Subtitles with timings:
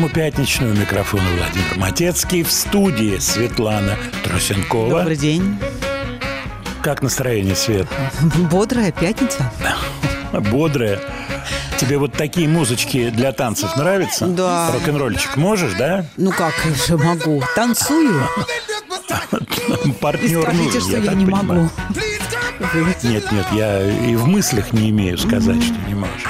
[0.00, 0.74] Программу пятничную.
[0.74, 2.42] Микрофон Владимир Матецкий.
[2.42, 5.00] В студии Светлана Трусенкова.
[5.00, 5.58] Добрый день.
[6.82, 7.86] Как настроение, Свет?
[8.50, 9.52] Бодрая пятница.
[10.32, 11.00] Бодрая.
[11.78, 14.26] Тебе вот такие музычки для танцев нравятся?
[14.26, 14.70] Да.
[14.72, 16.04] Рок-н-ролльчик можешь, да?
[16.16, 16.54] Ну как
[16.86, 17.42] же могу?
[17.54, 18.22] Танцую.
[20.00, 21.44] Партнер Скажите, нужен, что я, так не понимаю.
[21.44, 21.70] могу.
[23.02, 26.24] Нет, нет, я и в мыслях не имею сказать, что не можешь.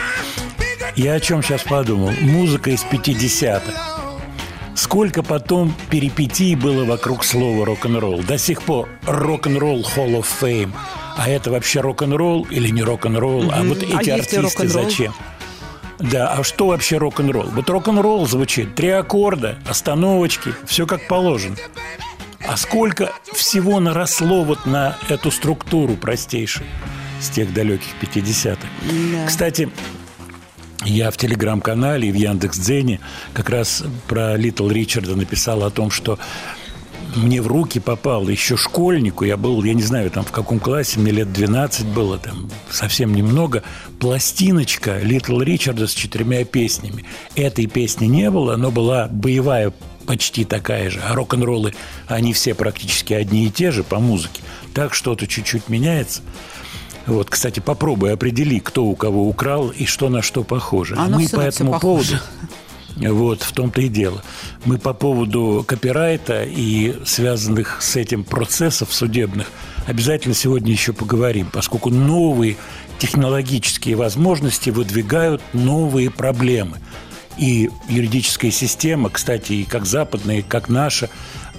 [1.03, 2.11] Я о чем сейчас подумал?
[2.21, 3.73] Музыка из 50-х.
[4.75, 8.21] Сколько потом перипетий было вокруг слова рок-н-ролл.
[8.23, 10.73] До сих пор рок-н-ролл Hall of Fame.
[11.17, 13.51] А это вообще рок-н-ролл или не рок-н-ролл?
[13.51, 15.15] А вот А эти ли артисты зачем?
[15.99, 17.47] Да, а что вообще рок-н-ролл?
[17.47, 18.75] Вот рок-н-ролл звучит.
[18.75, 21.57] Три аккорда, остановочки, все как положено.
[22.47, 26.67] А сколько всего наросло вот на эту структуру простейшую
[27.23, 28.69] с тех далеких 50-х.
[28.83, 29.27] Да.
[29.27, 29.71] Кстати,
[30.85, 33.01] я в телеграм-канале и в Яндекс.Дзене
[33.33, 36.19] как раз про Литл Ричарда написал о том, что
[37.17, 41.01] мне в руки попал еще школьнику, я был, я не знаю, там в каком классе,
[41.01, 43.63] мне лет 12 было, там совсем немного,
[43.99, 47.05] пластиночка Литл Ричарда с четырьмя песнями.
[47.35, 49.73] Этой песни не было, но была боевая
[50.07, 51.75] почти такая же, а рок-н-роллы,
[52.07, 54.43] они все практически одни и те же по музыке.
[54.73, 56.23] Так что-то чуть-чуть меняется.
[57.07, 60.97] Вот, кстати, попробуй определи, кто у кого украл и что на что похоже.
[60.97, 62.17] Оно Мы по этому поводу
[62.97, 64.23] вот, в том-то и дело.
[64.65, 69.51] Мы по поводу копирайта и связанных с этим процессов судебных
[69.87, 72.57] обязательно сегодня еще поговорим, поскольку новые
[72.99, 76.79] технологические возможности выдвигают новые проблемы.
[77.39, 81.09] И юридическая система, кстати, и как западная, и как наша,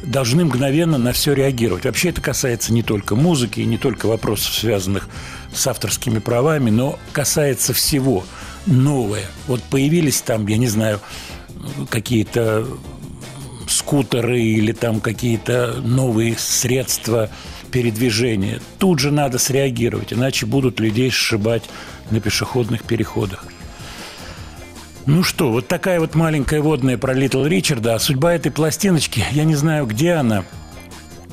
[0.03, 1.85] должны мгновенно на все реагировать.
[1.85, 5.07] Вообще это касается не только музыки, не только вопросов, связанных
[5.53, 8.23] с авторскими правами, но касается всего
[8.65, 9.25] новое.
[9.47, 10.99] Вот появились там, я не знаю,
[11.89, 12.67] какие-то
[13.67, 17.29] скутеры или там какие-то новые средства
[17.71, 18.59] передвижения.
[18.79, 21.63] Тут же надо среагировать, иначе будут людей сшибать
[22.09, 23.45] на пешеходных переходах.
[25.07, 27.95] Ну что, вот такая вот маленькая водная про Литл Ричарда.
[27.95, 30.43] А судьба этой пластиночки, я не знаю, где она.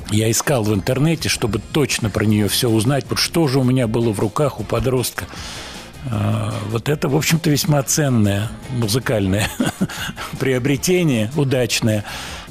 [0.09, 3.05] Я искал в интернете, чтобы точно про нее все узнать.
[3.09, 5.25] Вот что же у меня было в руках у подростка.
[6.09, 9.47] А, Вот это, в общем-то, весьма ценное музыкальное
[10.39, 12.05] приобретение, удачное.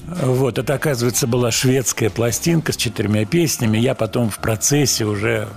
[0.07, 3.77] Вот, это, оказывается, была шведская пластинка с четырьмя песнями.
[3.77, 5.49] Я потом в процессе уже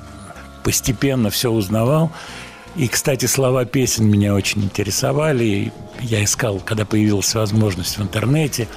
[0.63, 2.11] постепенно все узнавал.
[2.75, 5.73] И, кстати, слова песен меня очень интересовали.
[5.99, 8.67] Я искал, когда появилась возможность в интернете,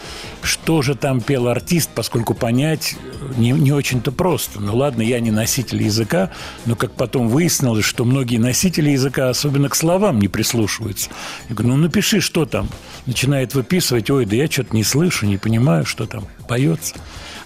[0.42, 2.96] что же там пел артист, поскольку понять
[3.36, 4.60] не, не очень-то просто.
[4.60, 6.30] Ну ладно, я не носитель языка,
[6.66, 11.10] но как потом выяснилось, что многие носители языка особенно к словам не прислушиваются.
[11.48, 12.68] Я говорю, ну напиши, что там.
[13.06, 16.96] Начинает выписывать, ой, да я что-то не слышу, не понимаю, что там поется.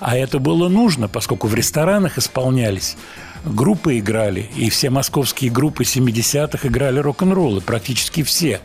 [0.00, 2.96] А это было нужно, поскольку в ресторанах исполнялись
[3.44, 8.60] группы играли, и все московские группы 70-х играли рок-н-роллы, практически все.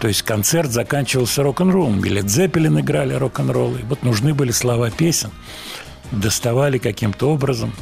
[0.00, 2.04] То есть концерт заканчивался рок-н-роллом.
[2.04, 3.80] Или Дзеппелин играли рок-н-роллы.
[3.88, 5.30] Вот нужны были слова песен.
[6.12, 7.72] Доставали каким-то образом.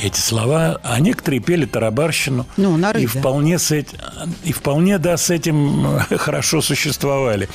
[0.00, 2.46] эти слова, а некоторые пели тарабарщину.
[2.56, 3.20] Ну, нары, и да.
[3.20, 3.98] вполне с этим,
[4.44, 7.48] и вполне, да, с этим хорошо существовали.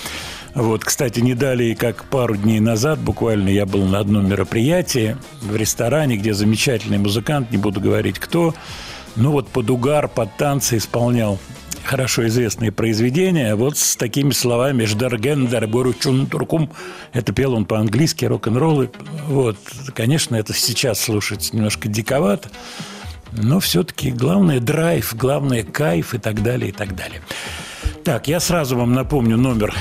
[0.55, 5.55] Вот, кстати, не далее, как пару дней назад, буквально я был на одном мероприятии в
[5.55, 8.55] ресторане, где замечательный музыкант, не буду говорить кто,
[9.15, 11.39] ну вот под угар, под танцы исполнял
[11.83, 16.69] хорошо известные произведения, вот с такими словами «Ждарген, дарбору чун туркум».
[17.13, 18.91] Это пел он по-английски, рок-н-роллы.
[19.27, 19.57] Вот,
[19.95, 22.49] конечно, это сейчас слушать немножко диковато,
[23.31, 27.21] но все-таки главное– драйв, главное– кайф и так далее, и так далее.
[28.03, 29.75] Так, я сразу вам напомню номер,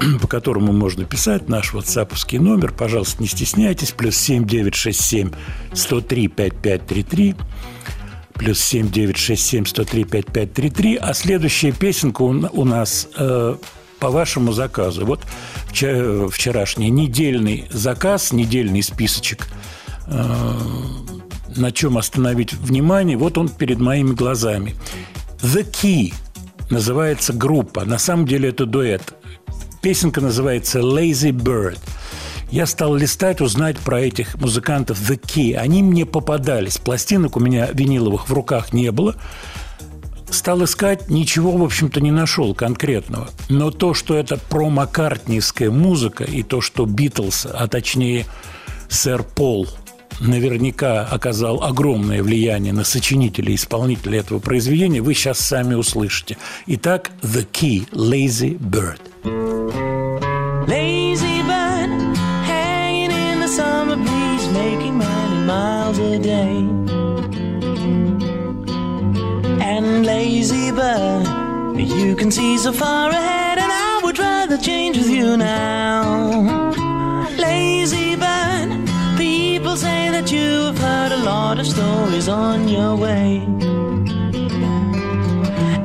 [0.20, 2.72] по которому можно писать, наш ватсаповский номер.
[2.72, 3.92] Пожалуйста, не стесняйтесь.
[3.92, 5.30] Плюс семь девять шесть семь
[5.72, 7.34] сто три пять пять три три
[8.40, 10.96] плюс 7 967 103 5533.
[10.96, 13.56] А следующая песенка у, нас э,
[13.98, 15.04] по вашему заказу.
[15.04, 15.20] Вот
[15.66, 19.46] вчера, вчерашний недельный заказ, недельный списочек,
[20.06, 20.54] э,
[21.54, 24.74] на чем остановить внимание, вот он перед моими глазами.
[25.42, 26.14] The Key
[26.70, 27.84] называется группа.
[27.84, 29.14] На самом деле это дуэт.
[29.82, 31.78] Песенка называется Lazy Bird–
[32.50, 35.54] я стал листать, узнать про этих музыкантов The Key.
[35.54, 36.78] Они мне попадались.
[36.78, 39.14] Пластинок у меня виниловых в руках не было.
[40.30, 43.30] Стал искать, ничего, в общем-то, не нашел конкретного.
[43.48, 48.26] Но то, что это про-маккартнийская музыка, и то, что Битлз, а точнее
[48.88, 49.68] сэр Пол,
[50.20, 56.36] наверняка оказал огромное влияние на сочинителей и исполнителей этого произведения, вы сейчас сами услышите.
[56.66, 59.00] Итак, The Key, Lazy Bird.
[60.66, 61.70] Lazy bird
[63.50, 66.56] summer breeze making 90 miles a day.
[69.72, 71.26] And lazy bird,
[71.76, 76.04] you can see so far ahead, and I would rather change with you now.
[77.38, 78.29] Lazy bird,
[79.70, 83.40] people say that you have heard a lot of stories on your way.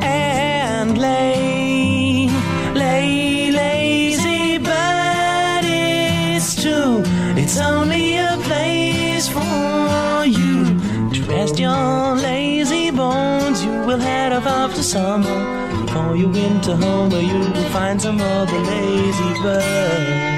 [0.02, 2.28] And lay,
[2.74, 7.04] lay, lazy bird, it's true.
[7.38, 10.80] It's only a place for you
[11.14, 13.64] to rest your lazy bones.
[13.64, 15.40] You will head off after summer
[15.94, 20.35] for your winter home where you will find some other lazy birds.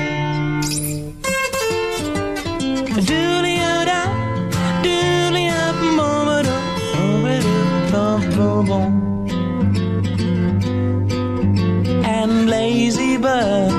[12.03, 13.71] And lazy bird,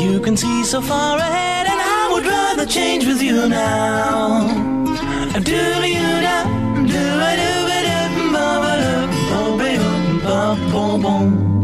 [0.00, 4.48] you can see so far ahead, and I would rather change with you now.
[5.40, 5.52] Do
[5.94, 6.42] you da,
[6.94, 8.98] do a do a do, bum bum
[9.30, 11.57] bum bum bum bum bum.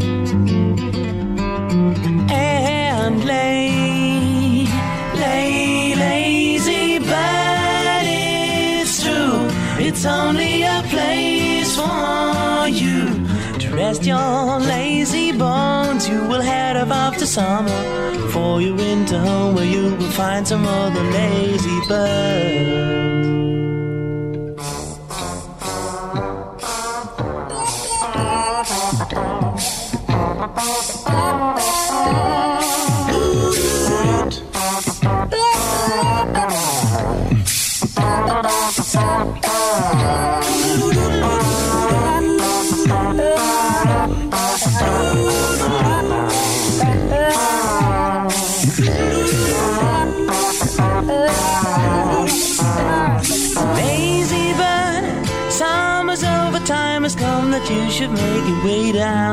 [10.04, 13.26] It's only a place for you
[13.58, 16.06] to rest your lazy bones.
[16.06, 20.66] You will head off after summer for your winter home where you will find some
[20.66, 23.13] other lazy birds.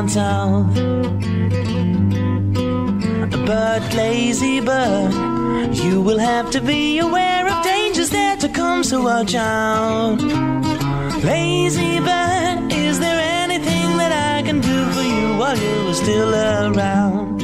[0.02, 0.72] Way down.
[3.46, 9.02] But lazy bird, you will have to be aware of dangers there to come, so
[9.02, 10.20] watch out.
[11.24, 16.34] Lazy bird, is there anything that I can do for you while you are still
[16.34, 17.42] around?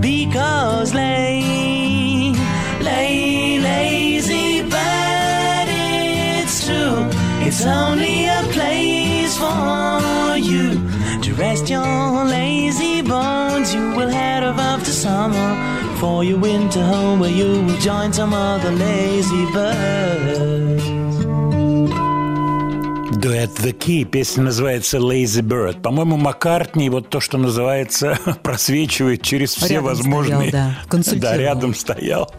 [0.00, 2.32] Because lay,
[2.80, 7.08] lay, lazy bird, it's true.
[7.46, 8.39] It's only a
[11.40, 13.74] rest your lazy bones.
[13.74, 15.50] You will head off after summer
[15.98, 20.84] for your winter home where you will join some other lazy birds.
[23.20, 24.04] Дуэт The Key.
[24.04, 25.82] Песня называется Lazy Bird.
[25.82, 30.48] По-моему, Маккартни вот то, что называется, просвечивает через все Рядом возможные...
[30.48, 31.36] стоял, да, консультировал.
[31.36, 32.30] Да, рядом стоял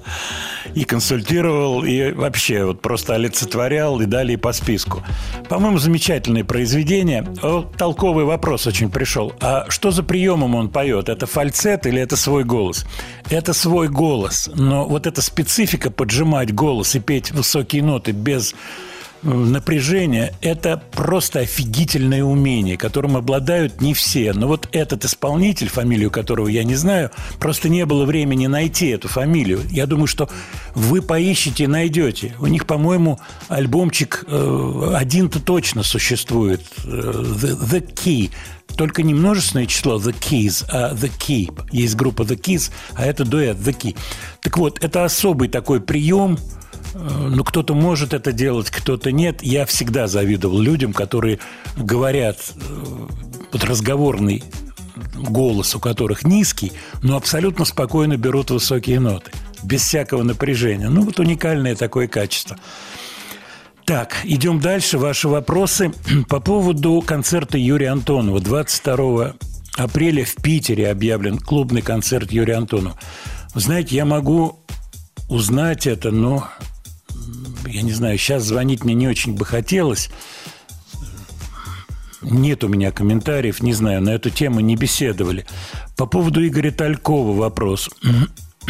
[0.75, 5.03] и консультировал, и вообще вот просто олицетворял, и далее по списку.
[5.49, 7.25] По-моему, замечательное произведение.
[7.41, 9.33] Вот толковый вопрос очень пришел.
[9.39, 11.09] А что за приемом он поет?
[11.09, 12.85] Это фальцет или это свой голос?
[13.29, 18.55] Это свой голос, но вот эта специфика поджимать голос и петь высокие ноты без
[19.23, 24.33] напряжение– это просто офигительное умение, которым обладают не все.
[24.33, 29.07] Но вот этот исполнитель, фамилию которого я не знаю, просто не было времени найти эту
[29.07, 29.61] фамилию.
[29.69, 30.29] Я думаю, что
[30.75, 32.35] вы поищите и найдете.
[32.39, 36.61] У них, по-моему, альбомчик э, один-то точно существует.
[36.83, 38.31] Э, The, The Key.
[38.75, 41.67] Только не множественное число The Keys, а The Key.
[41.71, 43.97] Есть группа The Keys, а это дуэт The Key.
[44.41, 46.37] Так вот, это особый такой прием–
[46.93, 49.41] ну, кто-то может это делать, кто-то нет.
[49.41, 51.39] Я всегда завидовал людям, которые
[51.77, 53.07] говорят э,
[53.51, 54.43] под разговорный
[55.15, 59.31] голос, у которых низкий, но абсолютно спокойно берут высокие ноты,
[59.63, 60.89] без всякого напряжения.
[60.89, 62.57] Ну, вот уникальное такое качество.
[63.85, 64.97] Так, идем дальше.
[64.97, 65.91] Ваши вопросы
[66.29, 68.39] по поводу концерта Юрия Антонова.
[68.39, 69.33] 22
[69.77, 72.97] апреля в Питере объявлен клубный концерт Юрия Антонова.
[73.53, 74.59] Знаете, я могу
[75.31, 76.47] узнать это, но
[77.65, 80.09] я не знаю, сейчас звонить мне не очень бы хотелось.
[82.21, 85.45] Нет у меня комментариев, не знаю, на эту тему не беседовали.
[85.97, 87.89] По поводу Игоря Талькова вопрос.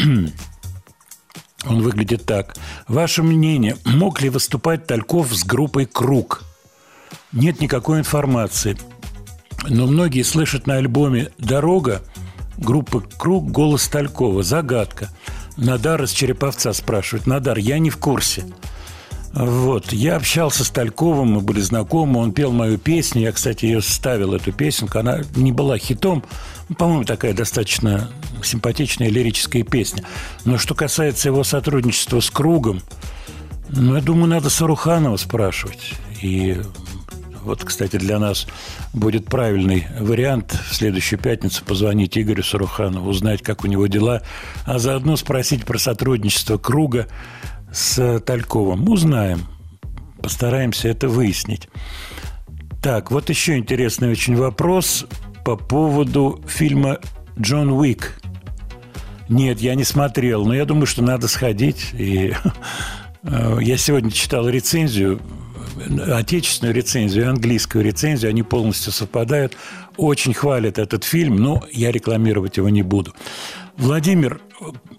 [1.65, 2.55] Он выглядит так.
[2.87, 6.43] Ваше мнение, мог ли выступать Тальков с группой «Круг»?
[7.31, 8.77] Нет никакой информации.
[9.67, 12.03] Но многие слышат на альбоме «Дорога»
[12.57, 14.43] группы «Круг» голос Талькова.
[14.43, 15.09] Загадка.
[15.57, 17.27] Надар из Череповца спрашивает.
[17.27, 18.45] Надар, я не в курсе.
[19.33, 19.93] Вот.
[19.93, 23.21] Я общался с Тальковым, мы были знакомы, он пел мою песню.
[23.21, 24.99] Я, кстати, ее ставил, эту песенку.
[24.99, 26.23] Она не была хитом.
[26.67, 28.09] Ну, по-моему, такая достаточно
[28.43, 30.03] симпатичная лирическая песня.
[30.45, 32.81] Но что касается его сотрудничества с Кругом,
[33.69, 35.93] ну, я думаю, надо Саруханова спрашивать.
[36.21, 36.61] И
[37.43, 38.47] вот, кстати, для нас
[38.93, 44.21] будет правильный вариант в следующую пятницу позвонить Игорю Саруханову, узнать, как у него дела,
[44.65, 47.07] а заодно спросить про сотрудничество Круга
[47.71, 48.87] с Тальковым.
[48.89, 49.45] Узнаем.
[50.21, 51.67] Постараемся это выяснить.
[52.81, 55.05] Так, вот еще интересный очень вопрос
[55.43, 56.99] по поводу фильма
[57.39, 58.21] «Джон Уик».
[59.29, 61.91] Нет, я не смотрел, но я думаю, что надо сходить.
[61.93, 62.33] И
[63.23, 65.21] э, я сегодня читал рецензию,
[66.13, 69.57] отечественную рецензию и английскую рецензию, они полностью совпадают.
[69.97, 73.13] Очень хвалят этот фильм, но я рекламировать его не буду.
[73.77, 74.41] Владимир,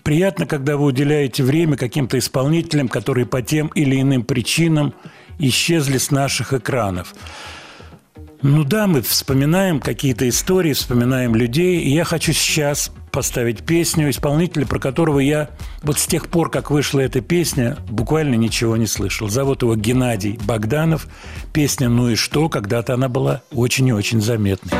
[0.02, 4.94] приятно, когда вы уделяете время каким-то исполнителям, которые по тем или иным причинам
[5.38, 7.14] исчезли с наших экранов.
[8.42, 11.80] Ну да, мы вспоминаем какие-то истории, вспоминаем людей.
[11.80, 15.50] И я хочу сейчас поставить песню исполнителя, про которого я
[15.82, 19.28] вот с тех пор, как вышла эта песня, буквально ничего не слышал.
[19.28, 21.06] Зовут его Геннадий Богданов.
[21.52, 24.72] Песня «Ну и что?» Когда-то она была очень и очень заметной.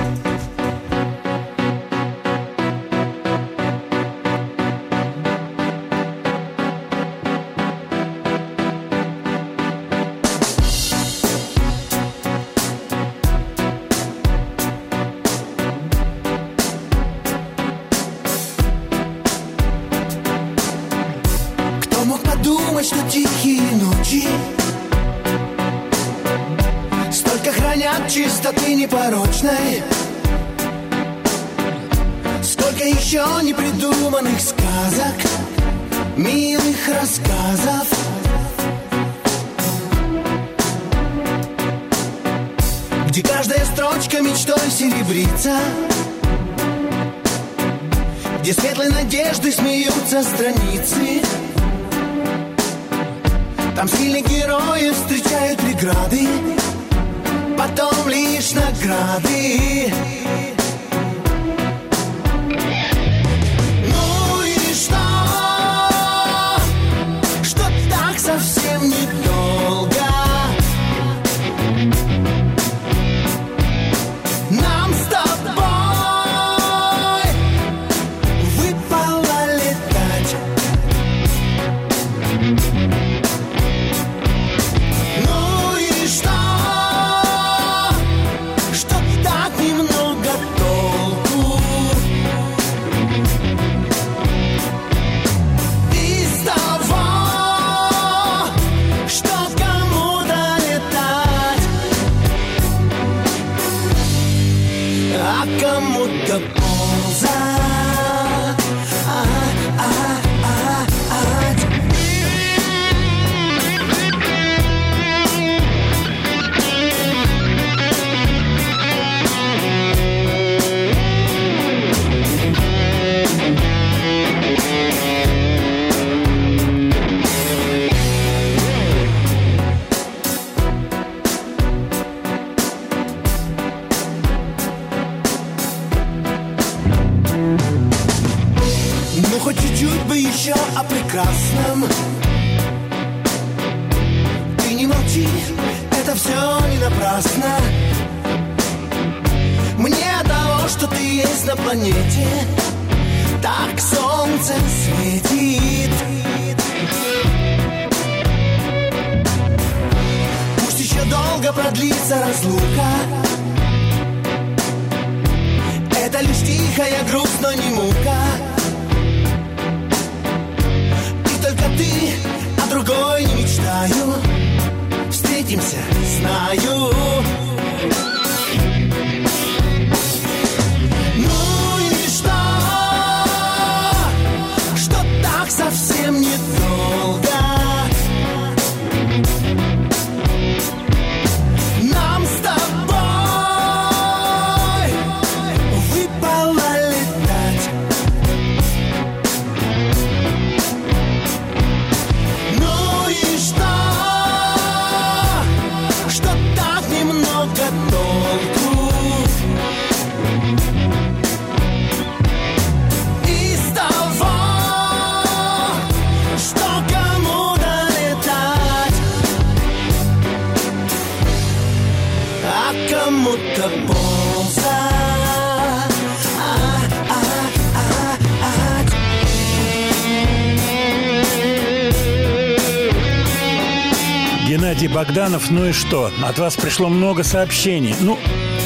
[235.22, 236.10] Богданов, ну и что?
[236.24, 237.94] От вас пришло много сообщений.
[238.00, 238.18] Ну,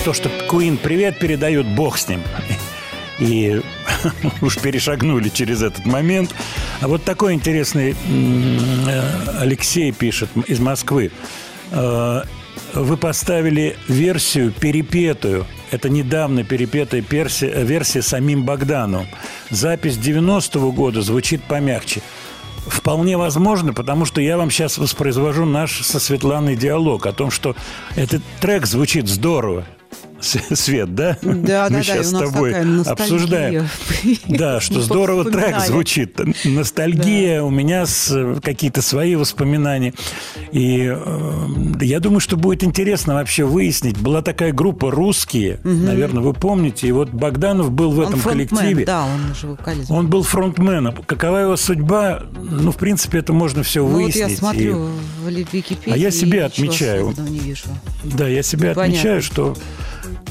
[0.06, 2.22] то, что Куин привет передают, бог с ним.
[3.18, 3.60] И
[4.40, 6.34] уж перешагнули через этот момент.
[6.80, 7.94] А вот такой интересный
[9.38, 11.10] Алексей пишет из Москвы.
[11.72, 12.22] Э,
[12.72, 15.44] Вы поставили версию перепетую.
[15.70, 19.08] Это недавно перепетая версия самим Богдановым.
[19.50, 22.00] Запись 90-го года звучит помягче.
[22.76, 27.56] Вполне возможно, потому что я вам сейчас воспроизвожу наш со Светланой диалог о том, что
[27.96, 29.64] этот трек звучит здорово.
[30.20, 31.18] Свет, да?
[31.22, 33.68] Да, да, Мы да, сейчас с тобой обсуждаем.
[34.28, 36.18] Да, что здорово трек звучит.
[36.44, 37.84] Ностальгия, у меня
[38.42, 39.94] какие-то свои воспоминания.
[40.52, 41.46] И э,
[41.80, 43.98] я думаю, что будет интересно вообще выяснить.
[43.98, 46.88] Была такая группа «Русские», наверное, вы помните.
[46.88, 48.84] И вот Богданов был в этом коллективе.
[48.84, 49.90] Да, он же вокалист.
[49.90, 50.96] Он был фронтменом.
[51.06, 52.22] Какова его судьба?
[52.40, 54.30] Ну, в принципе, это можно все Ну, вот выяснить.
[54.30, 54.88] я смотрю
[55.24, 55.92] в Википедии.
[55.92, 57.14] А я себе отмечаю.
[58.04, 59.56] да, я себе отмечаю, что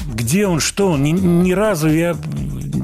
[0.06, 1.02] где он, что он.
[1.02, 2.16] Ни, ни разу я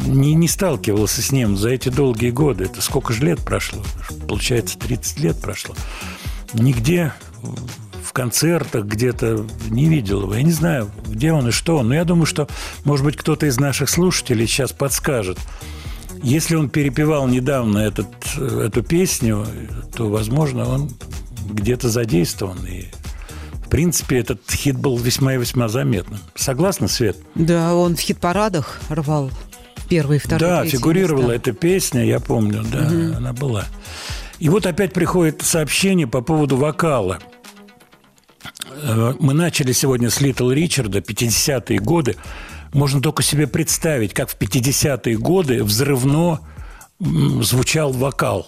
[0.06, 2.64] не, не сталкивался с ним за эти долгие годы.
[2.64, 3.82] Это сколько же лет прошло?
[4.28, 5.74] Получается, 30 лет прошло.
[6.54, 7.12] Нигде
[8.04, 10.34] в концертах где-то не видел его.
[10.34, 11.88] Я не знаю, где он и что он.
[11.88, 12.48] Но я думаю, что,
[12.84, 15.38] может быть, кто-то из наших слушателей сейчас подскажет.
[16.22, 19.46] Если он перепевал недавно этот, эту песню,
[19.96, 20.90] то, возможно, он
[21.50, 22.58] где-то задействован.
[22.66, 22.84] И,
[23.72, 26.20] принципе, этот хит был весьма и весьма заметным.
[26.34, 27.16] Согласна, Свет?
[27.34, 29.30] Да, он в хит-парадах рвал
[29.88, 31.50] первый, второй, да, фигурировала места.
[31.50, 33.64] эта песня, я помню, да, она была.
[34.38, 37.18] И вот опять приходит сообщение по поводу вокала.
[38.82, 42.16] Э, Мы начали сегодня с Литл Ричарда, 50-е годы.
[42.74, 46.40] Можно только себе представить, как в 50-е годы взрывно
[47.40, 48.46] звучал вокал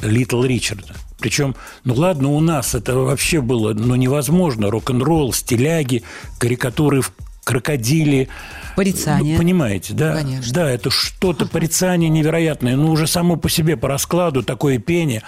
[0.00, 0.94] Литл Ричарда.
[1.18, 4.70] Причем, ну ладно, у нас это вообще было ну, невозможно.
[4.70, 6.02] Рок-н-ролл, стиляги,
[6.38, 7.12] карикатуры в
[7.44, 8.28] крокодиле.
[8.76, 9.34] Порицание.
[9.34, 10.16] Ну, понимаете, да?
[10.16, 10.52] Конечно.
[10.52, 12.76] Да, это что-то порицание невероятное.
[12.76, 15.22] Ну, уже само по себе, по раскладу, такое пение.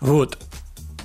[0.00, 0.38] Вот.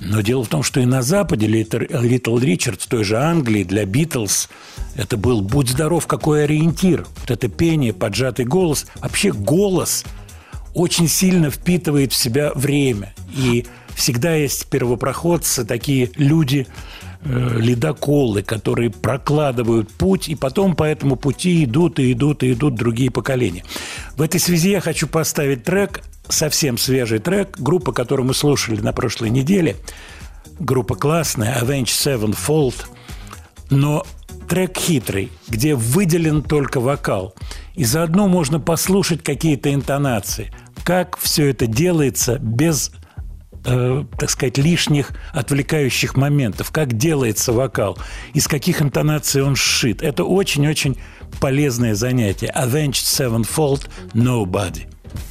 [0.00, 3.84] Но дело в том, что и на Западе Литл Ричард в той же Англии для
[3.84, 4.48] Битлз
[4.96, 7.06] это был «Будь здоров, какой ориентир».
[7.20, 8.86] Вот это пение, поджатый голос.
[8.96, 10.04] Вообще голос
[10.74, 13.14] очень сильно впитывает в себя время.
[13.34, 16.66] И всегда есть первопроходцы, такие люди,
[17.24, 22.74] э, ледоколы, которые прокладывают путь, и потом по этому пути идут и идут и идут
[22.74, 23.64] другие поколения.
[24.16, 28.92] В этой связи я хочу поставить трек, совсем свежий трек, группа, которую мы слушали на
[28.92, 29.76] прошлой неделе,
[30.58, 32.74] группа классная, Avenged Sevenfold,
[33.70, 34.04] но
[34.48, 37.34] трек хитрый, где выделен только вокал.
[37.74, 40.52] И заодно можно послушать какие-то интонации.
[40.84, 42.92] Как все это делается без
[43.64, 47.98] э, так сказать, лишних отвлекающих моментов, как делается вокал,
[48.34, 50.02] из каких интонаций он сшит.
[50.02, 50.98] Это очень-очень
[51.40, 52.52] полезное занятие.
[52.54, 54.86] Avenged Sevenfold Nobody.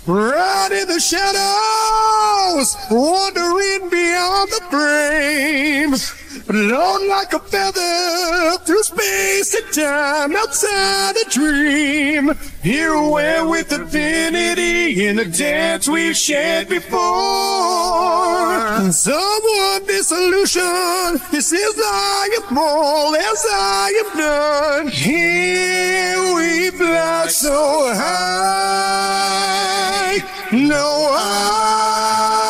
[0.05, 6.13] Right in the shadows, wandering beyond the frames.
[6.47, 12.31] Blown like a feather through space and time outside a dream.
[12.61, 17.01] Here we're with infinity in a dance we've shared before.
[18.91, 24.87] Someone dissolution, this is I am all as I am done.
[24.87, 29.21] Here we fly so high,
[30.51, 32.41] no high,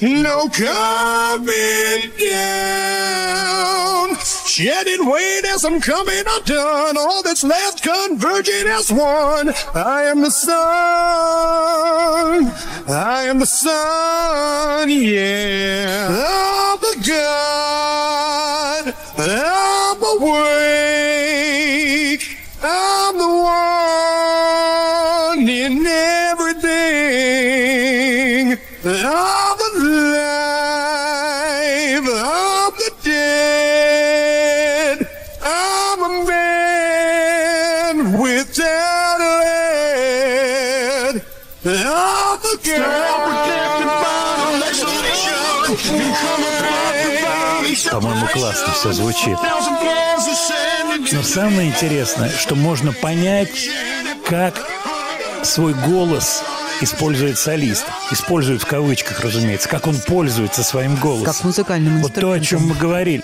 [0.00, 4.16] no coming down.
[4.54, 6.96] Shedding weight as I'm coming undone.
[6.96, 9.52] All that's left converging as one.
[9.74, 10.54] I am the sun.
[12.88, 14.90] I am the sun.
[14.90, 16.08] Yeah.
[16.10, 18.94] I'm the God.
[19.18, 20.64] I'm awake.
[22.62, 23.28] I'm the
[25.38, 26.74] one in everything.
[28.86, 29.43] I'm
[47.90, 49.36] По-моему, классно все звучит.
[51.12, 53.68] Но самое интересное, что можно понять,
[54.26, 54.66] как
[55.42, 56.42] свой голос
[56.80, 57.84] использует солист.
[58.10, 59.68] Использует в кавычках, разумеется.
[59.68, 61.26] Как он пользуется своим голосом.
[61.26, 63.22] Как музыкальным Вот то, о чем мы говорили.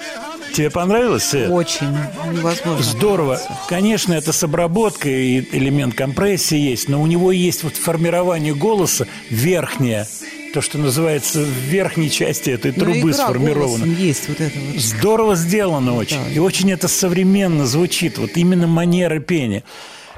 [0.54, 1.50] Тебе понравилось, Свет?
[1.50, 1.96] Очень
[2.32, 2.82] невозможно.
[2.82, 3.40] Здорово.
[3.68, 9.06] Конечно, это с обработкой, и элемент компрессии есть, но у него есть вот формирование голоса
[9.28, 10.08] верхнее,
[10.52, 13.84] то, что называется в верхней части этой Ну, трубы сформировано.
[13.84, 14.80] есть вот это вот.
[14.80, 16.22] Здорово сделано очень.
[16.24, 16.30] Да.
[16.30, 18.18] И очень это современно звучит.
[18.18, 19.62] Вот именно манера пения.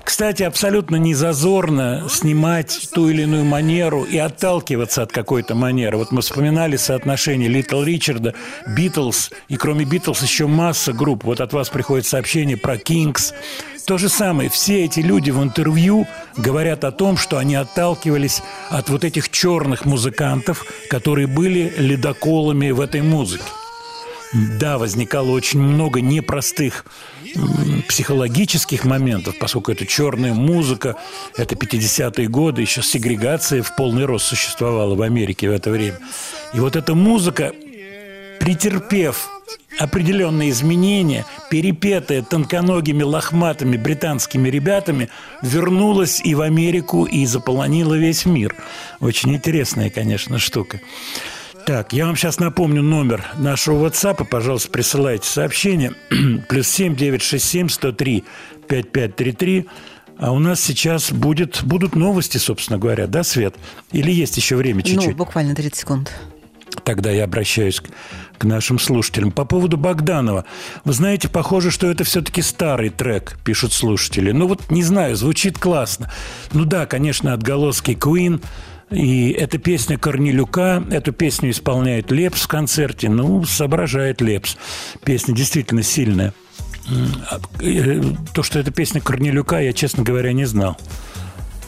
[0.05, 5.97] Кстати, абсолютно не зазорно снимать ту или иную манеру и отталкиваться от какой-то манеры.
[5.97, 8.35] Вот мы вспоминали соотношение Литл Ричарда,
[8.67, 11.25] Битлз, и кроме Битлз еще масса групп.
[11.25, 13.33] Вот от вас приходит сообщение про Кингс.
[13.87, 14.49] То же самое.
[14.49, 19.85] Все эти люди в интервью говорят о том, что они отталкивались от вот этих черных
[19.85, 23.45] музыкантов, которые были ледоколами в этой музыке.
[24.33, 26.87] Да, возникало очень много непростых
[27.89, 30.97] психологических моментов, поскольку это черная музыка,
[31.37, 35.99] это 50-е годы, еще сегрегация в полный рост существовала в Америке в это время.
[36.55, 37.53] И вот эта музыка,
[38.41, 39.29] претерпев
[39.79, 45.09] определенные изменения, перепетая тонконогими лохматыми британскими ребятами,
[45.43, 48.55] вернулась и в Америку, и заполонила весь мир.
[49.01, 50.81] Очень интересная, конечно, штука.
[51.67, 54.27] Так, я вам сейчас напомню номер нашего WhatsApp.
[54.29, 55.93] Пожалуйста, присылайте сообщение.
[56.49, 58.25] Плюс семь девять шесть семь сто три
[58.69, 59.69] пять пять три три.
[60.19, 63.57] А у нас сейчас будет, будут новости, собственно говоря, да, Свет?
[63.91, 65.11] Или есть еще время чуть-чуть?
[65.11, 66.13] Ну, буквально 30 секунд.
[66.85, 67.89] Тогда я обращаюсь к,
[68.39, 69.33] к нашим слушателям.
[69.33, 70.45] По поводу Богданова.
[70.85, 74.33] Вы знаете, похоже, что это все-таки старый трек, пишут слушатели.
[74.33, 76.11] Ну вот, не знаю, звучит классно.
[76.53, 78.43] Ну да, конечно, отголоски Queen.
[78.93, 83.09] И эта песня Корнелюка, эту песню исполняет Лепс в концерте.
[83.09, 84.57] Ну, соображает Лепс.
[85.05, 86.35] Песня действительно сильная.
[87.31, 88.03] А, э,
[88.35, 90.77] То, что это песня Корнелюка, я, честно говоря, не знал.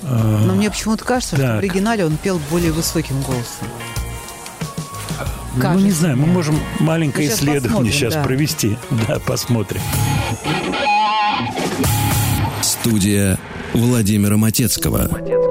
[0.02, 1.54] Но мне почему-то кажется, что так.
[1.56, 3.68] в оригинале он пел более высоким голосом.
[5.18, 8.22] Ну, не Кажется знаю, мы можем маленькое Ну, щас исследование сейчас да.
[8.22, 8.76] провести.
[9.08, 9.80] Да, посмотрим.
[12.60, 13.38] Студия
[13.72, 15.08] Владимира Матецкого.
[15.08, 15.43] Thank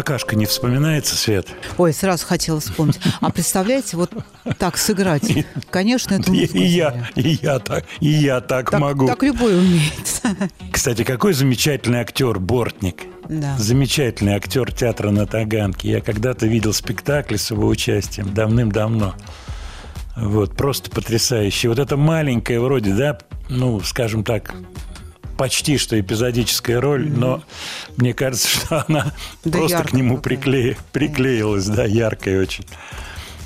[0.00, 1.48] Промокашка не вспоминается, Свет?
[1.76, 2.98] Ой, сразу хотела вспомнить.
[3.20, 4.10] А представляете, вот
[4.56, 9.06] так сыграть, конечно, это музыку и я, и я так, и я так, Так, могу.
[9.06, 10.22] так любой умеет.
[10.72, 13.02] Кстати, какой замечательный актер Бортник.
[13.28, 13.58] Да.
[13.58, 15.90] Замечательный актер театра на Таганке.
[15.90, 19.14] Я когда-то видел спектакль с его участием давным-давно.
[20.16, 21.68] Вот, просто потрясающий.
[21.68, 23.18] Вот эта маленькая вроде, да,
[23.50, 24.54] ну, скажем так,
[25.40, 27.42] почти что эпизодическая роль, но
[28.00, 29.12] мне кажется, что она
[29.44, 32.64] Да просто к яркая нему прикле- приклеилась, да, яркая очень.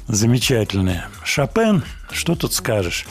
[0.07, 1.09] Замечательная.
[1.25, 3.07] Шопен, что тут скажешь?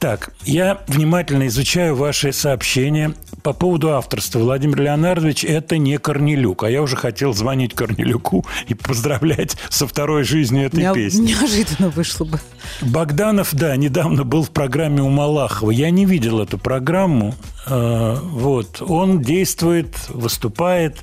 [0.00, 4.38] Так, я внимательно изучаю ваши сообщения по поводу авторства.
[4.38, 6.64] Владимир Леонардович– это не Корнелюк.
[6.64, 11.28] А я уже хотел звонить Корнелюку и поздравлять со второй жизнью этой Нео- песни.
[11.32, 12.40] Неожиданно вышло бы.
[12.80, 15.70] Богданов, да, недавно был в программе у Малахова.
[15.70, 17.34] Я не видел эту программу.
[17.66, 18.80] Э, Вот.
[18.80, 20.96] Он действует, выступает.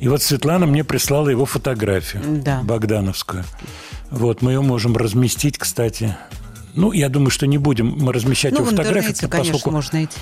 [0.00, 2.22] И вот Светлана мне прислала его фотографию.
[2.44, 2.60] Да.
[2.62, 3.44] Богдановскую.
[4.10, 6.16] Вот, мы ее можем разместить, кстати.
[6.74, 9.70] Ну, я думаю, что не будем мы размещать Ну, его в интернете, конечно, поскольку...
[9.70, 10.20] можно найти.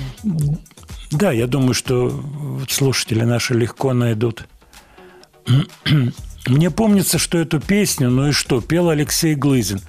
[1.11, 2.23] Да, я думаю, что
[2.69, 4.47] слушатели наши легко найдут.
[6.47, 9.81] Мне помнится, что эту песню, ну и что, пел Алексей Глызин.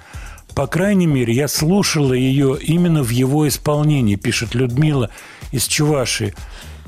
[0.54, 5.10] По крайней мере, я слушала ее именно в его исполнении, пишет Людмила
[5.50, 6.34] из Чувашии.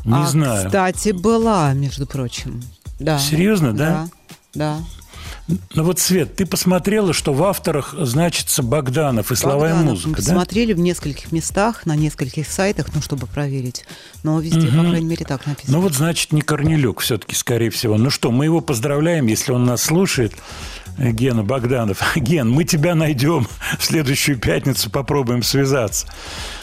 [0.05, 0.67] Не а, знаю.
[0.67, 2.62] Кстати, была, между прочим.
[3.01, 3.19] Да.
[3.19, 4.09] Серьезно, да?
[4.55, 4.79] Да.
[5.49, 10.17] Ну вот, Свет, ты посмотрела, что в авторах значится Богданов и слова и музыка, Мы
[10.17, 10.23] да?
[10.23, 13.85] Смотрели в нескольких местах, на нескольких сайтах, ну, чтобы проверить.
[14.25, 15.77] Но везде, по крайней мере, так написано.
[15.77, 17.97] Ну вот, значит, не Корнелюк все-таки, скорее всего.
[17.97, 20.35] Ну что, мы его поздравляем, если он нас слушает.
[20.99, 22.03] Э, Гена Богданов.
[22.17, 23.47] Ген, мы тебя найдем
[23.79, 26.07] в следующую пятницу, попробуем связаться.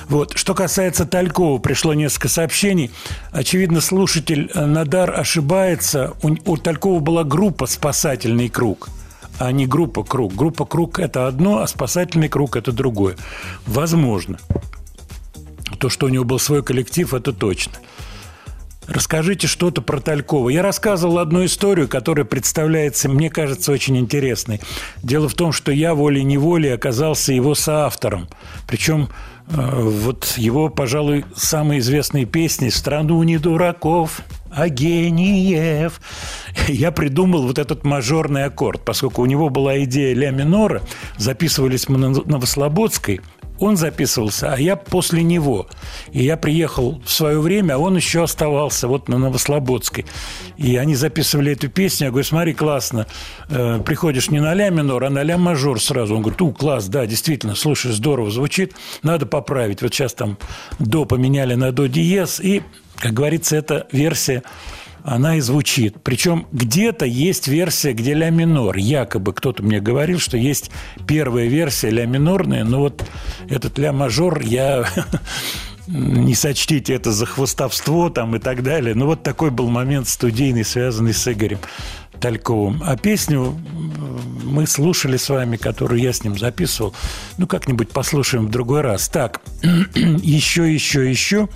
[0.10, 0.38] Вот.
[0.38, 2.92] Что касается Талькова, пришло несколько сообщений.
[3.32, 6.14] Очевидно, слушатель э, Надар ошибается.
[6.22, 8.90] У, у Талькова была группа «Спасательный круг»,
[9.40, 10.36] а не группа «Круг».
[10.36, 13.16] Группа «Круг»– это одно, а «Спасательный круг»– это другое.
[13.66, 14.38] Возможно.
[15.80, 17.74] То, что у него был свой коллектив, это точно.
[18.88, 20.50] Расскажите что-то про Талькова.
[20.50, 24.60] Я рассказывал одну историю, которая представляется, мне кажется, очень интересной.
[25.02, 28.28] Дело в том, что я волей-неволей оказался его соавтором.
[28.68, 29.10] Причем
[29.50, 34.22] э, вот его, пожалуй, самые известные песни «Страну не дураков»,
[34.56, 36.00] а гениев.
[36.68, 40.84] Я придумал вот этот мажорный аккорд, поскольку у него была идея ля минора,
[41.18, 43.22] записывались мы на Новослободской,
[43.64, 45.68] он записывался, а я после него.
[46.12, 50.06] И я приехал в свое время, а он еще оставался вот на Новослободской.
[50.58, 52.06] И они записывали эту песню.
[52.06, 53.08] Я говорю, смотри, классно.
[53.50, 56.16] Э, приходишь не на ля минор, а на ля мажор сразу.
[56.16, 58.74] Он говорит, у, класс, да, действительно, слушай, здорово звучит.
[59.02, 59.82] Надо поправить.
[59.82, 60.38] Вот сейчас там
[60.80, 62.40] до поменяли на до диез.
[62.40, 62.62] И,
[62.98, 64.44] как говорится, эта версия
[65.04, 65.98] она и звучит.
[66.04, 68.78] Причем где-то есть версия, где ля минор.
[68.78, 70.72] Якобы кто-то мне говорил, что есть
[71.08, 73.04] первая версия ля минорная, но вот
[73.50, 74.86] этот ля мажор я
[75.88, 78.96] не сочтите это за хвостовство там и так далее.
[78.96, 81.60] Но вот такой был момент студийный, связанный с Игорем
[82.20, 82.82] Тальковым.
[82.86, 83.60] А песню
[84.44, 86.94] мы слушали с вами, которую я с ним записывал.
[87.38, 89.10] Ну, как-нибудь послушаем в другой раз.
[89.10, 91.50] Так, еще, еще, еще.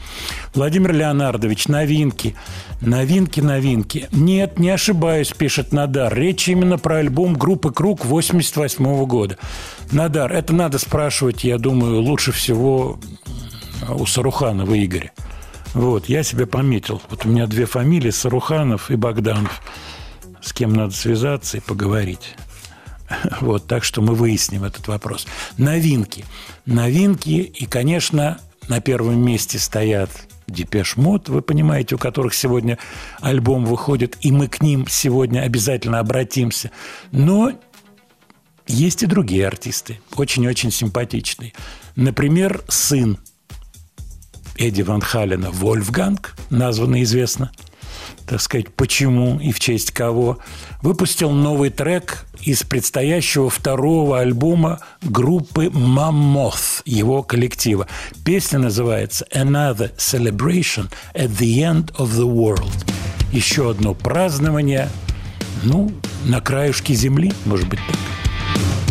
[0.54, 2.36] Владимир Леонардович, новинки.
[2.82, 4.08] Новинки, новинки.
[4.12, 6.14] Нет, не ошибаюсь, пишет Надар.
[6.14, 9.38] Речь именно про альбом группы «Круг» 88 года.
[9.92, 13.00] Надар, это надо спрашивать, я думаю, лучше всего
[13.90, 15.12] у Саруханова Игоря.
[15.74, 17.02] Вот, я себе пометил.
[17.10, 19.62] Вот у меня две фамилии, Саруханов и Богданов.
[20.42, 22.36] С кем надо связаться и поговорить.
[23.40, 25.28] Вот, так что мы выясним этот вопрос.
[25.58, 26.26] Новинки.
[26.66, 28.38] Новинки, и, конечно,
[28.68, 30.10] на первом месте стоят
[30.48, 32.78] Depeche Mode, вы понимаете, у которых сегодня
[33.20, 36.72] альбом выходит, и мы к ним сегодня обязательно обратимся.
[37.12, 37.52] Но
[38.66, 41.54] есть и другие артисты, очень-очень симпатичные.
[41.96, 43.18] Например, сын
[44.58, 47.52] Эдди Ван Халена Вольфганг, названный известно,
[48.28, 50.40] так сказать, почему и в честь кого,
[50.82, 57.88] выпустил новый трек из предстоящего второго альбома группы Mammoth, его коллектива.
[58.26, 62.86] Песня называется «Another Celebration at the End of the World».
[63.32, 64.90] Еще одно празднование,
[65.64, 65.92] ну,
[66.26, 68.87] на краюшке земли, может быть, так.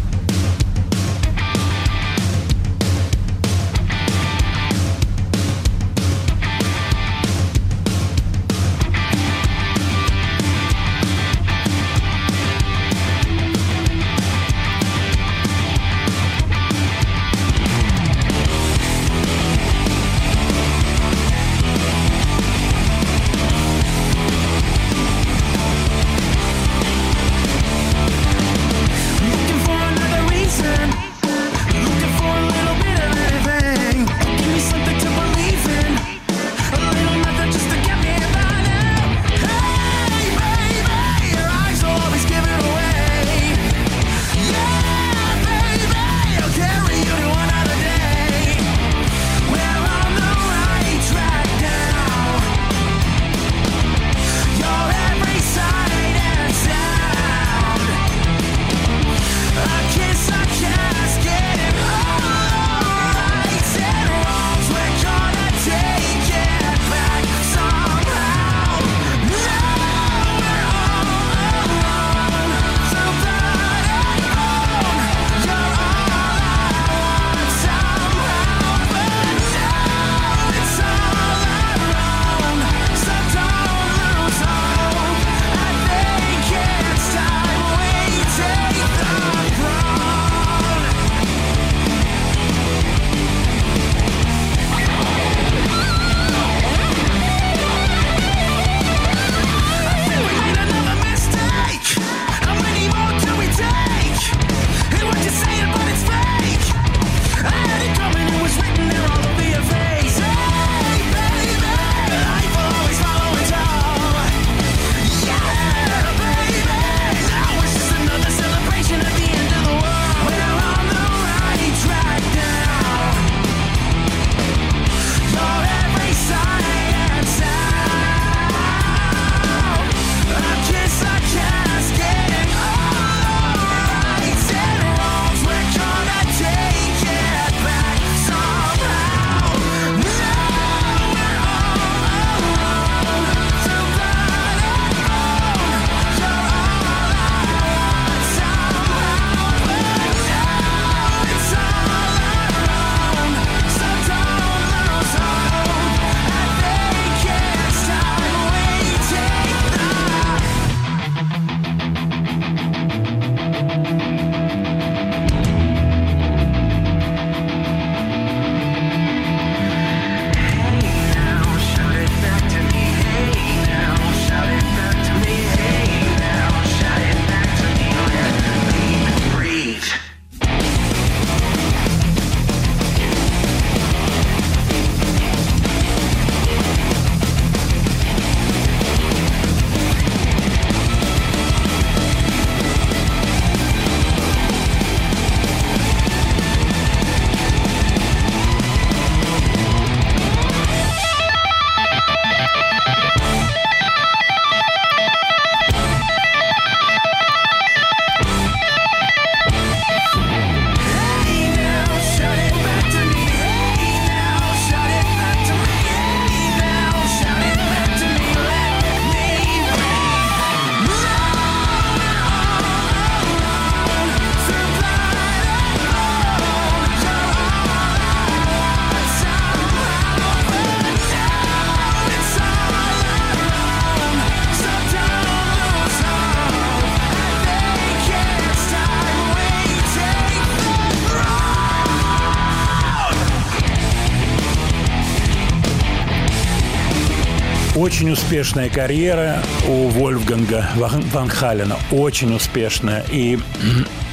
[247.87, 251.77] Очень успешная карьера у Вольфганга Ван Халена.
[251.92, 253.05] Очень успешная.
[253.12, 253.38] И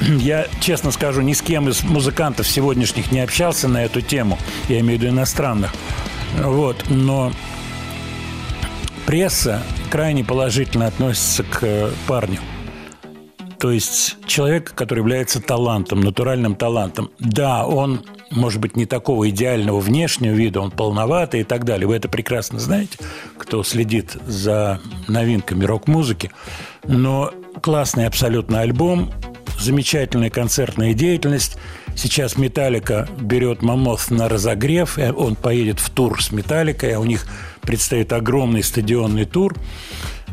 [0.00, 4.38] я, честно скажу, ни с кем из музыкантов сегодняшних не общался на эту тему.
[4.68, 5.72] Я имею в виду иностранных.
[6.40, 6.84] Вот.
[6.88, 7.32] Но
[9.06, 9.60] пресса
[9.90, 12.38] крайне положительно относится к э, парню.
[13.64, 17.10] То есть человек, который является талантом, натуральным талантом.
[17.18, 21.88] Да, он, может быть, не такого идеального внешнего вида, он полноватый и так далее.
[21.88, 22.98] Вы это прекрасно знаете,
[23.44, 26.30] кто следит за новинками рок-музыки.
[26.84, 27.30] Но
[27.62, 29.12] классный абсолютно альбом,
[29.60, 31.58] замечательная концертная деятельность.
[31.94, 34.98] Сейчас Металлика берет Мамоth на разогрев.
[34.98, 37.26] э, Он поедет в тур с Металликой, а у них
[37.60, 39.54] предстоит огромный стадионный тур.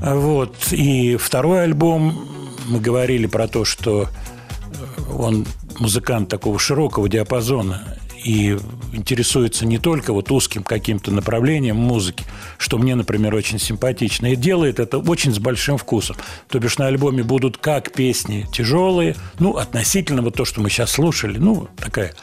[0.01, 0.55] А Вот.
[0.72, 2.28] И второй альбом,
[2.68, 5.45] мы говорили про то, что э, он
[5.80, 8.57] музыкант такого широкого диапазона и
[8.93, 12.24] интересуется не только вот узким каким-то направлением музыки,
[12.57, 16.15] что мне, например, очень симпатично, и делает это очень с большим вкусом.
[16.47, 20.91] То бишь на альбоме будут как песни тяжелые, ну, относительно вот то, что мы сейчас
[20.91, 22.13] слушали, ну, такая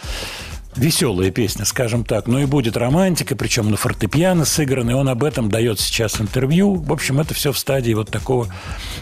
[0.76, 5.51] веселая песня, скажем так, но и будет романтика, причем на фортепиано сыграна, он об этом
[5.51, 6.74] дает сейчас интервью.
[6.74, 8.53] В общем, это все в стадии вот такого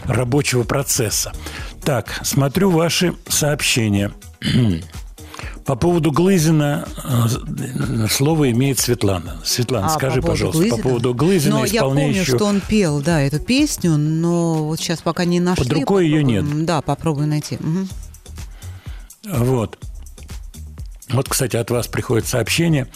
[0.05, 1.31] рабочего процесса.
[1.83, 4.11] Так, смотрю ваши сообщения.
[5.67, 9.35] По поводу Глызина э, слово имеет Светлана.
[9.43, 10.77] Светлана, А, скажи, по пожалуйста, Глызина?
[10.77, 12.37] по поводу Глызина, Но я помню, исполняющего...
[12.37, 15.65] что он пел, да, эту песню, но вот сейчас пока не нашли.
[15.65, 16.65] Под рукой её попробуем.
[16.65, 17.57] Да, попробую найти.
[17.59, 17.89] Мгм.
[19.25, 19.77] Вот.
[21.09, 22.87] Вот, кстати, от вас приходит сообщение.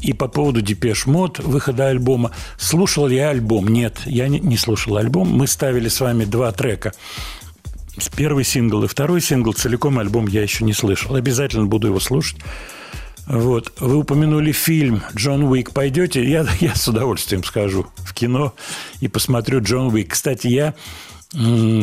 [0.00, 2.32] И по поводу Depeche Mode, выхода альбома.
[2.58, 3.68] Слушал ли я альбом?
[3.68, 5.30] Нет, я не слушал альбом.
[5.30, 6.92] Мы ставили с вами два трека.
[8.16, 9.52] Первый сингл и второй сингл.
[9.52, 11.14] Целиком альбом я еще не слышал.
[11.14, 12.38] Обязательно буду его слушать.
[13.26, 13.72] Вот.
[13.78, 15.72] Вы упомянули фильм «Джон Уик».
[15.72, 16.24] Пойдете?
[16.24, 18.54] Я, я с удовольствием схожу в кино
[19.00, 20.12] и посмотрю «Джон Уик».
[20.12, 20.74] Кстати, я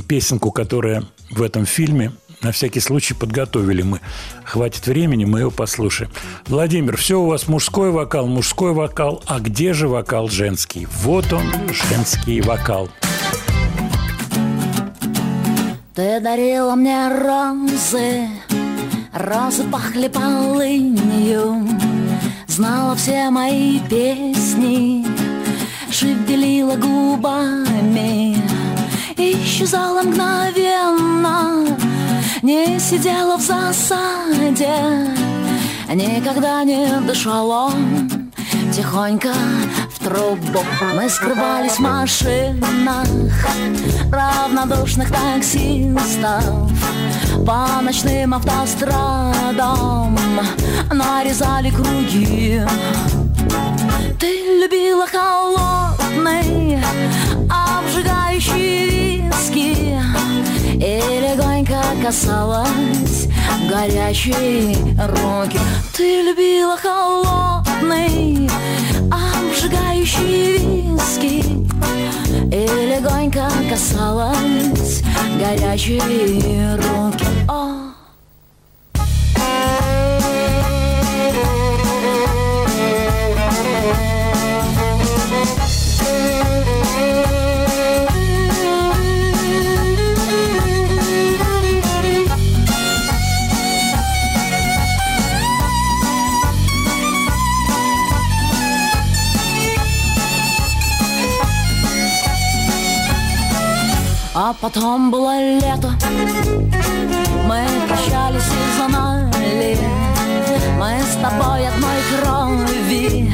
[0.08, 2.12] песенку, которая в этом фильме,
[2.42, 4.02] на всякий случай подготовили мы.
[4.44, 6.12] Хватит времени, мы его послушаем.
[6.48, 9.24] Владимир, все у вас мужской вокал, мужской вокал.
[9.26, 10.88] А где же вокал женский?
[11.04, 12.90] Вот он, женский вокал.
[15.96, 18.28] Ты дарила мне розы,
[19.14, 21.66] розы пахли полынью,
[22.48, 25.08] Знала все мои песни,
[25.90, 28.38] шевелила губами,
[29.16, 31.66] Исчезала мгновенно,
[32.42, 34.76] не сидела в засаде,
[35.94, 37.72] Никогда не дышала
[38.74, 39.34] тихонько
[40.06, 40.64] трубу.
[40.94, 43.08] Мы скрывались в машинах
[44.12, 46.44] равнодушных таксистов
[47.46, 50.16] По ночным автострадам.
[50.92, 52.62] Нарезали круги.
[54.20, 56.80] Ты любила холодный,
[57.50, 60.00] обжигающий виски.
[60.76, 63.28] И легонько касалась
[63.68, 64.76] горячие
[65.08, 65.60] руки.
[65.98, 68.48] Ты любила холодный,
[70.06, 71.44] обжигающий виски
[72.52, 75.02] И легонько касалась
[75.40, 77.26] горячие руки.
[77.50, 77.85] О,
[104.48, 105.92] А потом было лето.
[107.48, 109.76] Мы прощались и знали
[110.78, 113.34] Мы с тобой одной крови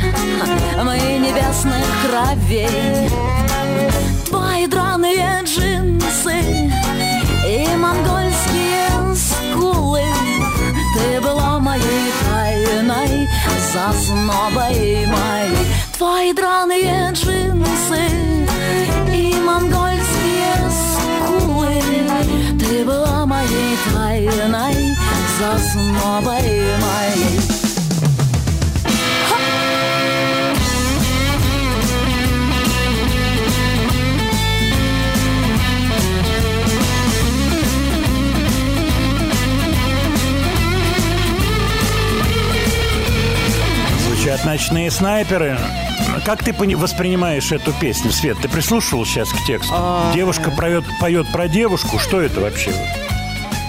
[0.82, 3.10] Мы небесных кровей.
[4.30, 6.72] Твои драные джинсы
[7.46, 10.06] И монгольские скулы
[10.96, 13.28] Ты была моей тайной
[13.74, 15.68] Заснобой моей.
[15.98, 18.41] Твои драные джинсы
[24.28, 24.96] тайной
[25.40, 26.42] Заснобой
[26.82, 27.42] моей
[44.06, 45.58] Звучат ночные снайперы.
[46.26, 48.38] Как ты воспринимаешь эту песню, Свет?
[48.40, 49.74] Ты прислушивал сейчас к тексту?
[49.76, 50.14] А.
[50.14, 51.98] Девушка поет, поет про девушку.
[51.98, 52.72] Что это вообще?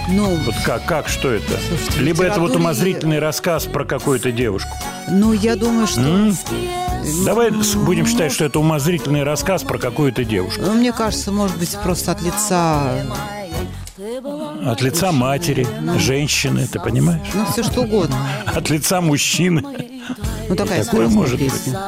[0.09, 1.57] Ну, Вот как, как, что это?
[1.69, 4.69] Слушайте, Либо это вот умозрительный рассказ про какую-то девушку.
[5.09, 6.01] ну, я думаю, что...
[7.25, 10.61] Давай с- будем считать, что это умозрительный рассказ про какую-то девушку.
[10.65, 12.83] Ну, Мне кажется, может быть, просто от лица,
[14.65, 17.27] От лица матери, женщины, ты понимаешь?
[17.33, 18.15] ну, все что угодно.
[18.45, 19.63] От лица мужчины.
[20.49, 21.51] Ну, такая Такое может быть.
[21.51, 21.79] песня.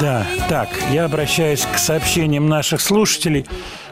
[0.00, 3.46] Да, так, я обращаюсь к сообщениям наших слушателей.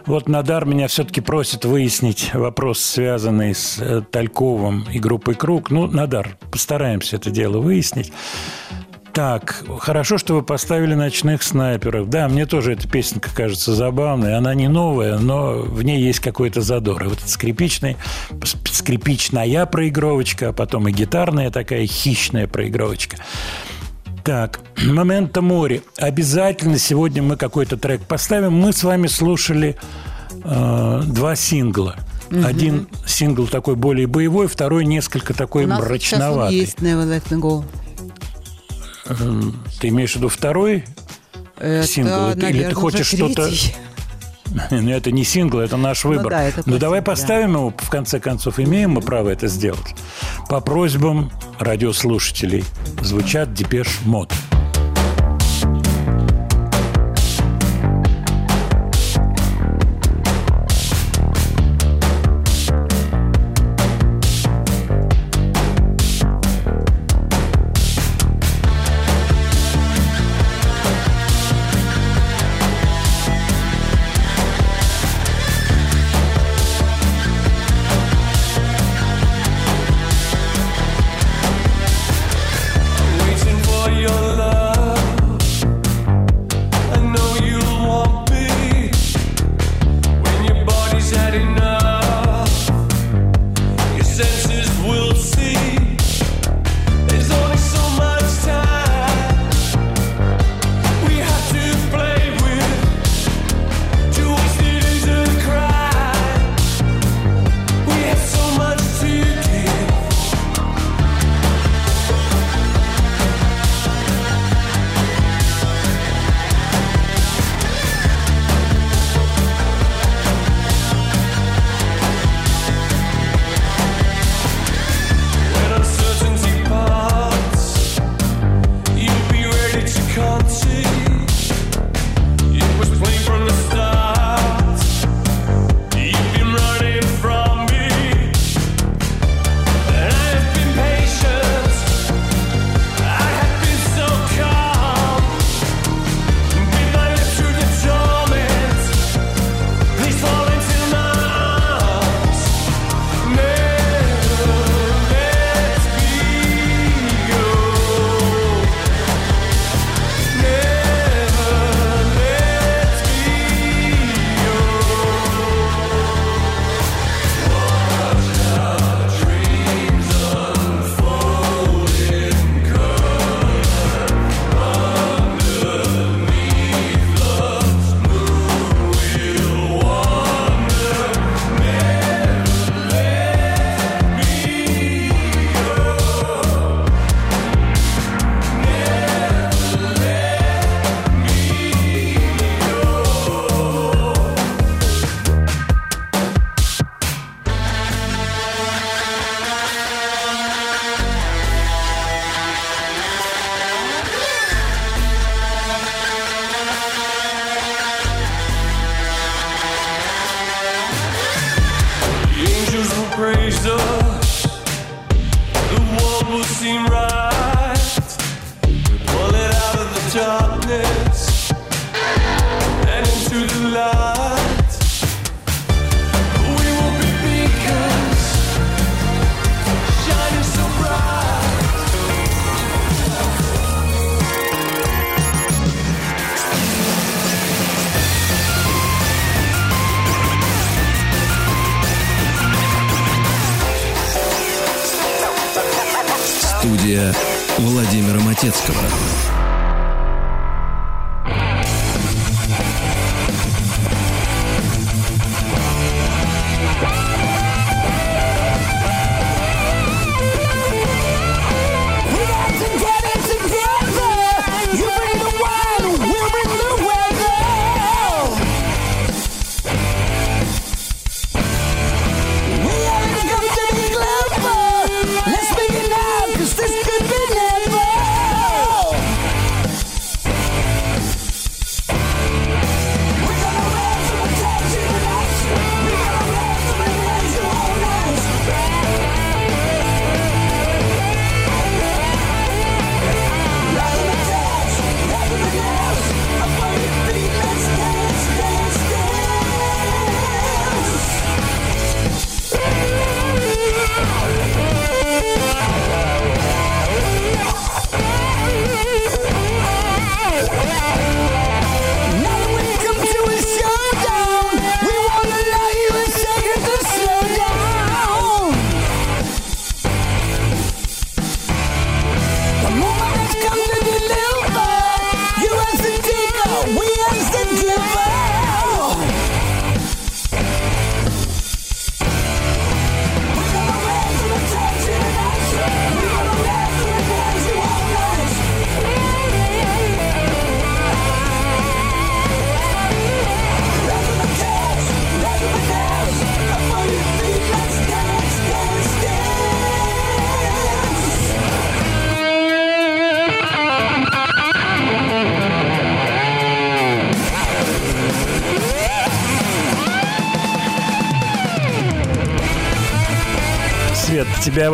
[0.07, 5.71] Вот Надар меня все-таки просит выяснить вопрос, связанный с э, Тальковым и группой «Круг».
[5.71, 8.13] Ну, Надар, постараемся это дело выяснить.
[9.13, 12.09] Так, хорошо, что вы поставили «Ночных снайперов».
[12.09, 14.37] Да, мне тоже эта песенка кажется забавной.
[14.37, 17.03] Она не новая, но в ней есть какой-то задор.
[17.03, 17.97] И вот эта скрипичный,
[18.71, 23.17] скрипичная проигровочка, а потом и гитарная такая хищная проигровочка.
[24.27, 25.83] Так, «Момента море».
[25.99, 28.55] Обязательно сегодня мы какой-то трек поставим.
[28.55, 29.77] Мы с вами слушали
[30.43, 31.95] э, два сингла.
[32.33, 36.57] Один сингл такой более боевой, второй несколько такой У нас сейчас он мрачноватый.
[36.57, 37.65] есть Never Let Me Go.
[39.79, 40.85] Ты имеешь в виду второй
[41.57, 42.33] Это, сингл?
[42.33, 43.49] Или ты хочешь что-то...
[44.71, 46.31] Ну, это не сингл, это наш выбор.
[46.31, 49.95] да, это ну, давай поставим его, в конце концов, имеем мы право это сделать.
[50.49, 52.65] По просьбам радиослушателей
[53.03, 54.33] звучат Depeche Mode.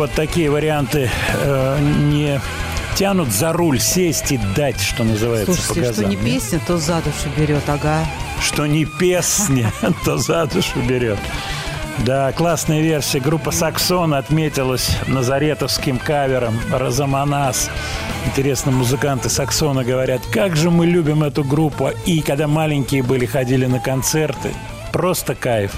[0.03, 2.41] Вот такие варианты э, не
[2.95, 6.25] тянут за руль, сесть и дать, что называется, по Слушайте, что газам, не нет?
[6.25, 8.05] песня, то за душу берет, ага.
[8.41, 9.71] Что не песня,
[10.05, 11.17] то за душу берет.
[11.99, 13.21] Да, классная версия.
[13.21, 17.69] Группа «Саксон» отметилась назаретовским кавером «Розаманас».
[18.25, 21.91] Интересно, музыканты «Саксона» говорят, как же мы любим эту группу.
[22.05, 24.49] И когда маленькие были, ходили на концерты.
[24.91, 25.71] Просто кайф.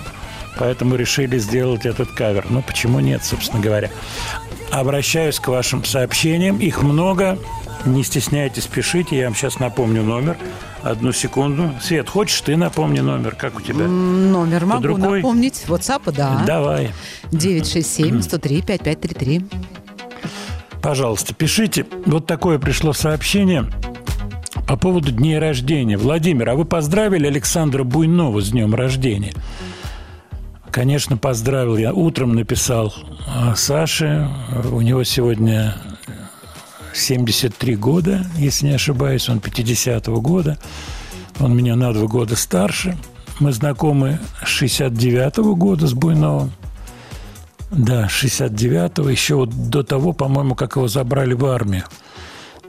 [0.57, 2.45] Поэтому решили сделать этот кавер.
[2.49, 3.89] Ну, почему нет, собственно говоря.
[4.71, 6.57] Обращаюсь к вашим сообщениям.
[6.57, 7.37] Их много.
[7.85, 9.17] Не стесняйтесь, пишите.
[9.17, 10.37] Я вам сейчас напомню номер.
[10.81, 11.71] Одну секунду.
[11.81, 13.35] Свет, хочешь ты напомни номер?
[13.35, 13.87] Как у тебя?
[13.87, 15.21] Номер могу рукой?
[15.21, 15.65] напомнить.
[15.67, 16.43] WhatsApp, да.
[16.45, 16.91] Давай.
[17.31, 19.43] 967-103-5533.
[20.81, 21.85] Пожалуйста, пишите.
[22.05, 23.65] Вот такое пришло сообщение
[24.67, 25.97] по поводу дней рождения.
[25.97, 29.33] Владимир, а вы поздравили Александра Буйнова с днем рождения?
[30.75, 31.77] Конечно, поздравил.
[31.77, 32.93] Я утром написал
[33.33, 34.27] а, Саше.
[34.73, 35.73] У него сегодня
[36.93, 39.29] 73 года, если не ошибаюсь.
[39.29, 40.57] Он 50-го года.
[41.39, 42.97] Он меня на два года старше.
[43.39, 46.51] Мы знакомы с 69-го года с Буйновым.
[47.71, 51.85] Да, 69-го, еще вот до того, по-моему, как его забрали в армию.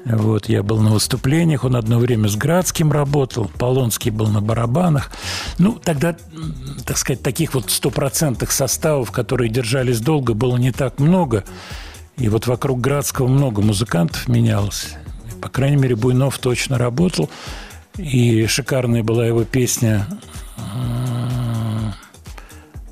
[0.09, 5.11] Вот, я был на выступлениях, он одно время с Градским работал, Полонский был на барабанах.
[5.59, 6.17] Ну, тогда,
[6.85, 11.43] так сказать, таких вот стопроцентных составов, которые держались долго, было не так много.
[12.19, 14.95] И вот вокруг Градского много музыкантов менялось.
[15.43, 17.29] По крайней мере, Буйнов точно работал.
[17.99, 20.07] И шикарная была его песня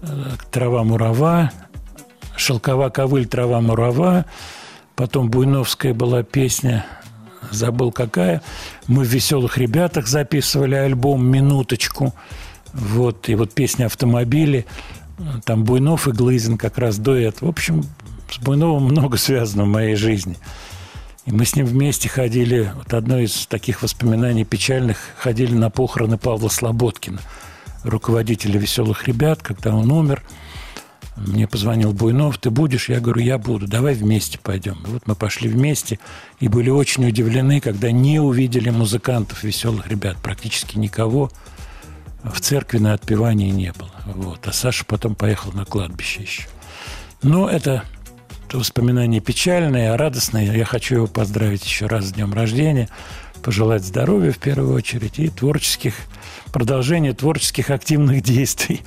[0.03, 0.09] э,
[0.51, 1.53] «Трава мурава»,
[2.37, 4.25] «Шелкова ковыль, трава мурава».
[4.97, 6.87] Потом Буйновская была песня,
[7.55, 8.43] забыл какая.
[8.87, 12.15] Мы в «Веселых ребятах» записывали альбом «Минуточку».
[12.73, 14.67] Вот, и вот песня «Автомобили».
[15.45, 17.41] Там Буйнов и Глызин как раз дуэт.
[17.41, 17.85] В общем,
[18.31, 20.37] с Буйновым много связано в моей жизни.
[21.25, 26.19] И мы с ним вместе ходили, вот одно из таких воспоминаний печальных, ходили на похороны
[26.19, 27.21] Павла Слободкина,
[27.85, 30.23] руководителя «Веселых ребят», когда он умер.
[31.17, 32.89] Мне позвонил Буйнов, ты будешь?
[32.89, 34.83] Я говорю, я буду, давай вместе пойдем.
[34.87, 36.01] И вот мы пошли вместе
[36.41, 41.31] и были очень удивлены, когда не увидели музыкантов «Веселых ребят», практически никого
[42.25, 43.91] в церкви на отпевании не было.
[44.07, 44.47] Вот.
[44.47, 46.43] А Саша потом поехал на кладбище еще.
[47.23, 47.85] Но это
[48.53, 50.53] воспоминание печальное, а радостное.
[50.55, 52.89] Я хочу его поздравить еще раз с днем рождения,
[53.45, 55.95] пожелать здоровья в первую очередь и творческих
[56.51, 58.82] продолжения творческих активных действий.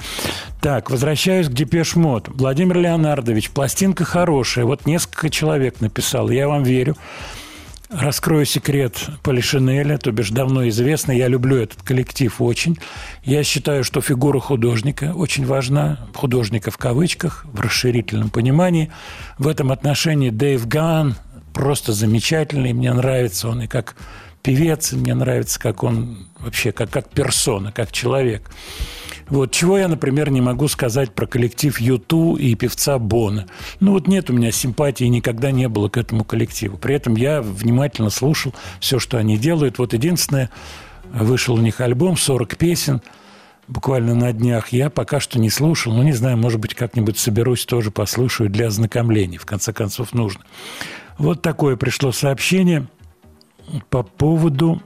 [0.61, 2.27] Так, возвращаюсь к Депеш Мод.
[2.27, 4.65] Владимир Леонардович, пластинка хорошая.
[4.65, 6.29] Вот несколько человек написал.
[6.31, 6.97] Я вам верю.
[7.89, 11.17] Раскрою секрет Полишинеля, то бишь давно известный.
[11.17, 12.77] Я люблю этот коллектив очень.
[13.23, 16.07] Я считаю, что фигура художника очень важна.
[16.15, 18.91] Художника в кавычках, в расширительном понимании.
[19.37, 21.15] В этом отношении Дэйв Ган
[21.53, 22.73] просто замечательный.
[22.73, 23.95] Мне нравится он и как
[24.47, 28.49] певец, мне нравится, как он вообще, как, как персона, как человек.
[29.27, 33.47] Вот чего я, например, не могу сказать про коллектив Юту и певца Бона.
[33.81, 36.77] Ну вот нет у меня симпатии, никогда не было к этому коллективу.
[36.77, 39.79] При этом я внимательно слушал все, что они делают.
[39.79, 40.49] Вот единственное,
[41.11, 43.01] вышел у них альбом 40 песен,
[43.67, 44.69] буквально на днях.
[44.69, 48.67] Я пока что не слушал, ну не знаю, может быть, как-нибудь соберусь, тоже послушаю для
[48.67, 49.39] ознакомления.
[49.39, 50.45] В конце концов, нужно.
[51.17, 52.87] Вот такое пришло сообщение
[53.89, 54.81] по поводу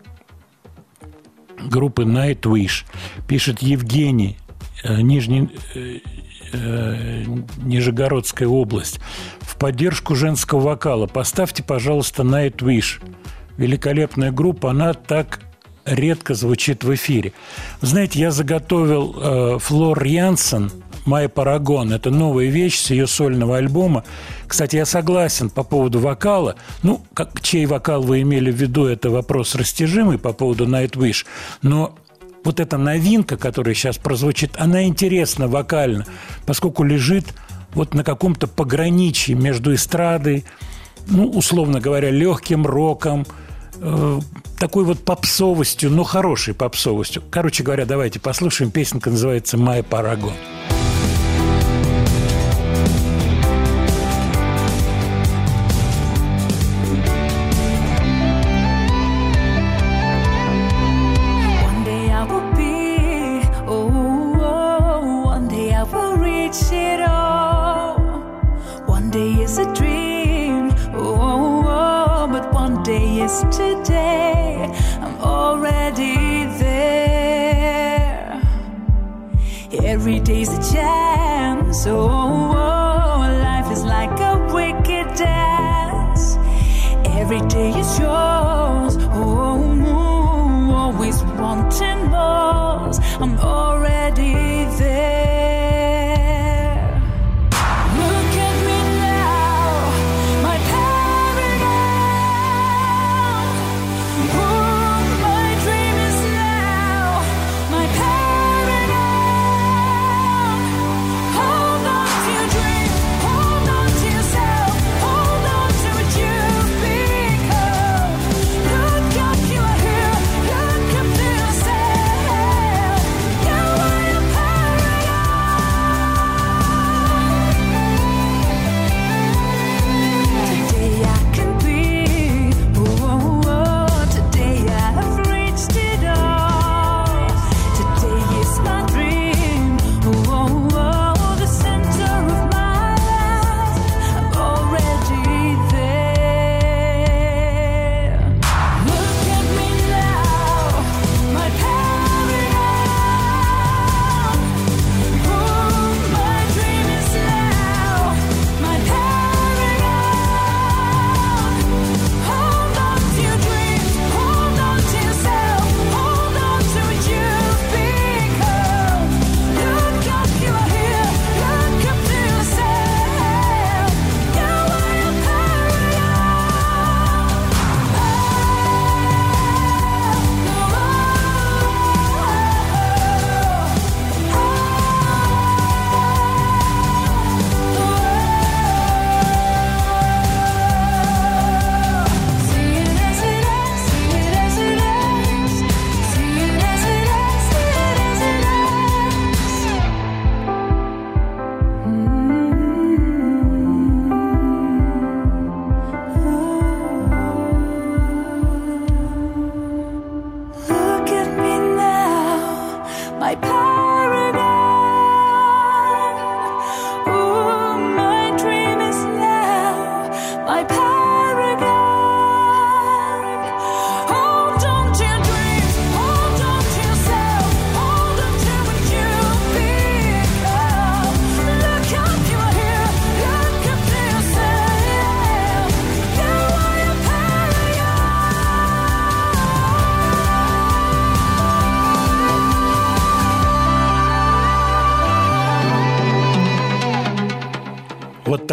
[1.64, 2.86] группы Nightwish.
[3.28, 4.38] Пишет Евгений,
[4.84, 6.00] э, Нижний, э,
[6.54, 7.24] э,
[7.58, 9.00] Нижегородская область.
[9.40, 13.02] В поддержку женского вокала поставьте, пожалуйста, Nightwish.
[13.58, 15.42] Великолепная группа, она так
[15.86, 17.34] редко звучит в эфире.
[17.82, 20.72] Знаете, я заготовил э, Флор Янсен
[21.06, 21.94] «Май Парагон».
[21.94, 24.04] Это новая вещь с ее сольного альбома.
[24.48, 26.56] Кстати, я согласен по поводу вокала.
[26.84, 31.26] Ну, как, чей вокал вы имели в виду, это вопрос растяжимый по поводу Nightwish.
[31.62, 31.96] Но
[32.44, 36.06] вот эта новинка, которая сейчас прозвучит, она интересна вокально,
[36.46, 37.26] поскольку лежит
[37.74, 40.46] вот на каком-то пограничье между эстрадой,
[41.08, 43.26] ну, условно говоря, легким роком,
[43.78, 44.20] э,
[44.60, 47.24] такой вот попсовостью, но хорошей попсовостью.
[47.30, 48.72] Короче говоря, давайте послушаем.
[48.72, 50.34] Песенка называется «Май Парагон».
[81.74, 86.36] So oh, life is like a wicked dance.
[87.06, 88.98] Every day is yours.
[89.14, 92.92] Oh, always wanting more.
[93.22, 93.81] I'm always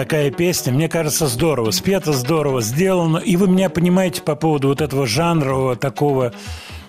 [0.09, 1.71] такая песня, мне кажется, здорово.
[1.71, 3.19] Спета здорово, сделано.
[3.19, 6.33] И вы меня понимаете по поводу вот этого жанрового такого,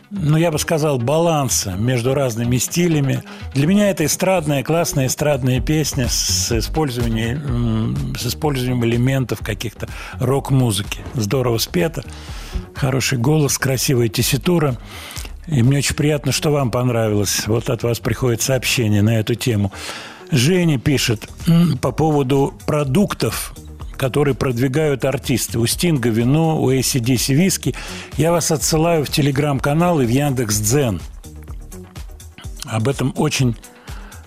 [0.09, 3.21] ну, я бы сказал, баланса между разными стилями.
[3.53, 9.89] Для меня это эстрадная, классная эстрадная песня с использованием, с использованием элементов каких-то
[10.21, 11.01] рок-музыки.
[11.13, 12.05] Здорово спета,
[12.73, 14.77] хороший голос, красивая тесситура.
[15.45, 17.47] И мне очень приятно, что вам понравилось.
[17.47, 19.73] Вот от вас приходит сообщение на эту тему.
[20.31, 21.27] Женя пишет
[21.81, 23.53] по поводу продуктов,
[23.97, 25.59] которые продвигают артисты.
[25.59, 27.75] У Стинга вино, у ACDC виски.
[28.17, 31.01] Я вас отсылаю в телеграм-канал и в Яндекс Дзен.
[32.65, 33.55] Об этом очень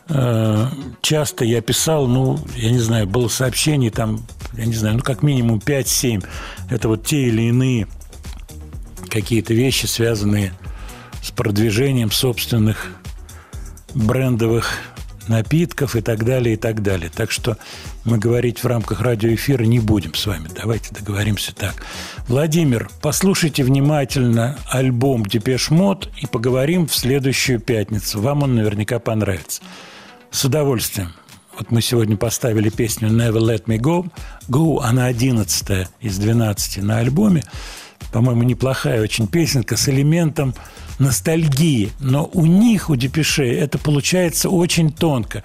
[0.08, 0.66] э,
[1.00, 5.22] часто я писал, ну, я не знаю, было сообщений там, я не знаю, ну, как
[5.22, 6.24] минимум 5-7.
[6.68, 7.86] Это вот те или иные
[9.08, 10.52] какие-то вещи, связанные
[11.22, 12.88] с продвижением собственных
[13.94, 14.70] брендовых
[15.28, 17.10] напитков и так далее, и так далее.
[17.14, 17.56] Так что
[18.04, 20.48] мы говорить в рамках радиоэфира не будем с вами.
[20.54, 21.74] Давайте договоримся так.
[22.28, 28.20] Владимир, послушайте внимательно альбом «Депеш Мод» и поговорим в следующую пятницу.
[28.20, 29.62] Вам он наверняка понравится.
[30.30, 31.12] С удовольствием.
[31.58, 34.10] Вот мы сегодня поставили песню «Never Let Me Go».
[34.48, 37.42] «Go»– она 11 из 12 на альбоме.
[38.10, 40.54] По-моему, неплохая очень песенка с элементом
[41.02, 45.42] ностальгии, но у них, у депешей, это получается очень тонко.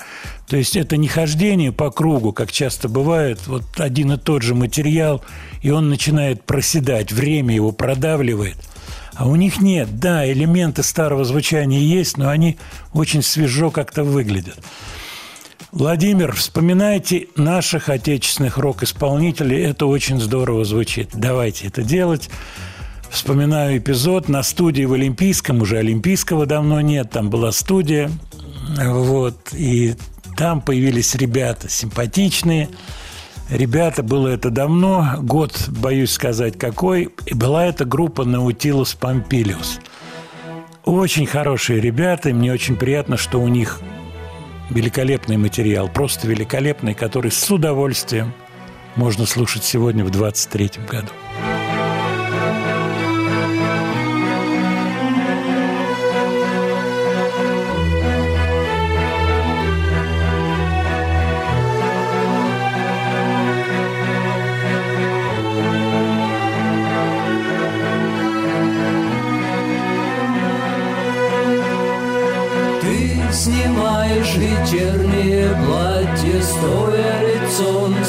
[0.47, 4.55] То есть это не хождение по кругу, как часто бывает, вот один и тот же
[4.55, 5.23] материал,
[5.61, 8.57] и он начинает проседать, время его продавливает.
[9.15, 12.57] А у них нет, да, элементы старого звучания есть, но они
[12.93, 14.59] очень свежо как-то выглядят.
[15.71, 21.09] Владимир, вспоминайте наших отечественных рок-исполнителей, это очень здорово звучит.
[21.13, 22.29] Давайте это делать.
[23.09, 28.11] Вспоминаю эпизод на студии в Олимпийском, уже Олимпийского давно нет, там была студия,
[28.77, 29.95] вот, и
[30.35, 32.69] там появились ребята симпатичные,
[33.49, 39.79] Ребята, было это давно, год, боюсь сказать, какой, и была эта группа «Наутилус Помпилиус».
[40.83, 43.79] Очень хорошие ребята, и мне очень приятно, что у них
[44.69, 48.33] великолепный материал, просто великолепный, который с удовольствием
[48.97, 51.07] можно слушать сегодня в 23 году.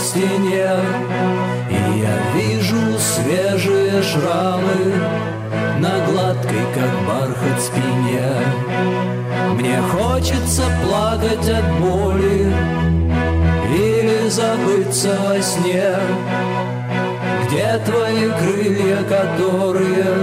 [0.09, 0.71] Стене.
[1.71, 4.95] И я вижу свежие шрамы
[5.81, 8.31] на гладкой, как бархат, спине.
[9.55, 12.53] Мне хочется плакать от боли
[13.71, 15.95] или забыться во сне.
[17.45, 20.15] Где твои крылья, которые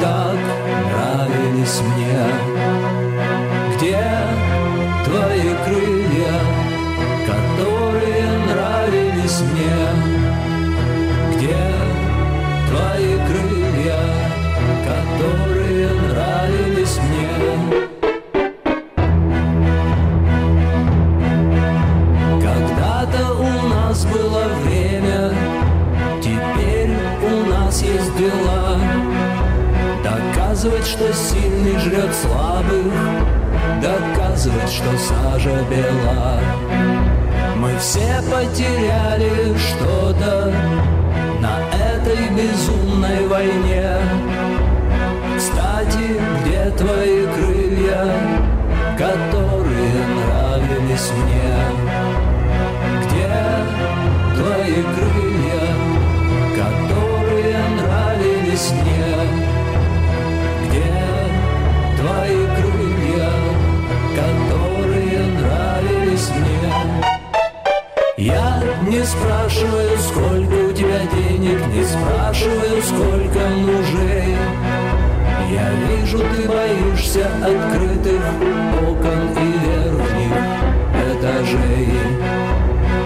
[0.00, 0.38] так
[0.90, 2.77] нравились мне?
[30.88, 32.92] Что сильный жрет слабых,
[33.82, 36.40] доказывать, что сажа бела.
[37.56, 40.50] Мы все потеряли что-то
[41.40, 43.96] на этой безумной войне.
[45.36, 48.06] Кстати, где твои крылья,
[48.96, 51.52] которые нравились мне?
[53.04, 53.30] Где
[54.36, 55.66] твои крылья,
[56.56, 59.57] которые нравились мне?
[62.08, 63.30] Твои крылья,
[64.16, 66.72] которые нравились мне?
[68.16, 74.36] Я не спрашиваю, сколько у тебя денег, не спрашиваю, сколько мужей.
[75.50, 78.22] Я вижу, ты боишься открытых
[78.88, 80.32] окон и верхних
[81.12, 81.88] этажей.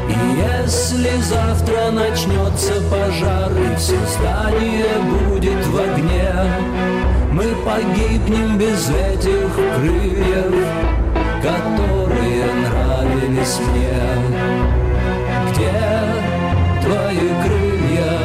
[0.09, 6.33] И если завтра начнется пожар и все здание будет в огне,
[7.33, 10.55] мы погибнем без этих крыльев,
[11.43, 13.93] которые нравились мне.
[15.51, 15.73] Где
[16.83, 18.19] твои крылья,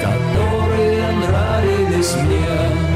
[0.00, 2.89] которые нравились мне?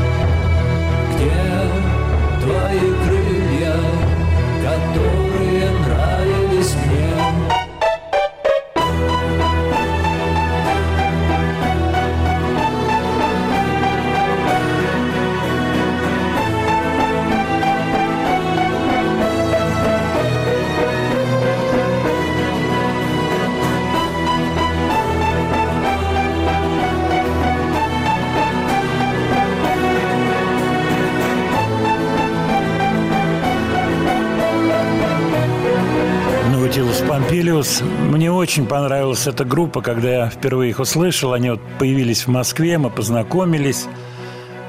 [37.14, 37.80] Помпилиус.
[38.10, 41.32] Мне очень понравилась эта группа, когда я впервые их услышал.
[41.32, 43.86] Они вот появились в Москве, мы познакомились.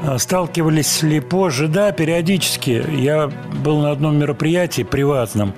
[0.04, 1.68] А, Сталкивались ли позже?
[1.68, 2.86] Да, периодически.
[2.92, 3.32] Я
[3.64, 5.56] был на одном мероприятии приватном,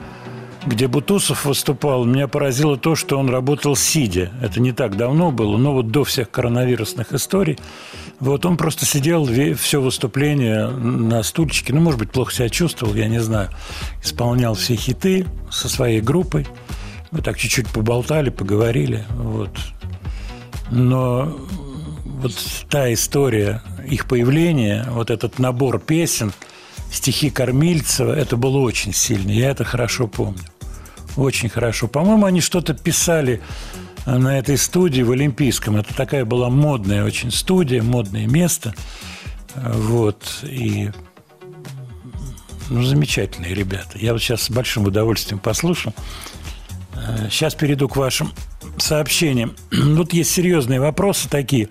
[0.67, 2.05] где Бутусов выступал.
[2.05, 4.31] Меня поразило то, что он работал сидя.
[4.41, 7.57] Это не так давно было, но вот до всех коронавирусных историй.
[8.19, 11.73] Вот он просто сидел все выступление на стульчике.
[11.73, 13.49] Ну, может быть, плохо себя чувствовал, я не знаю.
[14.03, 16.45] Исполнял все хиты со своей группой.
[17.11, 19.05] Мы так чуть-чуть поболтали, поговорили.
[19.17, 19.51] Вот.
[20.69, 21.37] Но
[22.05, 22.33] вот
[22.69, 26.33] та история их появления, вот этот набор песен,
[26.91, 29.31] стихи Кормильцева, это было очень сильно.
[29.31, 30.41] Я это хорошо помню.
[31.17, 31.87] Очень хорошо.
[31.87, 33.41] По-моему, они что-то писали
[34.05, 35.75] на этой студии в Олимпийском.
[35.75, 38.73] Это такая была модная очень студия, модное место.
[39.55, 40.39] Вот.
[40.43, 40.91] И
[42.69, 43.97] ну, замечательные ребята.
[43.97, 45.93] Я вот сейчас с большим удовольствием послушал.
[46.95, 48.31] Э, Сейчас перейду к вашим
[48.77, 49.55] сообщениям.
[49.71, 51.69] Тут есть серьезные вопросы такие.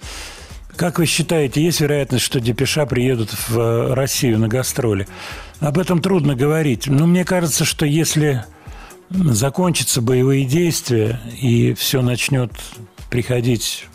[0.77, 5.07] Как вы считаете, есть вероятность, что Депеша приедут в э, Россию на гастроли?
[5.61, 6.87] Об этом трудно говорить.
[6.87, 8.45] Но мне кажется, что если
[9.11, 12.51] закончатся боевые действия и все начнет
[13.11, 13.87] приходить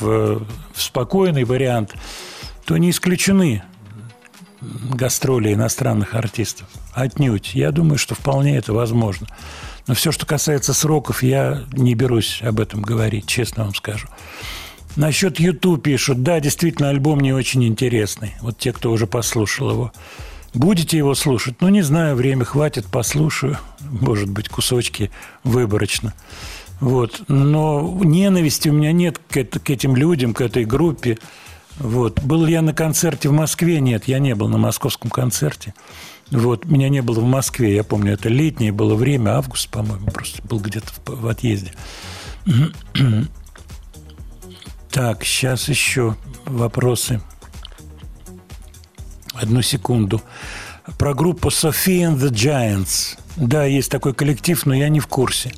[0.00, 0.44] в,
[0.74, 1.94] в спокойный вариант,
[2.64, 3.62] то не исключены
[4.60, 6.66] гастроли иностранных артистов.
[6.92, 7.54] Отнюдь.
[7.54, 9.26] Я думаю, что вполне это возможно.
[9.86, 14.08] Но все, что касается сроков, я не берусь об этом говорить, честно вам скажу.
[14.96, 16.22] Насчет YouTube пишут.
[16.22, 18.34] Да, действительно, альбом не очень интересный.
[18.40, 19.92] Вот те, кто уже послушал его.
[20.56, 21.56] Будете его слушать?
[21.60, 23.58] Ну, не знаю, время хватит, послушаю.
[23.90, 25.10] Может быть, кусочки
[25.44, 26.14] выборочно.
[26.80, 27.24] Вот.
[27.28, 31.18] Но ненависти у меня нет к, этим людям, к этой группе.
[31.78, 32.22] Вот.
[32.22, 33.80] Был ли я на концерте в Москве?
[33.80, 35.74] Нет, я не был на московском концерте.
[36.30, 36.64] Вот.
[36.64, 37.74] Меня не было в Москве.
[37.74, 41.72] Я помню, это летнее было время, август, по-моему, просто был где-то в, в отъезде.
[44.90, 47.20] Так, сейчас еще вопросы.
[49.40, 50.22] Одну секунду.
[50.98, 53.18] про группу Sophie and the Giants.
[53.36, 55.52] Да, есть такой коллектив, но я не в курсе.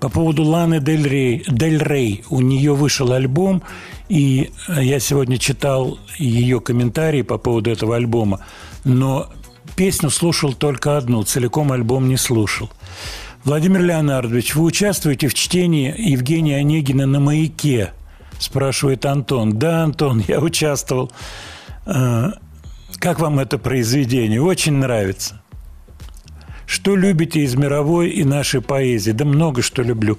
[0.00, 2.24] По поводу Ланы Дель Рей, Дель Рей.
[2.28, 3.62] У нее вышел альбом,
[4.08, 8.40] и я сегодня читал ее комментарии по поводу этого альбома,
[8.84, 9.30] но
[9.76, 12.70] песню слушал только одну, целиком альбом не слушал.
[13.44, 17.92] Владимир Леонардович, вы участвуете в чтении Евгения Онегина на «Маяке»?
[18.38, 19.58] Спрашивает Антон.
[19.58, 21.10] Да, Антон, я участвовал.
[22.98, 24.42] Как вам это произведение?
[24.42, 25.40] Очень нравится.
[26.66, 29.12] Что любите из мировой и нашей поэзии?
[29.12, 30.18] Да много что люблю.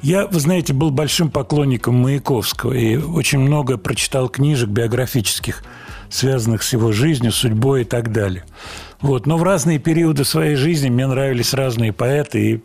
[0.00, 5.64] Я, вы знаете, был большим поклонником Маяковского и очень много прочитал книжек биографических,
[6.08, 8.44] связанных с его жизнью, судьбой и так далее.
[9.00, 9.26] Вот.
[9.26, 12.60] Но в разные периоды своей жизни мне нравились разные поэты, и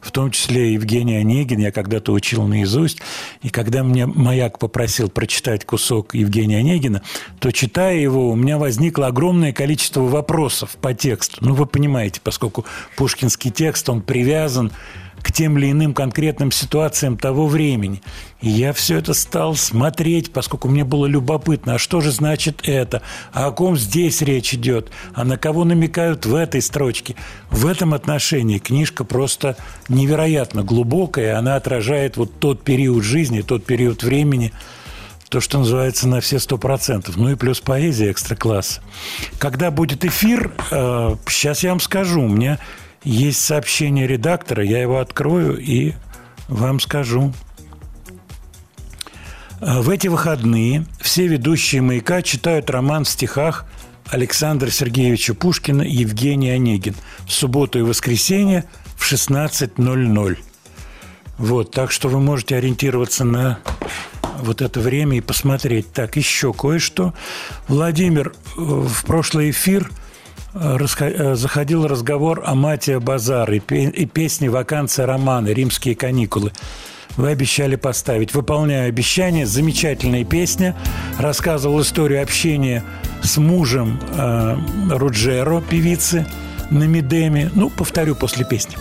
[0.00, 1.58] в том числе Евгений Онегин.
[1.58, 2.98] Я когда-то учил наизусть.
[3.42, 7.02] И когда мне «Маяк» попросил прочитать кусок Евгения Онегина,
[7.38, 11.38] то, читая его, у меня возникло огромное количество вопросов по тексту.
[11.40, 12.64] Ну, вы понимаете, поскольку
[12.96, 14.72] пушкинский текст, он привязан
[15.26, 18.00] к тем или иным конкретным ситуациям того времени.
[18.40, 23.02] И я все это стал смотреть, поскольку мне было любопытно, а что же значит это,
[23.32, 27.16] а о ком здесь речь идет, а на кого намекают в этой строчке.
[27.50, 29.56] В этом отношении книжка просто
[29.88, 34.52] невероятно глубокая, она отражает вот тот период жизни, тот период времени,
[35.28, 37.16] то, что называется на все сто процентов.
[37.16, 38.80] Ну и плюс поэзия экстра-класса.
[39.40, 42.22] Когда будет эфир, э, сейчас я вам скажу.
[42.22, 42.60] У меня
[43.04, 45.94] есть сообщение редактора, я его открою и
[46.48, 47.32] вам скажу.
[49.60, 53.66] Э, В эти выходные все ведущие «Маяка» читают роман в стихах
[54.08, 56.94] Александра Сергеевича Пушкина и Евгения Онегин
[57.26, 58.64] в субботу и воскресенье
[58.96, 60.38] в 16.00.
[61.38, 63.58] Вот, так что вы можете ориентироваться на
[64.40, 65.92] вот это время и посмотреть.
[65.92, 67.14] Так, еще кое-что.
[67.68, 69.90] Владимир, э, в прошлый эфир
[71.34, 75.48] заходил разговор о Матия Базар и, и песне «Вакансия романа.
[75.48, 76.52] Римские каникулы».
[77.16, 78.34] Вы обещали поставить.
[78.34, 79.46] Выполняю обещание.
[79.46, 80.76] Замечательная песня.
[81.18, 82.82] Рассказывал историю общения
[83.22, 84.56] с мужем э,
[84.90, 86.26] Руджеро, певицы,
[86.70, 87.50] на Мидеме.
[87.54, 88.76] Ну, повторю после песни.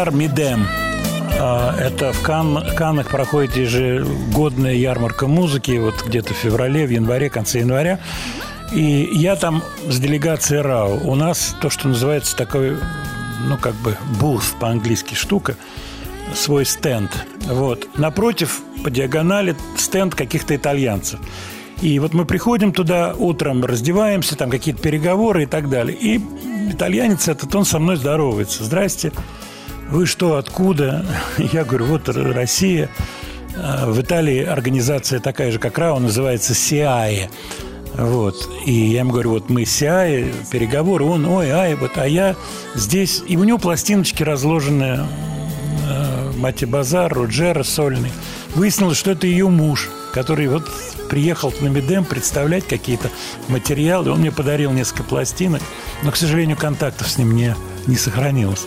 [0.00, 0.66] Базар, Мидем.
[1.38, 7.28] А, Это в Кан- Каннах проходит ежегодная ярмарка музыки, вот где-то в феврале, в январе,
[7.28, 7.98] конце января.
[8.72, 11.00] И я там с делегацией РАО.
[11.04, 12.78] У нас то, что называется такой,
[13.46, 15.56] ну, как бы, буф по-английски штука,
[16.34, 17.10] свой стенд.
[17.46, 17.86] Вот.
[17.98, 21.20] Напротив, по диагонали, стенд каких-то итальянцев.
[21.82, 25.94] И вот мы приходим туда утром, раздеваемся, там какие-то переговоры и так далее.
[25.94, 26.24] И
[26.70, 28.64] итальянец этот, он со мной здоровается.
[28.64, 29.12] Здрасте.
[29.90, 31.04] Вы что, откуда?
[31.38, 32.88] Я говорю, вот Россия.
[33.56, 37.30] А, В Италии организация такая же, как РАО, называется СИАЕ.
[37.94, 38.48] Вот.
[38.66, 42.36] И я ему говорю, вот мы СИАЕ, переговоры, он, ой, ай, вот, а я
[42.74, 43.22] здесь.
[43.26, 45.00] И у него пластиночки разложены,
[45.88, 48.12] э, Мати Базар, Руджера сольный.
[48.54, 50.70] Выяснилось, что это ее муж, который вот
[51.08, 53.10] приехал на Медем представлять какие-то
[53.48, 54.12] материалы.
[54.12, 55.62] Он мне подарил несколько пластинок,
[56.04, 58.66] но, к сожалению, контактов с ним не, не сохранилось.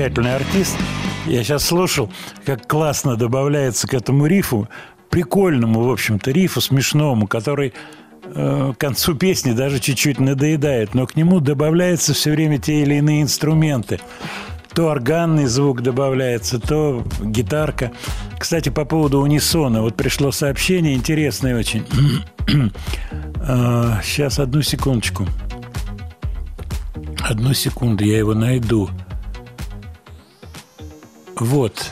[0.00, 0.76] Замечательный артист.
[1.26, 2.10] Я сейчас слушал,
[2.46, 4.66] как классно добавляется к этому рифу,
[5.10, 7.74] прикольному, в общем-то, рифу, смешному, который
[8.22, 12.94] э, к концу песни даже чуть-чуть надоедает, но к нему добавляются все время те или
[12.94, 14.00] иные инструменты.
[14.72, 17.92] То органный звук добавляется, то гитарка.
[18.38, 19.82] Кстати, по поводу унисона.
[19.82, 21.84] Вот пришло сообщение интересное очень.
[24.02, 25.26] Сейчас, одну секундочку.
[27.18, 28.88] Одну секунду, я его найду.
[31.40, 31.90] Вот,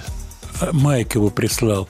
[0.61, 1.89] а, Майк его прислал.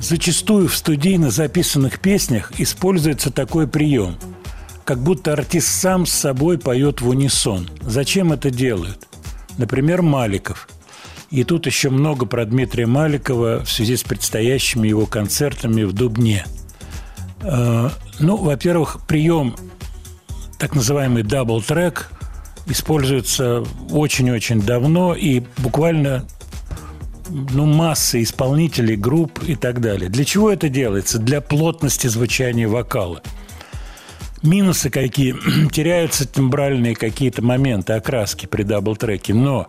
[0.00, 4.16] Зачастую в студийно записанных песнях используется такой прием,
[4.84, 7.70] как будто артист сам с собой поет в унисон.
[7.80, 9.06] Зачем это делают?
[9.56, 10.68] Например, Маликов.
[11.30, 16.44] И тут еще много про Дмитрия Маликова в связи с предстоящими его концертами в Дубне.
[17.42, 19.54] Э, Ну, во-первых, прием
[20.58, 22.10] так называемый double-track
[22.66, 26.24] используется очень-очень давно и буквально
[27.28, 30.08] ну, масса исполнителей, групп и так далее.
[30.08, 31.18] Для чего это делается?
[31.18, 33.22] Для плотности звучания вокала.
[34.42, 35.34] Минусы какие?
[35.70, 39.68] Теряются тембральные какие-то моменты, окраски при double-track е, но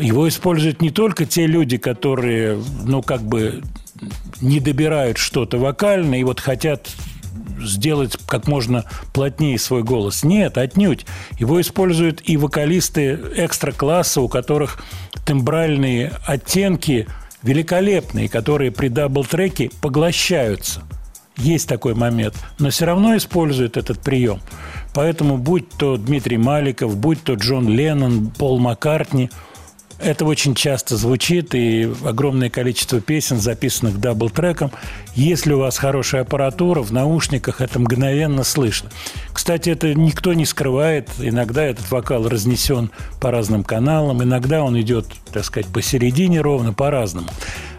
[0.00, 3.62] его используют не только те люди, которые, ну, как бы
[4.40, 6.88] не добирают что-то вокально и вот хотят
[7.60, 10.24] сделать как можно плотнее свой голос.
[10.24, 11.06] Нет, отнюдь.
[11.38, 14.82] Его используют и вокалисты экстра-класса, у которых
[15.24, 17.06] тембральные оттенки
[17.42, 20.82] великолепные, которые при double-track е поглощаются.
[21.36, 22.34] Есть такой момент.
[22.58, 24.40] Но все равно используют этот прием.
[24.92, 29.30] Поэтому будь то Дмитрий Маликов, будь то Джон Леннон, Пол Маккартни,
[30.02, 34.72] Это очень часто звучит, и огромное количество песен, записанных double-track ом.
[35.14, 38.90] Если у вас хорошая аппаратура, в наушниках это мгновенно слышно.
[39.32, 41.10] Кстати, это никто не скрывает.
[41.18, 42.90] Иногда этот вокал разнесен
[43.20, 47.28] по разным каналам, иногда он идет, так сказать, посередине ровно, по-разному.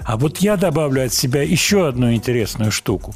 [0.03, 3.15] А вот я добавлю от себя еще одну интересную штуку.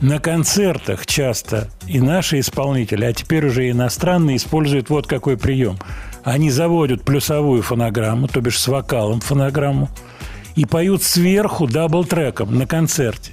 [0.00, 5.78] На концертах часто и наши исполнители, а теперь уже иностранные, используют вот какой прием.
[6.24, 9.88] Они заводят плюсовую фонограмму, то бишь с вокалом фонограмму,
[10.56, 13.32] и поют сверху double-track ом на концерте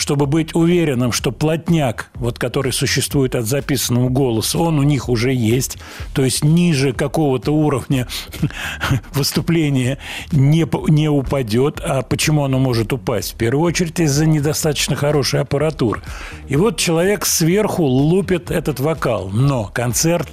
[0.00, 5.30] чтобы быть уверенным, что плотняк, вот который существует от записанного голоса, он у них уже
[5.30, 5.76] есть,
[6.14, 8.08] то есть ниже какого-то уровня
[9.12, 9.98] выступления
[10.32, 11.80] не, не упадет.
[11.84, 13.34] А почему оно может упасть?
[13.34, 16.00] В первую очередь из-за недостаточно хорошей аппаратуры.
[16.48, 20.30] И вот человек сверху лупит этот вокал, но концерт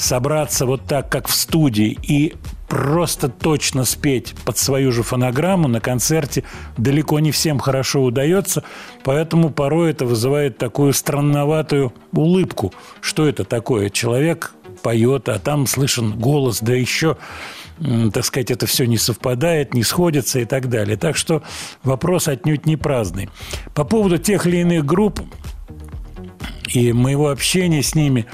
[0.00, 2.34] собраться вот так, как в студии, и
[2.68, 6.44] просто точно спеть под свою же фонограмму на концерте
[6.76, 8.64] далеко не всем хорошо удается,
[9.04, 12.72] поэтому порой это вызывает такую странноватую улыбку.
[13.00, 13.90] Что это такое?
[13.90, 14.52] Человек
[14.82, 17.16] поет, а там слышен голос, да еще
[18.12, 20.98] так сказать, это все не совпадает, не сходится и так далее.
[20.98, 21.42] Так что
[21.82, 23.30] вопрос отнюдь не праздный.
[23.74, 25.20] По поводу тех или иных групп
[26.68, 28.26] и моего общения с ними,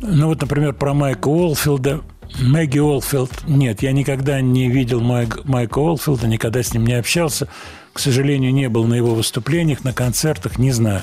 [0.00, 2.00] ну вот, например, про Майка Уолфилда,
[2.40, 7.48] Мэгги Уолфилд, нет, я никогда не видел Майк- Майка Уолфилда, никогда с ним не общался,
[7.92, 11.02] к сожалению, не был на его выступлениях, на концертах, не знаю.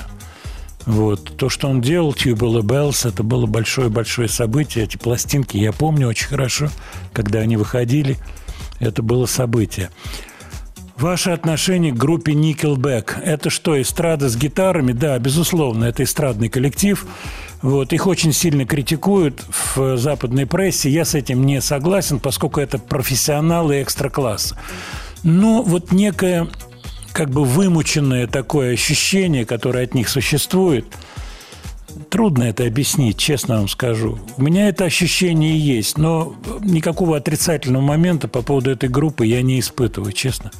[0.84, 1.36] Вот.
[1.36, 4.84] То, что он делал, Tubular Bells, это было большое-большое событие.
[4.84, 6.70] Эти пластинки я помню очень хорошо,
[7.12, 8.18] когда они выходили.
[8.80, 9.90] Это было событие.
[10.96, 14.92] Ваше отношение к группе Nickelback– это что, эстрада с гитарами?
[14.92, 17.06] Да, безусловно, это эстрадный коллектив.
[17.62, 19.44] Вот, их очень сильно критикуют
[19.76, 20.90] в западной прессе.
[20.90, 24.58] Я с этим не согласен, поскольку это профессионалы экстра-класса.
[25.22, 26.48] Но вот некое
[27.12, 30.86] как бы вымученное такое ощущение, которое от них существует,
[32.08, 34.18] трудно это объяснить, честно вам скажу.
[34.36, 39.60] У меня это ощущение есть, но никакого отрицательного момента по поводу этой группы я не
[39.60, 40.50] испытываю, честно.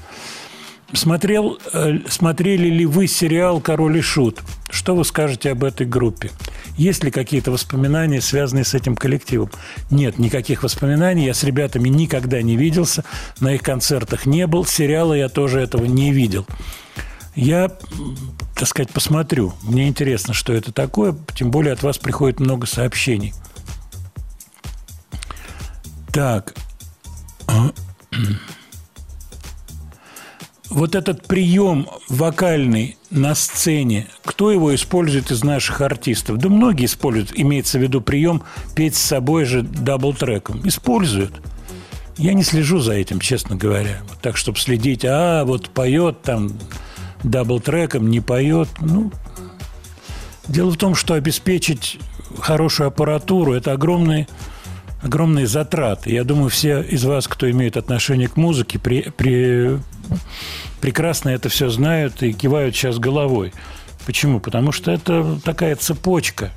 [0.92, 4.40] Смотрел, э, смотрели ли вы сериал «Король и Шут»?
[4.70, 6.30] Что вы скажете об этой группе?
[6.76, 9.50] Есть ли какие-то воспоминания, связанные с этим коллективом?
[9.90, 11.24] Нет, никаких воспоминаний.
[11.26, 13.04] Я с ребятами никогда не виделся,
[13.40, 16.46] на их концертах не был, сериала я тоже этого не видел.
[17.34, 17.70] Я,
[18.54, 19.54] так сказать, посмотрю.
[19.62, 23.32] Мне интересно, что это такое, тем более от вас приходит много сообщений.
[26.12, 26.54] Так.
[30.72, 36.38] Вот этот прием вокальный на сцене, кто его использует из наших артистов?
[36.38, 38.42] Да многие используют, имеется в виду прием
[38.74, 40.66] петь с собой же double-track ом.
[40.66, 41.42] Используют.
[42.16, 43.98] Я не слежу за этим, честно говоря.
[44.08, 46.52] Вот так, чтобы следить, а вот поет там
[47.22, 48.68] double-track ом, не поет.
[48.80, 49.12] Ну,
[50.48, 51.98] дело в том, что обеспечить
[52.40, 54.26] хорошую аппаратуру– это огромные,
[55.02, 56.12] огромные затраты.
[56.12, 59.78] Я думаю, все из вас, кто имеет отношение к музыке, при, при-
[60.80, 63.52] прекрасно это все знают и кивают сейчас головой.
[64.06, 64.40] Почему?
[64.40, 66.50] Потому что это такая цепочка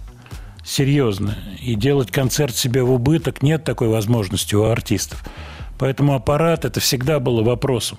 [0.64, 1.38] серьезная.
[1.62, 5.24] И делать концерт себе в убыток нет такой возможности у артистов.
[5.78, 7.98] Поэтому аппарат это всегда было вопросом.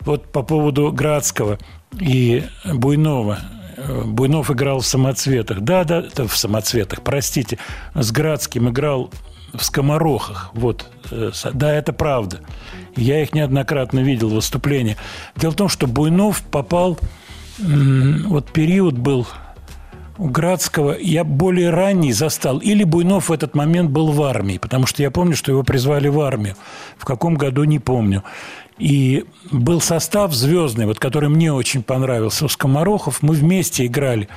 [0.00, 1.58] Вот по поводу Градского
[2.00, 3.38] и Буйнова.
[4.06, 5.60] Буйнов играл в самоцветах.
[5.60, 7.58] Да, да, это в самоцветах, простите.
[7.94, 9.10] С Градским играл
[9.52, 10.50] в скоморохах.
[10.54, 10.86] Вот.
[11.10, 12.40] Э, Да, это правда.
[12.98, 14.96] Я их неоднократно видел выступления.
[15.36, 16.98] Дело в том, что Буйнов попал...
[17.58, 19.26] Вот период был
[20.18, 22.58] у Градского я более ранний застал.
[22.58, 26.08] Или Буйнов в этот момент был в армии, потому что я помню, что его призвали
[26.08, 26.56] в армию.
[26.98, 28.24] В каком году, не помню.
[28.78, 32.44] И был состав звездный, вот, который мне очень понравился.
[32.44, 34.28] У Скоморохов мы вместе играли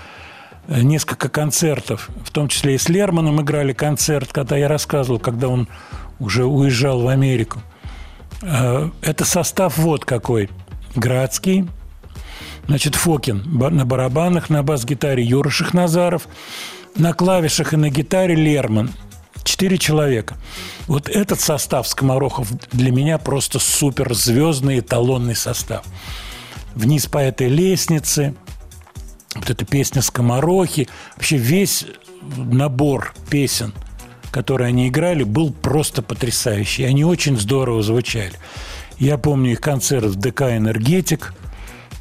[0.67, 5.47] э, несколько концертов, в том числе и с Лерманом играли концерт, когда я рассказывал, когда
[5.47, 5.67] он
[6.19, 7.61] уже уезжал в Америку.
[8.41, 10.49] Э, Это состав вот какой.
[10.95, 11.67] Градский,
[12.67, 16.27] Значит, Фокин на барабанах, на бас-гитаре Юра Шахназаров,
[16.95, 18.91] на клавишах и на гитаре Лерман.
[19.43, 20.37] Четыре человека.
[20.87, 25.83] Вот этот состав Скоморохов для меня просто супер звездный эталонный состав.
[26.75, 28.35] Вниз по этой лестнице,
[29.35, 31.85] вот эта песня «Скоморохи», вообще весь
[32.37, 33.73] набор песен,
[34.31, 36.85] которые они играли, был просто потрясающий.
[36.85, 38.33] Они очень здорово звучали.
[38.97, 41.33] Я помню их концерт в ДК «Энергетик»,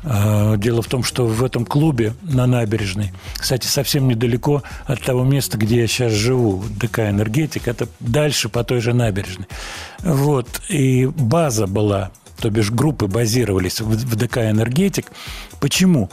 [0.02, 5.24] А, Дело в том, что в этом клубе на набережной, кстати, совсем недалеко от того
[5.24, 9.46] места, где я сейчас живу, ДК «Энергетик», это дальше по той же набережной.
[9.98, 15.12] Вот, и база была, то бишь группы базировались в ДК «Энергетик».
[15.60, 16.08] Почему?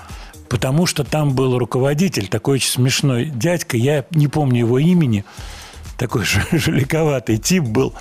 [0.49, 5.23] Потому что там был руководитель, такой очень смешной дядька, я не помню его имени,
[5.97, 7.93] такой же жаликоватый тип был.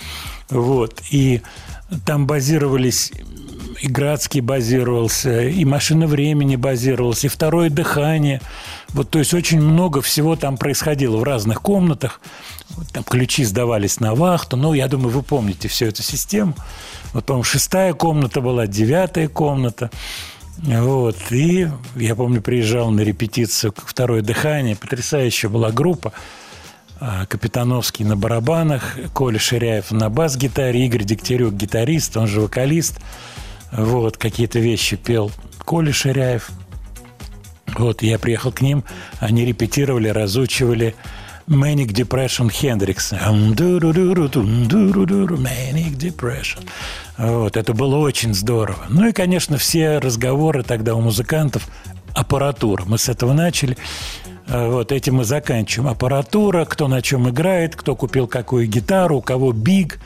[0.51, 1.03] Вот.
[1.11, 1.43] И
[2.05, 3.13] там базировались
[3.81, 8.41] и Градский базировался, и «Машина времени» базировалась, и «Второе дыхание».
[8.89, 12.21] Вот, то есть очень много всего там происходило в разных комнатах.
[12.71, 14.57] Вот там ключи сдавались на вахту.
[14.57, 16.55] Ну, я думаю, вы помните всю эту систему.
[17.13, 19.91] Вот, по-моему, шестая комната была, девятая комната.
[20.59, 21.17] Вот.
[21.31, 24.77] И я помню, приезжал на репетицию «Второе дыхание».
[24.77, 26.13] Потрясающая была группа.
[26.99, 33.01] А, Капитановский на барабанах, Коля Ширяев на бас-гитаре, Игорь Дегтярюк гитарист, он же вокалист.
[33.73, 36.51] Вот, какие-то вещи пел Коля Ширяев.
[37.77, 38.85] Вот, я приехал к ним,
[39.21, 40.95] они репетировали, разучивали
[41.47, 43.19] Manic Depression Хендрикса.
[45.37, 46.67] Manic Depression.
[47.19, 48.87] Вот, это было очень здорово.
[48.89, 51.69] Ну и, конечно, все разговоры тогда у музыкантов
[52.15, 52.85] аппаратура.
[52.87, 53.77] Мы с этого начали.
[54.49, 55.91] А, Вот этим мы заканчиваем.
[55.91, 59.99] Аппаратура, кто на чем играет, кто купил какую гитару, у кого биг.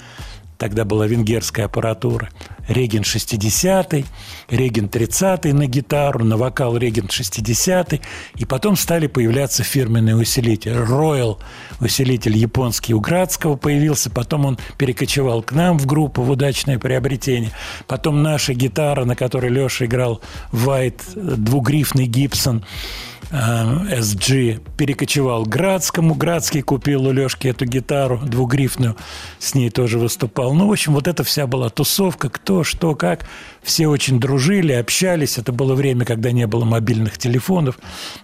[0.60, 2.28] Тогда была венгерская аппаратура.
[2.68, 4.04] Реген 60-й,
[4.50, 8.02] Реген 30-й на гитару, на вокал Реген 60-й.
[8.36, 10.74] И потом стали появляться фирменные усилители.
[10.74, 11.38] Royal
[11.80, 14.10] усилитель японский у Градского появился.
[14.10, 17.52] Потом он перекочевал к нам в группу в удачное приобретение.
[17.86, 20.20] Потом наша гитара, на которой Леша играл,
[20.52, 26.14] White, двугрифный Гибсон– э, SG перекочевал к Градскому.
[26.14, 28.96] Градский купил у Лешки эту гитару двугрифную,
[29.38, 30.52] с ней тоже выступал.
[30.54, 33.26] Ну, в общем, вот эта вся была тусовка, кто, что, как.
[33.62, 35.38] Все очень дружили, общались.
[35.38, 37.78] Это было время, когда не было мобильных телефонов.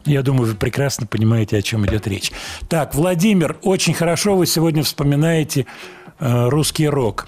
[0.04, 2.32] Я думаю, вы прекрасно понимаете, о чем идет речь.
[2.68, 5.66] Так, Владимир, очень хорошо вы сегодня вспоминаете
[6.18, 7.26] э, русский рок.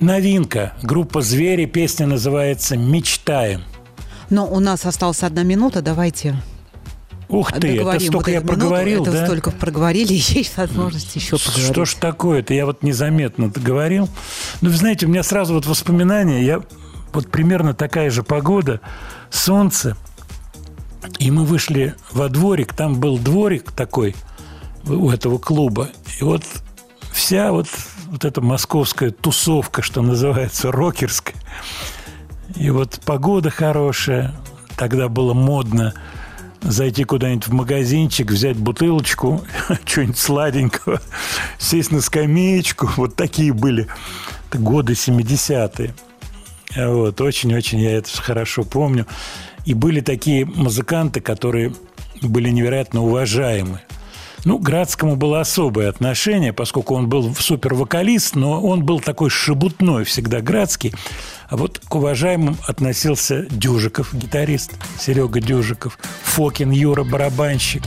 [0.00, 0.72] Новинка.
[0.82, 1.66] Группа «Звери».
[1.66, 3.62] Песня называется «Мечтаем».
[4.30, 6.34] Но у нас осталась одна минута, давайте
[7.32, 8.60] Ух ты, это столько вот я эту минуту.
[8.60, 9.24] проговорил, Это да?
[9.24, 11.72] столько проговорили, есть возможность еще поговорить.
[11.72, 12.52] Что ж такое-то?
[12.52, 14.08] Я вот незаметно говорил.
[14.60, 16.44] Ну, вы знаете, у меня сразу вот воспоминания.
[16.44, 16.62] Я
[17.14, 18.80] вот примерно такая же погода,
[19.30, 19.96] солнце.
[21.18, 22.74] И мы вышли во дворик.
[22.74, 24.14] Там был дворик такой
[24.86, 25.88] у этого клуба.
[26.20, 26.44] И вот
[27.12, 27.66] вся вот,
[28.08, 31.36] вот эта московская тусовка, что называется, рокерская.
[32.56, 34.34] И вот погода хорошая.
[34.76, 35.94] Тогда было модно
[36.62, 39.44] зайти куда-нибудь в магазинчик, взять бутылочку,
[39.84, 41.00] что-нибудь сладенького,
[41.58, 42.90] сесть на скамеечку.
[42.96, 43.88] Вот такие были
[44.52, 45.94] годы 70-е.
[46.74, 49.06] Вот, очень-очень я это хорошо помню.
[49.64, 51.74] И были такие музыканты, которые
[52.22, 53.80] были невероятно уважаемы.
[54.44, 60.40] Ну, Градскому было особое отношение, поскольку он был супер-вокалист, но он был такой шебутной всегда
[60.40, 60.92] Градский.
[61.48, 67.84] А вот к уважаемым относился Дюжиков, гитарист, Серега Дюжиков, Фокин Юра, барабанщик.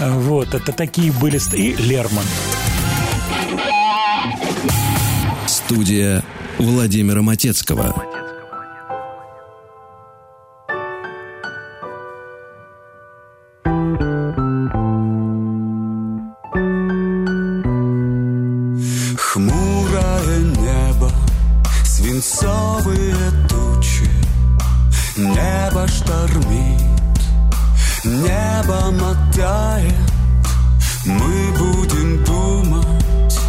[0.00, 1.40] А, Вот, это такие были...
[1.54, 2.24] И Лерман.
[5.46, 6.22] Студия
[6.58, 8.19] Владимира Матецкого.
[25.90, 26.80] Штормит,
[28.04, 29.94] небо мотает,
[31.04, 33.40] Мы будем думать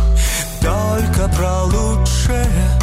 [0.61, 2.80] только про лучшее,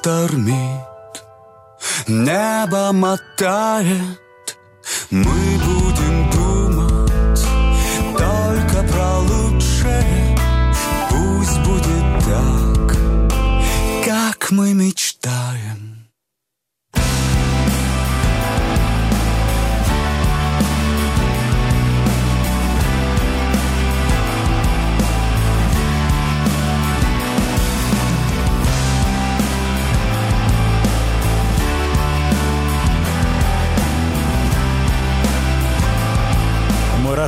[0.00, 1.24] штормит,
[2.08, 4.18] небо мотает.
[5.10, 7.44] Мы будем думать
[8.16, 10.38] только про лучшее.
[11.10, 12.96] Пусть будет так,
[14.06, 15.89] как мы мечтаем.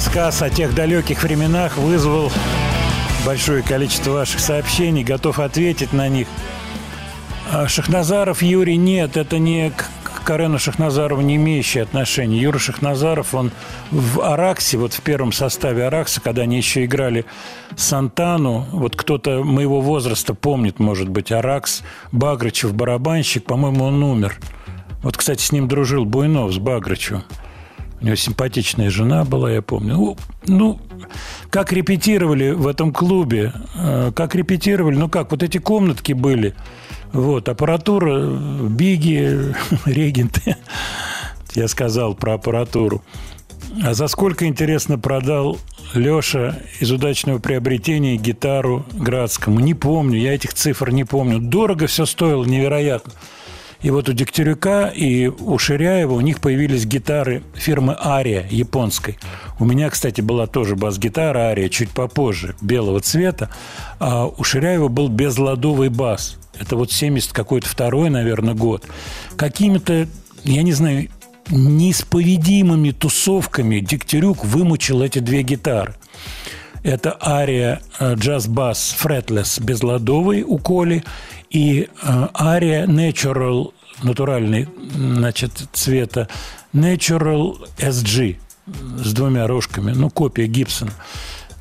[0.05, 2.33] Рассказ о тех далеких временах вызвал
[3.25, 5.05] большое количество ваших сообщений.
[5.05, 6.27] Готов ответить на них.
[7.53, 12.41] А Шахназаров Юрий нет, это не к Карену Шахназарову не имеющий отношения.
[12.41, 13.53] Юра Шахназаров, он
[13.93, 17.25] в Араксе, вот в первом составе Аракса, когда они еще играли
[17.77, 24.41] Сантану, вот кто-то моего возраста помнит, может быть, Аракс, Багрычев, барабанщик, по-моему, он умер.
[25.05, 27.23] Вот, кстати, с ним дружил Буйнов, с Багрычевым.
[28.03, 29.95] У него симпатичная жена была, я помню.
[29.95, 30.17] Ну,
[30.47, 30.81] ну,
[31.51, 36.55] как репетировали в этом клубе, э, как репетировали, ну как, вот эти комнатки были,
[37.13, 39.55] вот, аппаратура, биги,
[39.85, 40.57] регенты.
[41.55, 43.03] Я сказал про аппаратуру.
[43.85, 45.59] А за сколько, интересно, продал
[45.95, 49.61] Леша из удачного приобретения гитару Градскому?
[49.61, 51.39] Не помню, я этих цифр не помню.
[51.39, 53.13] Дорого все стоило, невероятно.
[53.83, 59.19] И вот у Дегтярюка и у Ширяева у них появились гитары фирмы Ария японской.
[59.59, 63.51] У меня, кстати, была тоже бас-гитара Ария чуть попозже, белого цвета.
[63.99, 66.37] А у Ширяева был безладовый бас.
[66.59, 68.87] Это вот 70 какой-то второй, наверное, год.
[69.37, 70.07] Какими-то,
[70.45, 71.09] я не знаю,
[71.51, 75.95] неисповедимыми тусовками Дегтярюк вымучил эти две гитары.
[76.83, 81.05] Это ария э, джаз-бас фретлес безладовый у Коли
[81.53, 83.73] и э, ария natural
[84.03, 86.29] натуральный значит, цвета
[86.75, 88.37] natural SG
[89.05, 90.93] с двумя рожками, ну, копия Гибсона.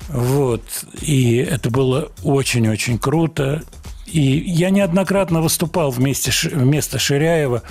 [0.07, 0.63] Вот.
[1.01, 3.63] И это было очень-очень круто.
[4.07, 7.63] И я неоднократно выступал вместе, вместо Ширяева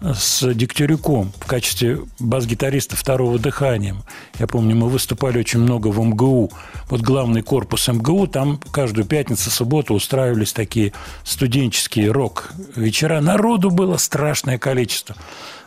[0.00, 3.96] с Дегтярюком в качестве бас-гитариста второго дыхания.
[4.38, 6.50] Я помню, мы выступали очень много в МГУ.
[6.88, 10.92] Вот главный корпус МГУ, там каждую пятницу, субботу устраивались такие
[11.24, 13.20] студенческие рок-вечера.
[13.20, 15.16] Народу было страшное количество.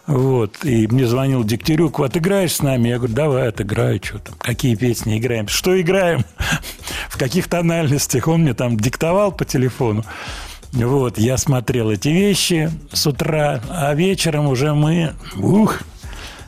[0.09, 0.65] Вот.
[0.65, 2.89] И мне звонил Дегтярюк, вот играешь с нами?
[2.89, 5.47] Я говорю, давай, отыграю, что там, какие песни играем.
[5.47, 6.25] Что играем?
[7.09, 8.27] В каких тональностях?
[8.27, 10.03] Он мне там диктовал по телефону.
[10.71, 15.79] Вот, я смотрел эти вещи с утра, а вечером уже мы, ух,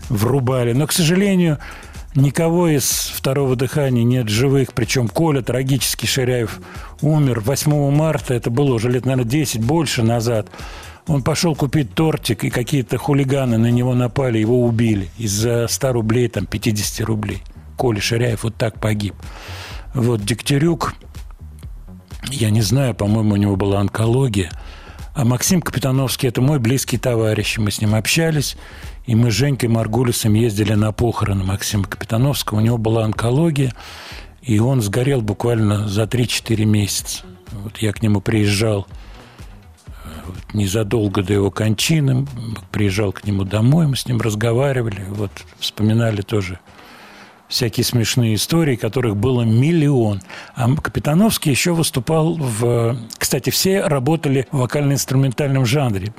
[0.10, 0.74] врубали.
[0.74, 1.58] Но, к сожалению,
[2.16, 2.86] никого из
[3.16, 4.74] второго дыхания нет живых.
[4.74, 6.60] Причем Коля, трагически Ширяев,
[7.02, 8.34] умер 8 марта.
[8.34, 10.50] Это было уже лет, наверное, 10, больше назад.
[11.08, 15.10] Он пошел купить тортик, и какие-то хулиганы на него напали, его убили.
[15.18, 17.42] Из-за 100 рублей, там, 50 рублей.
[17.76, 19.16] Коля Ширяев вот так погиб.
[19.96, 20.94] Вот Дегтярюк,
[22.30, 24.52] я не знаю, по-моему, у него была онкология.
[25.14, 27.58] А Максим Капитановский– это мой близкий товарищ.
[27.58, 28.56] Мы с ним общались,
[29.06, 32.60] и мы с Женькой Маргулисом ездили на похороны Максима Капитановского.
[32.60, 33.74] У него была онкология,
[34.42, 37.24] и он сгорел буквально за 3-4 месяца.
[37.52, 38.88] Вот я к нему приезжал
[39.88, 39.92] э,
[40.54, 42.26] незадолго до его кончины,
[42.72, 46.60] приезжал к нему домой, мы с ним разговаривали, вот вспоминали тоже
[47.52, 50.22] всякие смешные истории, которых было миллион.
[50.56, 52.98] А Капитановский еще выступал в...
[53.18, 56.14] Кстати, все работали в вокально-инструментальном жанре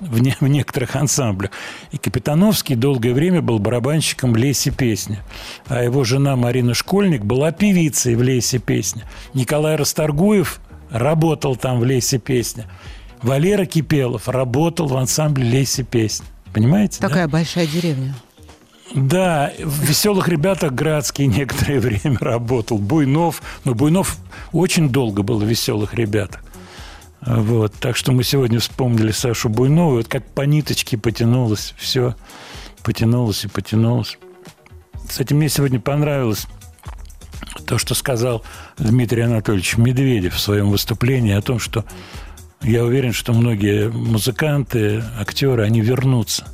[0.00, 1.50] в, не- в некоторых ансамблях.
[1.90, 5.18] И Капитановский долгое время был барабанщиком в «Лейсе песня».
[5.66, 9.02] А его жена Марина Школьник была певицей в «Лейсе песня».
[9.34, 10.60] Николай Расторгуев
[10.90, 12.66] работал там в «Лейсе песня».
[13.20, 16.26] Валера Кипелов работал в ансамбле «Лейсе песня».
[16.52, 16.98] Понимаете?
[17.00, 17.08] да?
[17.08, 18.14] Такая большая деревня.
[18.94, 22.78] Да, в «Веселых ребятах» Градский некоторое время работал.
[22.78, 23.42] Буйнов.
[23.64, 24.16] Но Буйнов
[24.52, 26.42] очень долго был в «Веселых ребятах».
[27.20, 27.74] Вот.
[27.74, 29.96] Так что мы сегодня вспомнили Сашу Буйнову.
[29.96, 32.14] Вот как по ниточке потянулось все.
[32.82, 34.18] Потянулось и потянулось.
[35.06, 36.46] Кстати, мне сегодня понравилось
[37.66, 38.44] то, что сказал
[38.78, 41.84] Дмитрий Анатольевич Медведев в своем выступлении о том, что
[42.62, 46.46] я уверен, что многие музыканты, актеры, они вернутся.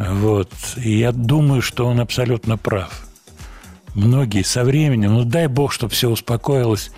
[0.00, 0.50] Вот.
[0.76, 3.06] И я думаю, что он абсолютно прав.
[3.94, 6.90] Многие со временем, ну дай бог, чтобы все успокоилось,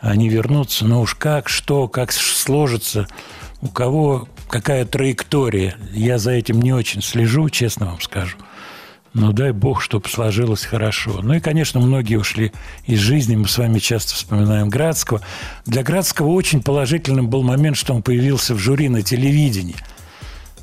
[0.00, 3.06] они вернутся, но уж как, что, как сложится,
[3.62, 5.76] у кого какая траектория.
[5.92, 8.36] Я за этим не очень слежу, честно вам скажу.
[9.12, 11.20] Ну, дай бог, чтобы сложилось хорошо.
[11.22, 12.50] Ну и, конечно, многие ушли
[12.84, 13.36] из жизни.
[13.36, 15.20] Мы с вами часто вспоминаем Градского.
[15.66, 19.76] Для Градского очень положительным был момент, что он появился в жюри на телевидении.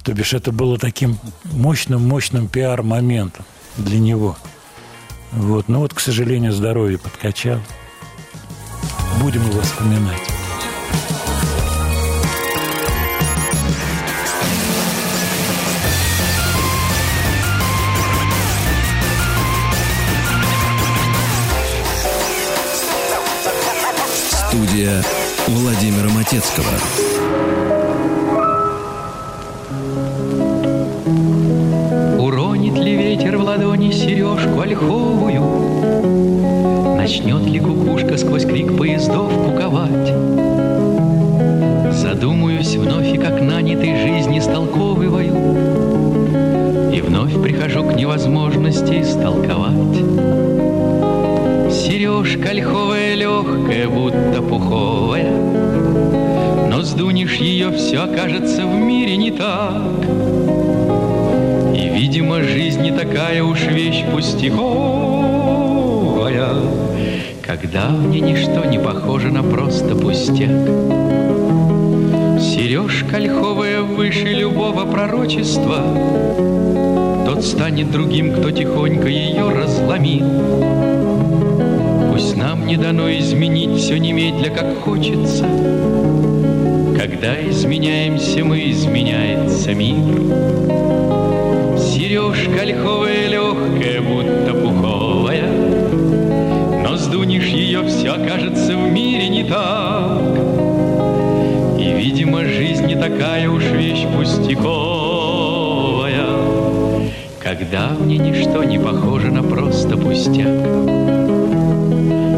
[0.03, 3.45] То бишь, это было таким мощным-мощным пиар-моментом
[3.77, 4.35] для него.
[5.31, 5.69] Вот.
[5.69, 7.59] Но вот, к сожалению, здоровье подкачал.
[9.21, 10.17] Будем его вспоминать.
[24.49, 25.03] Студия
[25.47, 27.70] Владимира Матецкого.
[33.51, 35.43] Ладони сережку ольховую?
[36.95, 40.13] Начнет ли кукушка сквозь крик поездов куковать?
[41.93, 45.33] Задумаюсь вновь и как нанятой жизни столковываю
[46.93, 49.97] И вновь прихожу к невозможности истолковать
[51.73, 55.29] Сережка ольховая легкая, будто пуховая
[56.69, 60.20] Но сдунешь ее, все окажется в мире не так
[62.01, 64.55] видимо, жизнь не такая уж вещь пустяковая
[67.45, 70.49] Когда мне ничто не похоже на просто пустяк
[72.41, 75.83] Сережка ольховая выше любого пророчества
[77.27, 80.25] Тот станет другим, кто тихонько ее разломил
[82.11, 85.45] Пусть нам не дано изменить все немедля, как хочется.
[86.97, 91.20] Когда изменяемся мы, изменяется мир.
[91.91, 95.45] Сережка ольховая легкая, будто пуховая,
[96.83, 100.21] Но сдунешь ее, все окажется в мире не так.
[101.77, 104.69] И, видимо, жизнь не такая уж вещь пустяковая,
[107.39, 110.47] Когда мне ничто не похоже на просто пустяк.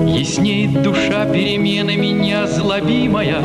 [0.07, 3.37] Яснеет душа переменами неозлобимая,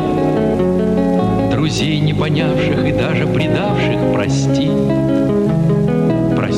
[1.52, 4.70] Друзей не понявших и даже предавших прости.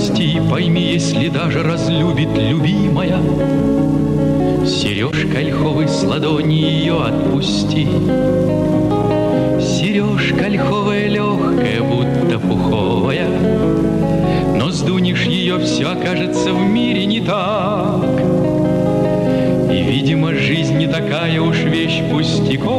[0.01, 3.21] Прости, пойми, если даже разлюбит любимая,
[4.67, 7.87] Сережка ольховой с ладони ее отпусти.
[9.61, 13.29] Сережка ольховая легкая, будто пуховая,
[14.57, 18.03] Но сдунешь ее, все окажется в мире не так.
[19.71, 22.71] И, видимо, жизнь не такая уж вещь пустяковая,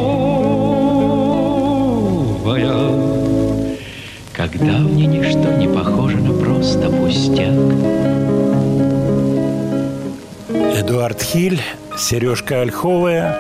[4.34, 7.56] Когда мне ничто не похоже на просто пустяк.
[10.78, 11.60] Эдуард Хиль,
[11.98, 13.40] Сережка Ольховая.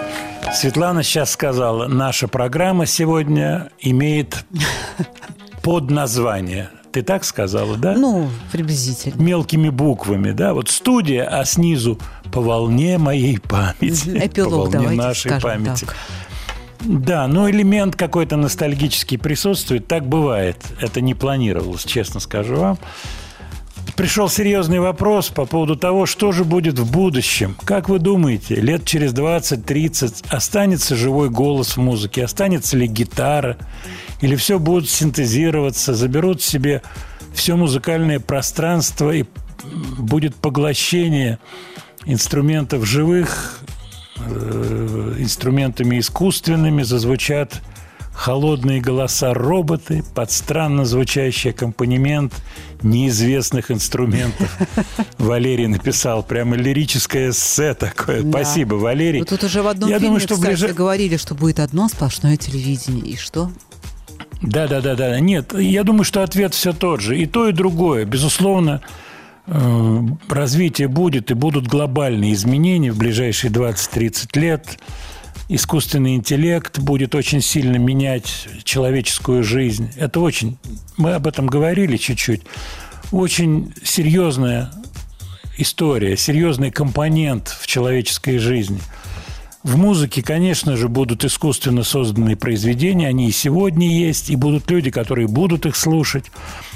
[0.51, 4.43] Светлана сейчас сказала, наша программа сегодня имеет
[5.61, 6.71] подназвание.
[6.91, 7.93] Ты так сказала, да?
[7.93, 9.21] Ну, приблизительно.
[9.21, 10.55] Мелкими буквами, да?
[10.55, 11.99] Вот студия, а снизу
[12.33, 14.17] по волне моей памяти.
[14.17, 15.85] Эпилог по волне давайте нашей скажем памяти.
[15.85, 15.95] так.
[16.83, 19.87] Да, но элемент какой-то ностальгический присутствует.
[19.87, 20.57] Так бывает.
[20.79, 22.77] Это не планировалось, честно скажу вам.
[23.95, 27.55] Пришел серьезный вопрос по поводу того, что же будет в будущем.
[27.65, 32.23] Как вы думаете, лет через 20-30 останется живой голос в музыке?
[32.23, 33.57] Останется ли гитара?
[34.21, 36.81] Или все будет синтезироваться, заберут себе
[37.33, 39.25] все музыкальное пространство и
[39.97, 41.39] будет поглощение
[42.05, 43.59] инструментов живых
[45.17, 47.61] инструментами искусственными, зазвучат
[48.13, 52.33] холодные голоса роботы под странно звучащий аккомпанемент
[52.83, 54.57] неизвестных инструментов.
[55.17, 58.21] Валерий написал прямо лирическое эссе такое.
[58.21, 58.29] Да.
[58.29, 59.19] Спасибо, Валерий.
[59.19, 61.87] Ну, тут уже в одном Я фильме, думаю, что кстати, ближе- говорили, что будет одно
[61.87, 63.05] сплошное телевидение.
[63.05, 63.51] И что?
[64.41, 65.19] Да, да, да, да.
[65.19, 67.17] Нет, я думаю, что ответ все тот же.
[67.17, 68.05] И то, и другое.
[68.05, 69.10] Безусловно, э,
[69.47, 74.79] развитие будет, и будут глобальные изменения в ближайшие 20-30 лет.
[75.49, 79.91] Искусственный интеллект будет очень сильно менять человеческую жизнь.
[79.97, 80.57] Это очень...
[80.97, 82.43] Мы об этом говорили чуть-чуть.
[83.11, 84.71] Очень серьезная
[85.57, 88.79] история, серьезный компонент в человеческой жизни–
[89.63, 94.89] в музыке, конечно же, будут искусственно созданные произведения, они и сегодня есть, и будут люди,
[94.89, 96.25] которые будут их слушать,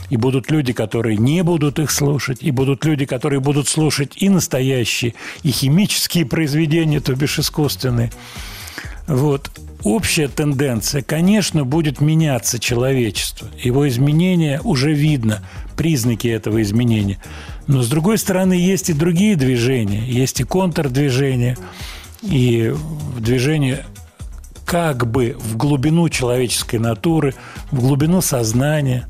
[0.10, 4.30] и будут люди, которые не будут их слушать, и будут люди, которые будут слушать и
[4.30, 5.14] настоящие,
[5.44, 8.11] и химические произведения, то бишь искусственные.
[9.07, 9.52] Вот.
[9.84, 13.48] Общая тенденция, конечно, будет меняться человечество.
[13.61, 15.44] Его изменения уже видно,
[15.77, 17.19] признаки этого изменения.
[17.68, 21.56] Но, с другой стороны, есть и другие движения, есть и контрдвижения,
[22.23, 22.73] и
[23.19, 23.86] движение
[24.65, 27.36] как бы в глубину человеческой натуры,
[27.72, 29.07] в глубину сознания.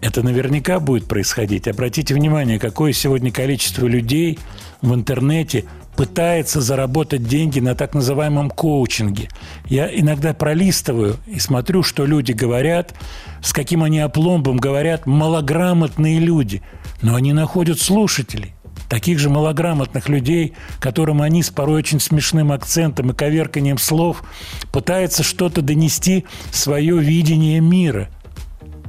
[0.00, 1.66] Это наверняка будет происходить.
[1.66, 4.38] Обратите внимание, какое сегодня количество людей
[4.80, 5.64] в интернете
[5.96, 9.28] пытается заработать деньги на так называемом коучинге.
[9.66, 12.94] Я иногда пролистываю и смотрю, что люди говорят,
[13.42, 16.62] с каким они опломбом говорят малограмотные люди.
[17.02, 18.54] Но они находят слушателей
[18.88, 24.22] таких же малограмотных людей, которым они с порой очень смешным акцентом и коверканием слов
[24.72, 28.08] пытаются что-то донести свое видение мира.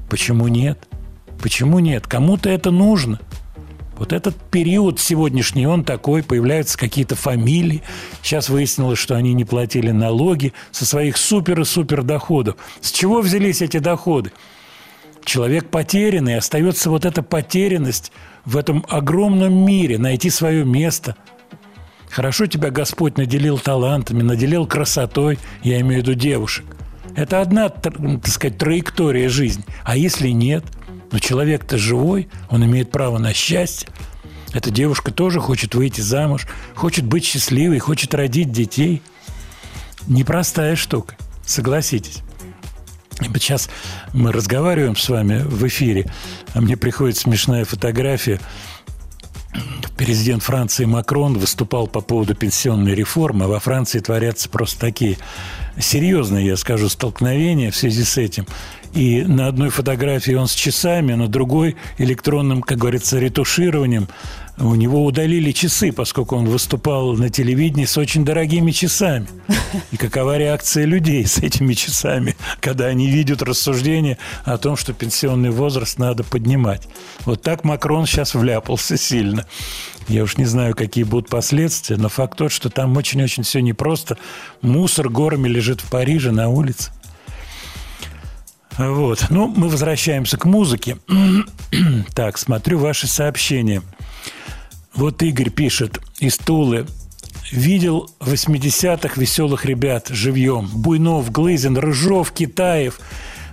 [0.10, 0.89] Почему нет?
[1.42, 2.08] Почему нет?
[2.08, 3.20] Кому-то это нужно.
[3.98, 7.84] Вот этот период сегодняшний, он такой, появляются какие-то фамилии.
[8.22, 12.56] Сейчас выяснилось, что они не платили налоги со своих супер и супер доходов.
[12.80, 14.32] С чего взялись эти доходы?
[15.26, 18.14] Человек потерянный, остается вот эта потерянность
[18.46, 21.18] в этом огромном мире, найти свое место.
[22.10, 26.66] Хорошо тебя Господь наделил талантами, наделил красотой, я имею в виду девушек.
[27.16, 27.96] Это одна, так
[28.28, 29.66] сказать, траектория жизни.
[29.84, 30.64] А если нет?
[31.12, 33.90] Но человек-то живой, он имеет право на счастье.
[34.54, 39.02] Эта девушка тоже хочет выйти замуж, хочет быть счастливой, хочет родить детей.
[40.08, 41.16] Непростая штука,
[41.46, 42.24] согласитесь.
[43.22, 43.70] Сейчас
[44.14, 46.12] мы разговариваем с вами в эфире,
[46.54, 48.40] а мне приходит смешная фотография.
[49.98, 55.18] Президент Франции Макрон выступал по поводу пенсионной реформы, во Франции творятся просто такие
[55.78, 58.46] серьезные, я скажу, столкновения в связи с этим.
[58.94, 64.08] И на одной фотографии он с часами, на другой электронным, как говорится, ретушированием.
[64.60, 69.28] У него удалили часы, поскольку он выступал на телевидении с очень дорогими часами.
[69.92, 75.52] И какова реакция людей с этими часами, когда они видят рассуждение о том, что пенсионный
[75.52, 76.90] возраст надо поднимать.
[77.22, 79.46] Вот так Макрон сейчас вляпался сильно.
[80.10, 84.18] Я уж не знаю, какие будут последствия, но факт тот, что там очень-очень все непросто.
[84.62, 86.92] Мусор горами лежит в Париже на улице.
[88.78, 89.28] Вот.
[89.30, 90.98] Ну, мы возвращаемся к музыке.
[92.14, 93.84] так, смотрю ваши сообщения.
[95.00, 96.86] Вот Игорь пишет из Тулы.
[97.54, 100.68] Видел в 80-х веселых ребят живьем.
[100.74, 103.00] Буйнов, Глызин, Рыжов, Китаев.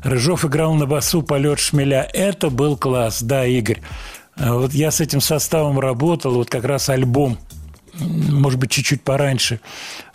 [0.02, 2.02] Рыжов играл на басу полет шмеля.
[2.12, 3.80] Это был класс, да, Игорь.
[4.34, 7.38] А Вот я с этим составом работал, вот как раз альбом,
[8.00, 9.60] может быть, чуть-чуть пораньше,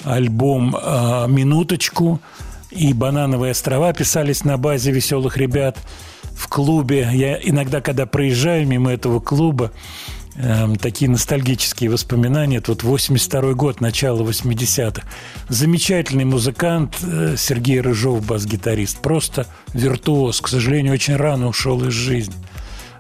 [0.04, 2.20] альбом а, «Минуточку»
[2.72, 5.78] и «Банановые острова» писались на базе «Веселых ребят»
[6.36, 7.10] в клубе.
[7.14, 9.72] Я иногда, когда проезжаю мимо этого клуба,
[10.36, 12.58] эм, такие ностальгические воспоминания.
[12.58, 15.08] Это вот 82 год, начало 80-х.
[15.50, 19.02] Замечательный музыкант э, Сергей Рыжов, бас-гитарист.
[19.02, 20.42] Просто виртуоз.
[20.42, 22.36] К сожалению, очень рано ушел из жизни.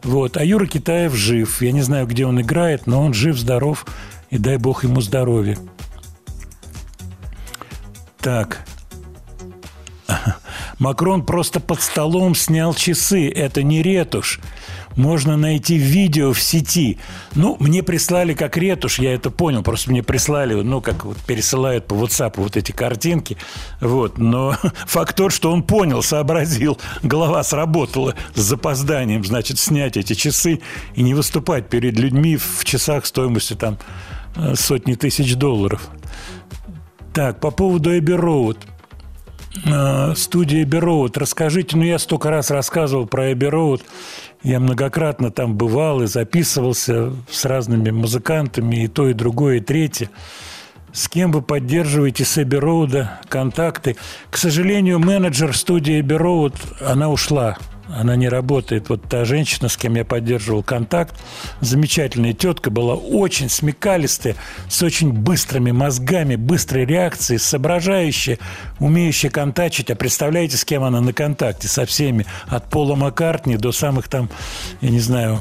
[0.03, 0.37] Вот.
[0.37, 1.61] А Юра Китаев жив.
[1.61, 3.85] Я не знаю, где он играет, но он жив, здоров,
[4.29, 5.57] и дай бог ему здоровья.
[8.19, 8.65] Так.
[10.79, 13.29] Макрон просто под столом снял часы.
[13.29, 14.39] Это не ретушь.
[14.95, 16.97] Можно найти видео в сети.
[17.35, 19.63] Ну, мне прислали как ретушь, я это понял.
[19.63, 23.37] Просто мне прислали, ну, как вот пересылают по WhatsApp вот эти картинки.
[23.79, 24.17] Вот.
[24.17, 24.55] Но
[24.87, 26.79] факт тот, что он понял, сообразил.
[27.03, 29.23] Голова сработала с запозданием.
[29.23, 30.61] Значит, снять эти часы
[30.95, 33.77] и не выступать перед людьми в часах стоимостью там
[34.35, 35.89] э, сотни тысяч долларов.
[37.13, 38.13] Так, по поводу Эбби
[40.15, 41.17] Студия Эбби.
[41.17, 43.79] Расскажите, ну я столько раз рассказывал про Эбби.
[44.43, 50.09] Я многократно там бывал и записывался с разными музыкантами, и то, и другое, и третье.
[50.93, 53.95] С кем вы поддерживаете с Эбби Роуда контакты?
[54.29, 57.57] К сожалению, менеджер студии Эбби Роуд, она ушла.
[57.95, 58.89] Она не работает.
[58.89, 61.15] Вот та женщина, с кем я поддерживал контакт,
[61.59, 64.35] замечательная тетка была, очень смекалистая,
[64.69, 68.39] с очень быстрыми мозгами, быстрой реакцией, соображающая,
[68.79, 69.91] умеющая контачить.
[69.91, 71.67] А представляете, с кем она на контакте?
[71.67, 72.25] Со всеми.
[72.47, 74.29] От Пола Маккартни до самых там,
[74.81, 75.39] я не знаю,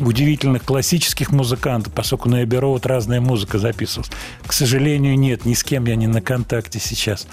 [0.00, 4.10] удивительных классических музыкантов, поскольку на Эбби Роуд разная музыка записывалась.
[4.46, 7.26] К сожалению, нет, ни с кем я не на контакте сейчас.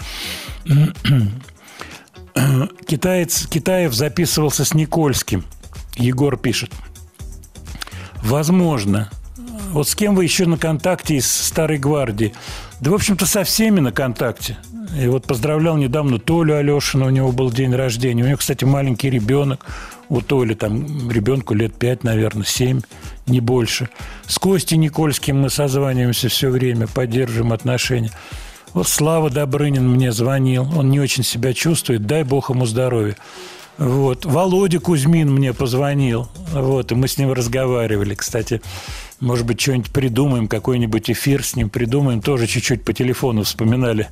[2.85, 5.45] Китаец, Китаев записывался с Никольским.
[5.95, 6.71] Егор пишет.
[8.23, 9.09] Возможно.
[9.71, 12.33] Вот с кем вы еще на контакте из Старой Гвардии?
[12.79, 14.57] Да, в общем-то, со всеми на контакте.
[14.99, 18.23] И вот поздравлял недавно Толю Алешина, у него был день рождения.
[18.23, 19.65] У него, кстати, маленький ребенок.
[20.09, 22.81] У Толи там ребенку лет пять, наверное, семь,
[23.27, 23.89] не больше.
[24.25, 28.11] С Костей Никольским мы созваниваемся все время, поддерживаем отношения.
[28.73, 33.15] Вот Слава Добрынин мне звонил, он не очень себя чувствует, дай бог ему здоровья.
[33.77, 34.25] Вот.
[34.25, 38.13] Володя Кузьмин мне позвонил, вот, и мы с ним разговаривали.
[38.13, 38.61] Кстати,
[39.21, 42.21] может быть, что-нибудь придумаем, какой-нибудь эфир с ним придумаем.
[42.21, 44.07] Тоже чуть-чуть по телефону вспоминали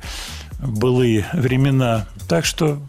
[0.60, 2.08] былые времена.
[2.30, 2.80] Так что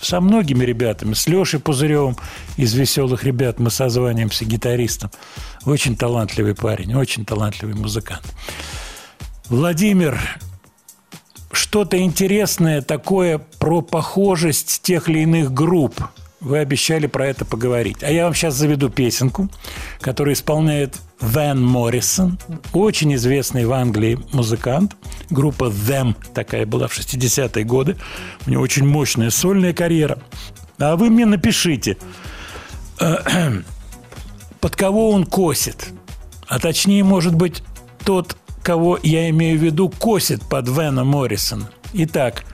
[0.00, 2.16] со многими ребятами, с Лешей Пузыревым
[2.58, 5.10] из «Веселых ребят», мы созваниваемся гитаристом.
[5.64, 8.24] Очень талантливый парень, очень талантливый музыкант.
[9.48, 10.20] Владимир,
[11.52, 16.00] что-то интересное такое про похожесть тех или иных групп.
[16.40, 18.02] Вы обещали про это поговорить.
[18.02, 19.48] А я вам сейчас заведу песенку,
[20.00, 22.38] которую исполняет Ван Моррисон,
[22.72, 24.96] очень известный в Англии музыкант.
[25.30, 27.96] Группа Them такая была в 60-е годы.
[28.46, 30.18] У него очень мощная сольная карьера.
[30.78, 31.96] А вы мне напишите,
[33.00, 33.16] э,
[34.60, 35.88] под кого он косит.
[36.46, 37.62] А точнее, может быть,
[38.04, 38.36] тот,
[38.66, 41.70] кого я имею в виду, косит под Вена Моррисона.
[41.92, 42.44] Итак,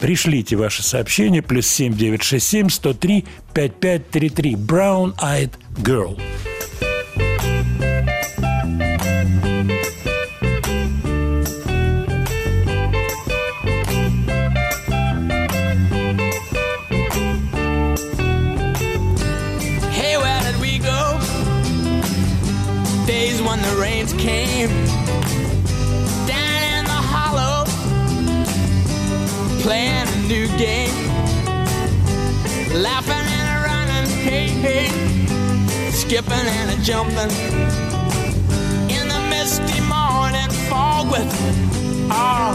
[0.00, 1.42] пришлите ваши сообщения.
[1.42, 4.54] Плюс 7 967 103 5533.
[4.56, 6.18] Brown Eyed Girl.
[24.20, 24.79] Hey,
[30.30, 30.94] new game,
[32.72, 34.86] laughing and a running, hey, hey,
[35.90, 37.32] skipping and a jumping
[38.88, 41.28] in the misty morning fog with
[42.12, 42.54] all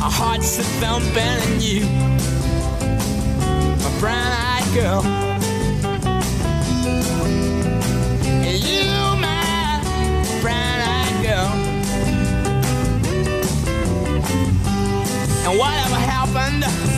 [0.00, 1.86] our hearts a thumping and you,
[3.82, 5.02] my brown-eyed girl.
[8.46, 8.84] You,
[9.18, 9.80] my
[10.40, 11.50] brown-eyed girl.
[15.44, 16.97] And whatever happened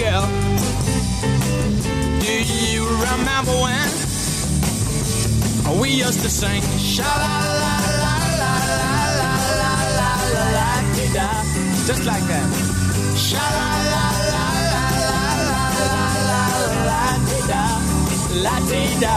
[0.00, 0.24] Girl.
[2.24, 2.34] Do
[2.72, 3.88] you remember when
[5.80, 10.70] we used to sing sha la la la la la la la la la la
[11.16, 11.28] da,
[11.86, 12.48] just like that.
[13.26, 14.86] Sha la la la la
[15.50, 16.44] la la la
[16.88, 17.04] la la
[17.50, 17.64] da,
[18.44, 18.56] la
[19.04, 19.16] da.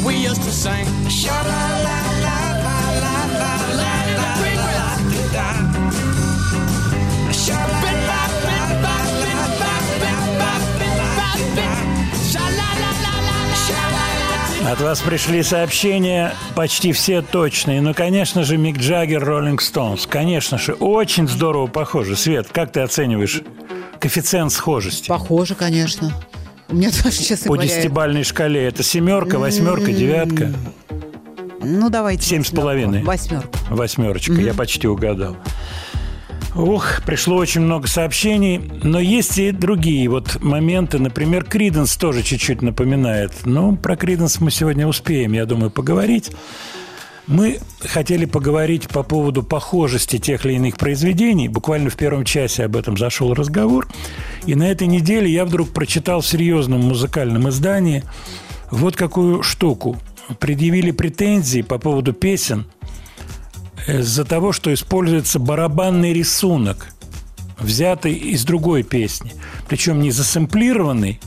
[0.00, 0.86] we used to sing?
[1.08, 4.72] Sha la la la la la la la la la
[5.34, 5.48] la
[7.32, 9.72] Sha la la la la la la
[11.56, 11.70] la
[12.30, 14.04] Sha la la la la la Sha la
[14.64, 17.80] la От вас пришли сообщения, почти все точные.
[17.80, 20.06] Ну, конечно же, Мик Джаггер, Роллинг Стоунс.
[20.06, 22.16] Конечно же, очень здорово похожи.
[22.16, 23.42] Свет, как ты оцениваешь
[23.98, 25.08] коэффициент схожести?
[25.08, 26.12] Похоже, конечно.
[26.72, 30.54] У меня даже, честно По десятибальной шкале это семерка, восьмерка, девятка,
[31.60, 32.22] Ну, давайте.
[32.26, 33.02] семь с половиной.
[33.02, 33.50] Восьмерку.
[33.68, 35.36] Восьмерочка, я почти угадал.
[36.56, 40.98] Ух, пришло очень много сообщений, но есть и другие вот моменты.
[40.98, 43.32] Например, Криденс тоже чуть-чуть напоминает.
[43.44, 46.30] Ну, про Криденс мы сегодня успеем, я думаю, поговорить.
[47.26, 51.48] Мы хотели поговорить по поводу похожести тех или иных произведений.
[51.48, 53.88] Буквально в первом часе об этом зашел разговор.
[54.46, 58.02] И на этой неделе я вдруг прочитал в серьезном музыкальном издании
[58.70, 59.98] вот какую штуку.
[60.40, 62.66] Предъявили претензии по поводу песен
[63.86, 66.88] из-за того, что используется барабанный рисунок,
[67.58, 69.32] взятый из другой песни.
[69.68, 71.20] Причем не засэмплированный,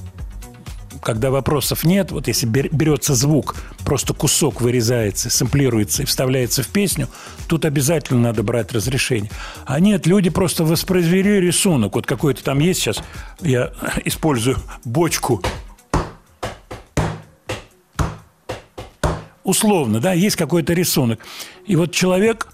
[1.05, 3.55] когда вопросов нет, вот если бер- берется звук,
[3.85, 7.07] просто кусок вырезается, сэмплируется и вставляется в песню,
[7.47, 9.29] тут обязательно надо брать разрешение.
[9.67, 11.93] А нет, люди просто воспроизвели рисунок.
[11.93, 13.03] Вот какой-то там есть сейчас,
[13.39, 13.71] я
[14.03, 15.43] использую бочку
[19.43, 21.19] условно, да, есть какой-то рисунок.
[21.67, 22.47] И вот человек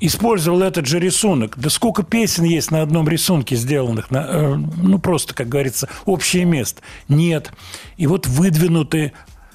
[0.00, 1.58] использовал этот же рисунок.
[1.58, 6.44] Да сколько песен есть на одном рисунке сделанных, на, э, ну просто, как говорится, общее
[6.44, 6.82] место.
[7.08, 7.52] Нет.
[7.96, 9.12] И вот выдвинуты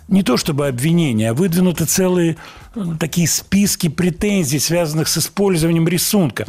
[0.08, 2.38] не то чтобы обвинения, а выдвинуты целые
[2.76, 6.46] э, такие списки претензий, связанных с использованием рисунка.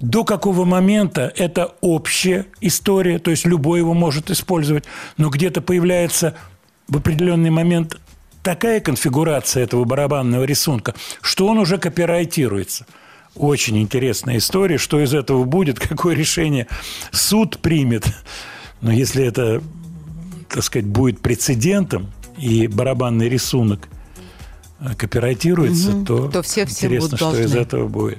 [0.00, 4.84] До какого момента это общая история, то есть любой его может использовать,
[5.16, 6.34] но где-то появляется
[6.88, 8.00] в определенный момент
[8.42, 12.86] такая конфигурация этого барабанного рисунка, что он уже копирайтируется.
[13.34, 16.66] Очень интересная история, что из этого будет, какое решение
[17.12, 18.06] суд примет.
[18.80, 19.62] Но если это,
[20.48, 23.88] так сказать, будет прецедентом, и барабанный рисунок
[24.80, 26.06] э, копирайтируется, Мгм.
[26.06, 27.58] то, То все всем интересно, что из должны.
[27.60, 28.18] этого будет.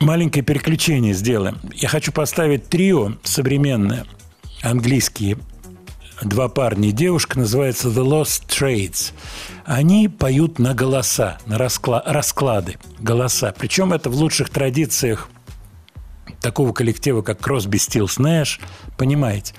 [0.00, 1.58] Маленькое переключение сделаем.
[1.74, 4.04] Я хочу поставить трио современное,
[4.62, 5.38] английские,
[6.22, 9.12] два парня и девушка, называется The Lost Trades.
[9.64, 13.54] Они поют на голоса, на раскла- расклады голоса.
[13.56, 15.28] Причем это в лучших традициях
[16.40, 18.60] такого коллектива, как Кросби, Стилс, Нэш,
[18.96, 19.54] понимаете.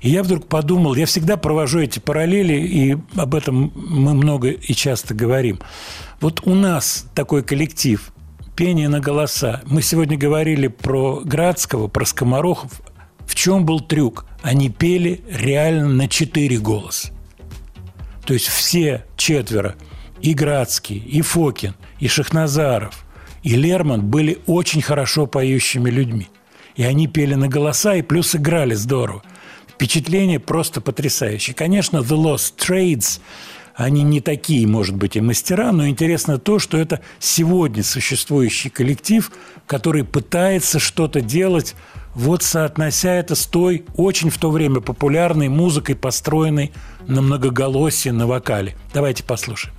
[0.00, 4.74] И я вдруг подумал, я всегда провожу эти параллели, и об этом мы много и
[4.74, 5.60] часто говорим.
[6.20, 8.12] Вот у нас такой коллектив,
[8.56, 9.62] пение на голоса.
[9.66, 12.80] Мы сегодня говорили про Градского, про Скоморохов.
[13.26, 14.26] В чем был трюк?
[14.42, 17.12] Они пели реально на четыре голоса.
[18.26, 19.74] То есть все четверо,
[20.20, 23.04] и Градский, и Фокин, и Шахназаров,
[23.42, 26.28] и Лерман были очень хорошо поющими людьми.
[26.76, 29.22] И они пели на голоса, и плюс играли здорово.
[29.68, 31.54] Впечатление просто потрясающее.
[31.54, 33.20] Конечно, The Lost Trades,
[33.74, 39.30] они не такие, может быть, и мастера, но интересно то, что это сегодня существующий коллектив,
[39.66, 41.74] который пытается что-то делать,
[42.14, 46.72] вот соотнося это с той очень в то время популярной музыкой, построенной
[47.06, 48.76] на многоголосии, на вокале.
[48.92, 49.74] Давайте послушаем.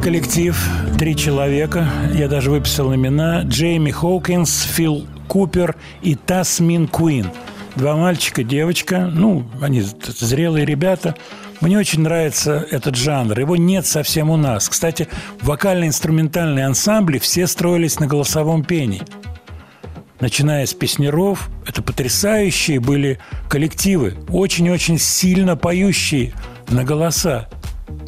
[0.00, 0.58] Коллектив,
[0.98, 7.30] три человека, я даже выписал имена, Джейми Хоукинс, Фил Купер и Тасмин Куин.
[7.76, 11.14] Два мальчика, девочка, ну, они зрелые ребята.
[11.60, 14.68] Мне очень нравится этот жанр, его нет совсем у нас.
[14.68, 15.08] Кстати,
[15.42, 19.02] вокально-инструментальные ансамбли все строились на голосовом пении.
[20.18, 23.18] Начиная с песнеров, это потрясающие были
[23.48, 26.32] коллективы, очень-очень сильно поющие
[26.68, 27.48] на голоса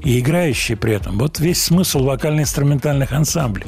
[0.04, 1.18] и играющие при этом.
[1.18, 3.66] Вот весь смысл вокально-инструментальных ансамблей.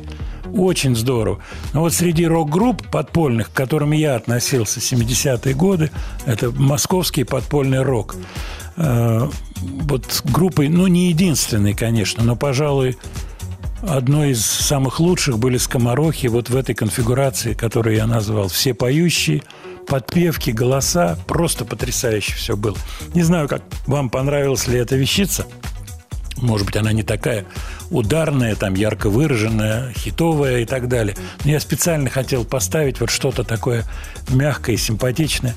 [0.53, 1.41] Очень здорово.
[1.73, 5.91] Но вот среди рок-групп подпольных, к которым я относился в 70-е годы,
[6.27, 8.17] это московский подпольный рок.
[8.77, 9.29] Э,
[9.61, 12.97] Вот группой, ну, не единственной, конечно, но, пожалуй,
[13.83, 18.49] одной из самых лучших были скоморохи вот в этой конфигурации, которую я назвал.
[18.49, 19.43] Все поющие,
[19.87, 21.19] подпевки, голоса.
[21.27, 22.77] Просто потрясающе все было.
[23.15, 25.47] Не знаю, как вам понравилась ли эта вещица.
[26.45, 27.47] Может быть, она не такая
[27.91, 31.17] ударная, там, ярко выраженная, хитовая и так далее.
[31.45, 33.85] Но я специально хотел поставить вот что-то такое
[34.29, 35.55] мягкое симпатичное.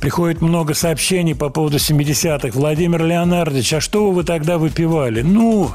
[0.00, 2.50] Приходит много сообщений по поводу 70-х.
[2.52, 5.22] Владимир Леонардович, а что вы тогда выпивали?
[5.22, 5.70] Ну,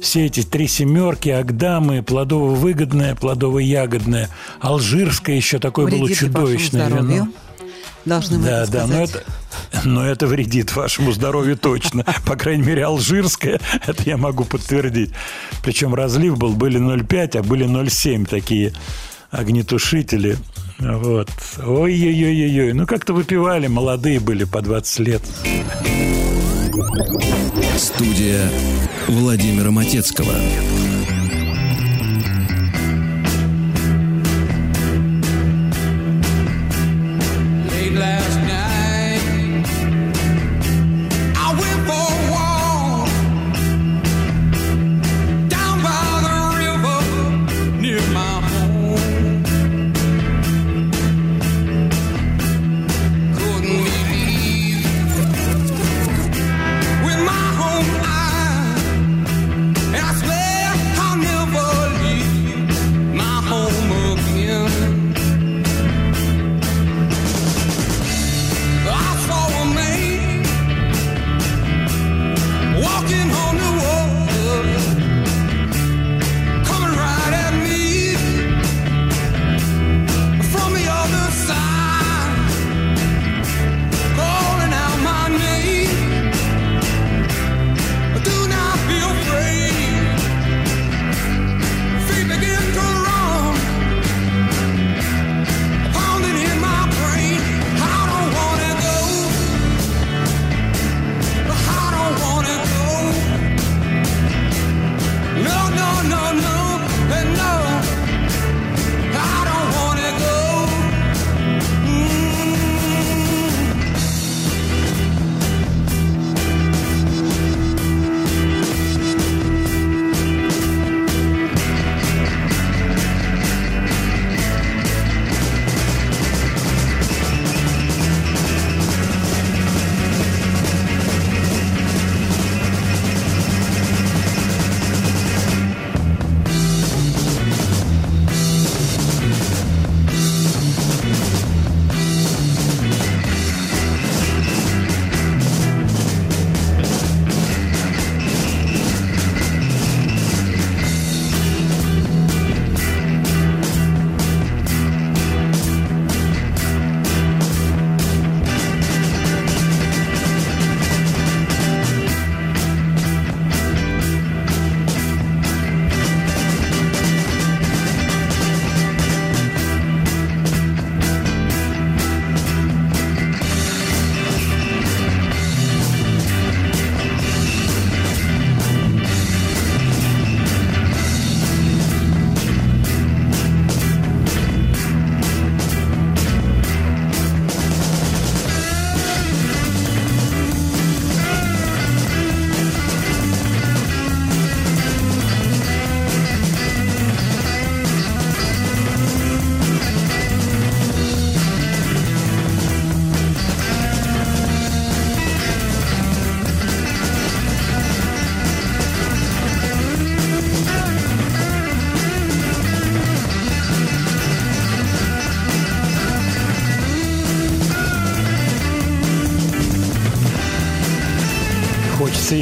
[0.00, 4.28] все эти три семерки, Агдамы, плодово-выгодное, плодово-ягодное,
[4.60, 7.28] Алжирское еще такое было Вредит вашему чудовищное вино.
[8.04, 9.24] Должны мы Да, это да, но это,
[9.84, 12.04] но это вредит вашему здоровью точно.
[12.26, 15.10] По крайней мере, алжирское, это я могу подтвердить.
[15.62, 18.72] Причем разлив был, были 0,5, а были 0,7 такие
[19.30, 20.38] огнетушители.
[20.78, 21.28] Вот.
[21.58, 22.72] Ой-ой-ой-ой.
[22.72, 25.22] Ну, как-то выпивали, молодые были, по 20 лет.
[27.76, 28.48] Студия
[29.08, 30.34] Владимира Матецкого.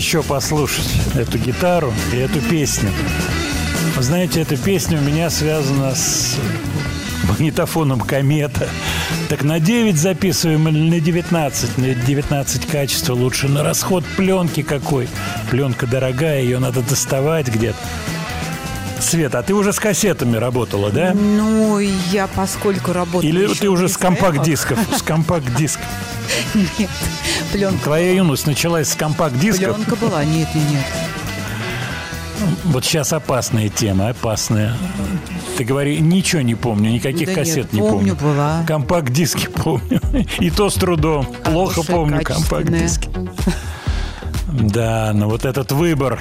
[0.07, 2.91] Еще послушать эту гитару и эту песню.
[3.97, 6.37] Вы знаете, эта песня у меня связана с
[7.25, 8.69] магнитофоном «Комета».
[9.29, 11.79] Так на 9 записываем или на 19?
[11.79, 13.49] На 19 качества лучше.
[13.49, 15.09] На расход пленки какой.
[15.51, 17.79] Пленка дорогая, ее надо доставать где-то.
[19.01, 21.15] Света, а ты уже с кассетами работала, да?
[21.15, 23.29] Ну, я поскольку работаю...
[23.29, 24.79] Или ты уже с компакт-дисков?
[24.97, 25.85] С компакт-дисков.
[26.79, 26.91] Нет,
[27.53, 29.75] пленка, Твоя юность началась с компакт-дисков.
[29.77, 30.85] пленка была, нет, нет, нет.
[32.65, 34.75] Вот сейчас опасная тема, опасная.
[35.57, 38.35] Ты говори, ничего не помню, никаких Да кассет нет, не помню, помню.
[38.35, 38.63] была.
[38.67, 40.01] Компакт-диски помню.
[40.39, 41.25] И то с трудом.
[41.45, 42.65] Плохо Хорошая, помню качественная.
[42.65, 43.09] компакт-диски.
[44.53, 46.21] Да, но вот этот выбор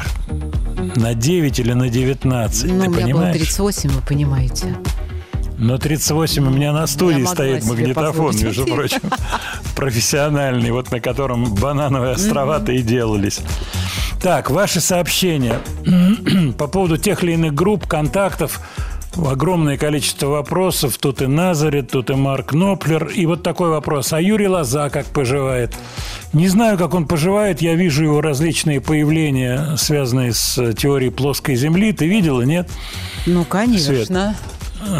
[0.95, 3.36] на 9 или на 19, Ну, ты у меня было понимаешь?
[3.38, 4.77] 38, вы понимаете.
[5.57, 8.99] Но 38 у меня на студии стоит магнитофон, между прочим,
[9.76, 13.42] профессиональный, вот на котором банановые острова-то и делались.
[14.22, 15.60] Так, ваши сообщения
[16.58, 18.60] по поводу тех или иных групп, контактов.
[19.16, 20.98] Огромное количество вопросов.
[20.98, 23.08] Тут и Назарет, тут и Марк Ноплер.
[23.08, 24.12] И вот такой вопрос.
[24.12, 25.74] А Юрий Лоза как поживает?
[26.34, 27.62] Не знаю, как он поживает.
[27.62, 31.94] Я вижу его различные появления, связанные с теорией плоской Земли.
[31.94, 32.70] Ты видела, нет?
[33.26, 34.06] Ну, конечно.
[34.06, 34.10] Свет.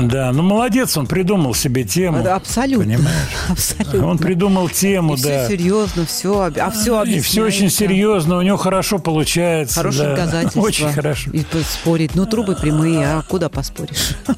[0.04, 2.24] Да, ну молодец, он придумал себе тему.
[2.24, 2.86] Да, Абсолютно.
[2.86, 3.30] Понимаешь?
[3.50, 4.08] Абсолютно.
[4.08, 5.48] Он придумал тему, И все да.
[5.48, 9.76] серьезно, все, а все И все очень серьезно, у него хорошо получается.
[9.76, 10.16] Хорошее да.
[10.16, 10.62] доказательство.
[10.62, 11.32] Очень хорошо.
[11.32, 12.16] И спорить.
[12.16, 14.16] Ну, трубы прямые, а куда поспоришь?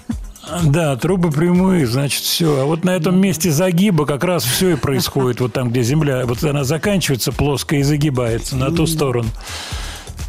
[0.64, 2.62] Да, трубы прямые, значит, все.
[2.62, 5.42] А вот на этом месте загиба как раз все и происходит.
[5.42, 9.30] Вот там, где Земля, вот она заканчивается плоско и загибается на ту сторону.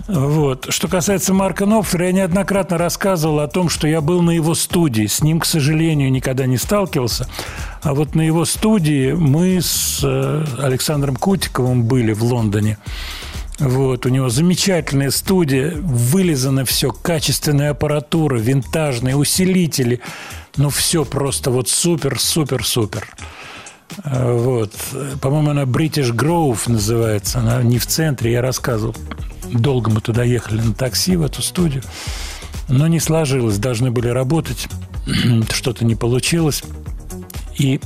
[0.09, 0.69] Вот.
[0.71, 5.07] Что касается Марка Нопфера, я неоднократно рассказывал о том, что я был на его студии.
[5.07, 7.29] С ним, к сожалению, никогда не сталкивался.
[7.83, 12.79] А вот на его студии мы с э, Александром Кутиковым были в Лондоне.
[13.59, 20.01] Вот, у него замечательная студия, вылизано все, качественная аппаратура, винтажные усилители.
[20.57, 23.07] Ну, все просто вот супер, супер, супер.
[23.19, 23.38] Э,
[24.05, 24.73] Вот.
[25.20, 27.40] По-моему, она British Grove называется.
[27.40, 28.94] Она не в центре, я рассказывал.
[29.51, 31.82] Долго мы туда ехали на такси, в эту студию.
[32.69, 33.59] Но не сложилось.
[33.59, 34.69] Должны были работать.
[35.51, 36.62] Что-то не получилось.
[37.56, 37.81] И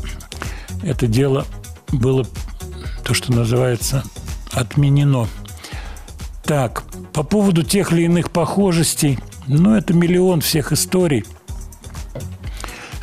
[0.83, 1.47] это дело
[1.93, 2.27] было,
[3.05, 4.03] то, что называется,
[4.51, 5.29] отменено.
[6.45, 11.25] Так, по поводу тех или иных похожестей, ну, это миллион всех историй.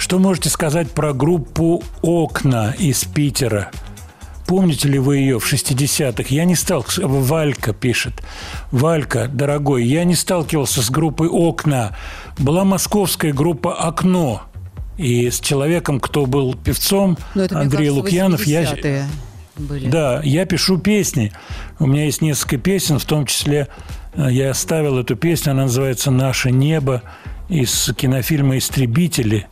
[0.10, 3.70] Что можете сказать про группу «Окна» из Питера?
[4.48, 6.34] Помните ли вы ее в 60-х?
[6.34, 6.84] Я не стал...
[6.98, 8.14] Валька пишет.
[8.72, 11.96] Валька, дорогой, я не сталкивался с группой «Окна».
[12.40, 14.42] Была московская группа «Окно».
[14.98, 18.64] И с человеком, кто был певцом, Ну, это, Андрей кажется, Лукьянов, я...
[18.64, 19.06] 80-е
[19.58, 19.90] были.
[19.90, 21.34] Да, я пишу песни.
[21.78, 23.68] У меня есть несколько песен, в том числе
[24.16, 27.04] э, я оставил эту песню, она называется «Наше небо»
[27.48, 29.46] из кинофильма «Истребители».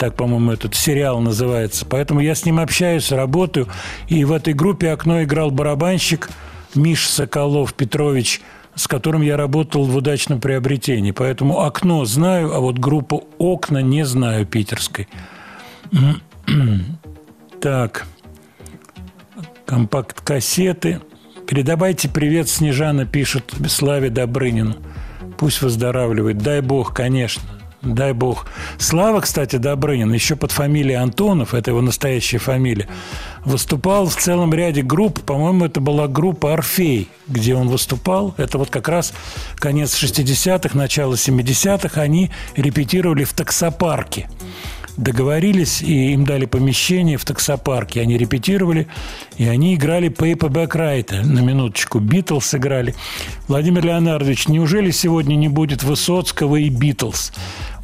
[0.00, 1.84] Так, по-моему, этот сериал называется.
[1.84, 3.68] Поэтому я с ним общаюсь, работаю.
[4.08, 6.30] И в этой группе «Окно» играл барабанщик
[6.74, 8.40] Миш Соколов Петрович,
[8.74, 11.10] с которым я работал в удачном приобретении.
[11.10, 15.06] Поэтому «Окно» знаю, а вот группу «Окна» не знаю питерской.
[17.60, 18.06] Так
[19.66, 21.02] компакт-кассеты.
[21.46, 24.76] Передавайте привет, Снежана пишет Славе Добрынину.
[25.36, 26.38] Пусть выздоравливает.
[26.38, 27.59] Дай бог, конечно.
[27.82, 28.46] Дай бог.
[28.78, 32.88] Слава, кстати, Добрынин, еще под фамилией Антонов, это его настоящая фамилия,
[33.46, 35.20] выступал в целом ряде групп.
[35.20, 38.34] По-моему, это была группа «Орфей», где он выступал.
[38.36, 39.14] Это вот как раз
[39.56, 41.98] конец 60-х, начало 70-х.
[41.98, 44.28] Они репетировали в таксопарке
[44.96, 48.00] договорились, и им дали помещение в таксопарке.
[48.00, 48.86] Они репетировали,
[49.36, 51.24] и они играли Paperback Writer.
[51.24, 51.98] На минуточку.
[51.98, 52.94] Битлз играли.
[53.48, 57.32] Владимир Леонардович, неужели сегодня не будет Высоцкого и Битлз?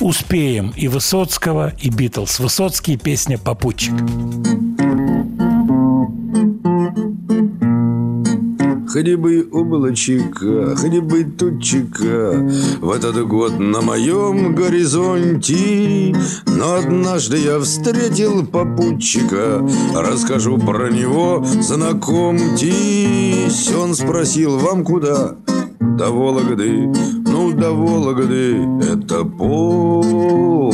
[0.01, 2.39] Успеем и Высоцкого, и Битлз.
[2.39, 3.95] Высоцкий песня «Попутчик».
[3.95, 5.56] Хоть бы
[10.75, 12.49] хоть бы тучика
[12.81, 16.17] В этот год на моем горизонте
[16.47, 19.63] Но однажды я встретил попутчика.
[19.95, 22.11] Расскажу про него, знакомьтесь.
[23.75, 25.37] Он спросил, вам куда?
[25.79, 26.87] До Вологды,
[27.27, 30.67] ну до Вологды Это полбеды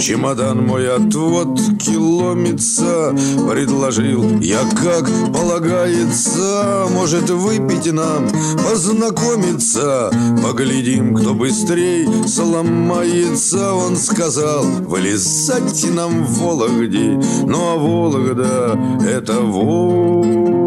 [0.00, 3.14] Чемодан мой отвод киломится
[3.48, 4.38] Предложил.
[4.40, 8.28] Я, как полагается Может, выпить нам,
[8.68, 10.10] познакомиться.
[10.42, 13.74] Поглядим, кто быстрей сломается.
[13.74, 18.78] Он сказал, вылезайте нам в Вологде Ну, а Вологда—
[19.08, 20.64] это Вологде.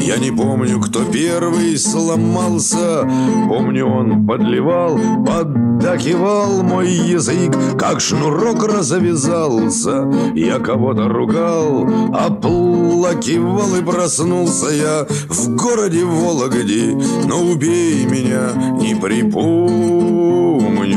[0.00, 3.08] Я не помню, кто первый сломался.
[3.48, 10.10] Помню, он подливал, поддакивал мой язык Как шнурок развязался.
[10.34, 16.98] Я кого-то ругал, оплакивал И проснулся я в городе Вологде.
[17.26, 20.40] Но убей меня, не припомню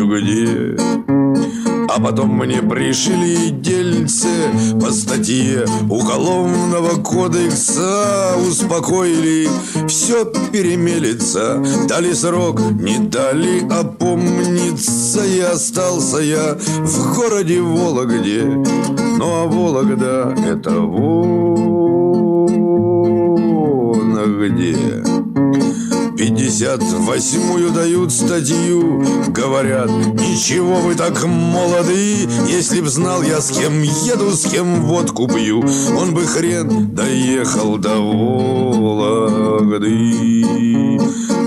[0.07, 0.92] где
[1.95, 4.51] а потом мне пришли дельце
[4.81, 9.47] по статье Уголовного кодекса Успокоили,
[9.87, 18.43] все перемелется Дали срок, не дали опомниться И остался я в городе Вологде.
[18.43, 21.43] Ну а Вологда это вон
[24.39, 25.03] где
[26.29, 29.03] 58-ю дают статью.
[29.27, 32.29] Говорят, ничего вы так молоды.
[32.47, 35.61] Если б знал я, с кем еду, с кем водку пью
[35.97, 37.99] Он бы хрен доехал до
[38.75, 39.31] Вологды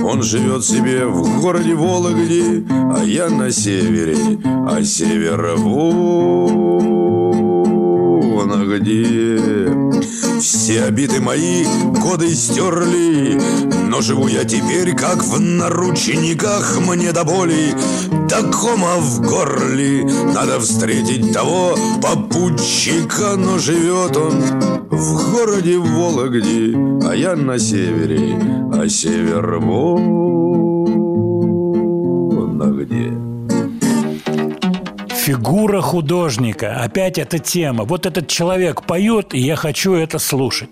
[0.04, 7.16] Он живет себе в городе Вологде А я на севере, а север вон
[8.68, 9.66] где
[10.40, 11.64] все обиды мои
[12.00, 13.40] годы стерли
[13.88, 16.80] Но живу я теперь, как в наручниках.
[16.80, 17.74] Мне до боли,
[18.28, 20.04] до кома в горле.
[20.34, 24.40] Надо встретить того попутчика Но живет он
[24.90, 26.76] в городе Вологде
[27.06, 28.38] А я на севере,
[28.72, 30.66] а север вон
[32.76, 33.25] где
[35.26, 36.76] Фигура художника.
[36.84, 37.82] Опять эта тема.
[37.82, 40.70] Вот этот человек поет, и я хочу это слушать.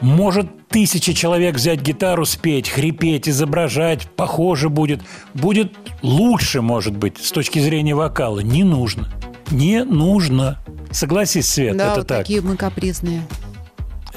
[0.00, 5.02] Может тысячи человек взять гитару, спеть, хрипеть, изображать, похоже будет.
[5.34, 5.72] Будет
[6.02, 8.40] лучше, может быть, с точки зрения вокала.
[8.40, 9.08] Не нужно.
[9.52, 10.58] Не нужно.
[10.90, 12.18] Согласись, Свет, да, это вот так.
[12.22, 13.22] такие мы капризные.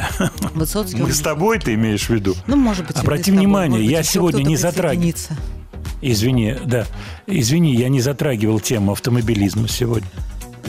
[0.55, 0.99] Высоцкий.
[0.99, 2.33] Мы с тобой, ты имеешь в виду?
[2.47, 5.13] Ну, может быть, Обрати тобой, внимание, может быть, я сегодня не затрагивал.
[6.11, 6.85] Извини, да.
[7.27, 10.07] Извини, я не затрагивал тему автомобилизма сегодня.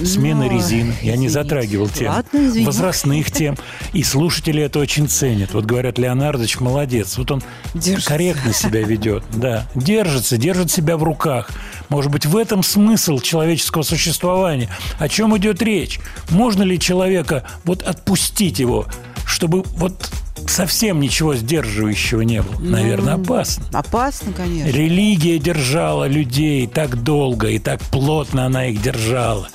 [0.04, 0.88] Смена Ну, резин.
[1.00, 1.30] Я не извините.
[1.30, 2.10] затрагивал тему.
[2.16, 2.64] Ладно.
[2.66, 3.56] Возрастных тем.
[3.94, 5.54] И слушатели это очень ценят.
[5.54, 7.16] Вот говорят, Леонардович молодец.
[7.16, 7.42] Вот он
[7.72, 8.10] Держится.
[8.10, 9.24] корректно себя ведет.
[9.34, 9.66] Да.
[9.74, 11.50] Держится, держит себя в руках.
[11.88, 14.68] Может быть, в этом смысл человеческого существования.
[14.98, 15.98] О чем идет речь?
[16.28, 18.86] Можно ли человека вот отпустить его,
[19.26, 20.08] чтобы вот
[20.46, 22.58] совсем ничего сдерживающего не было?
[22.60, 23.64] Наверное, Ну, опасно.
[23.72, 24.70] Опасно, конечно.
[24.70, 29.48] Религия держала людей так долго и так плотно она их держала.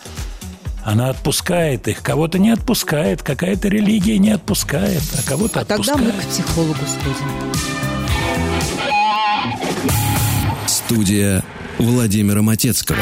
[0.83, 6.15] Она отпускает их, кого-то не отпускает, какая-то религия не отпускает, а кого-то А тогда отпускает.
[6.15, 7.51] мы к психологу сходим.
[10.67, 11.43] Студия
[11.77, 12.97] Владимира Матецкого.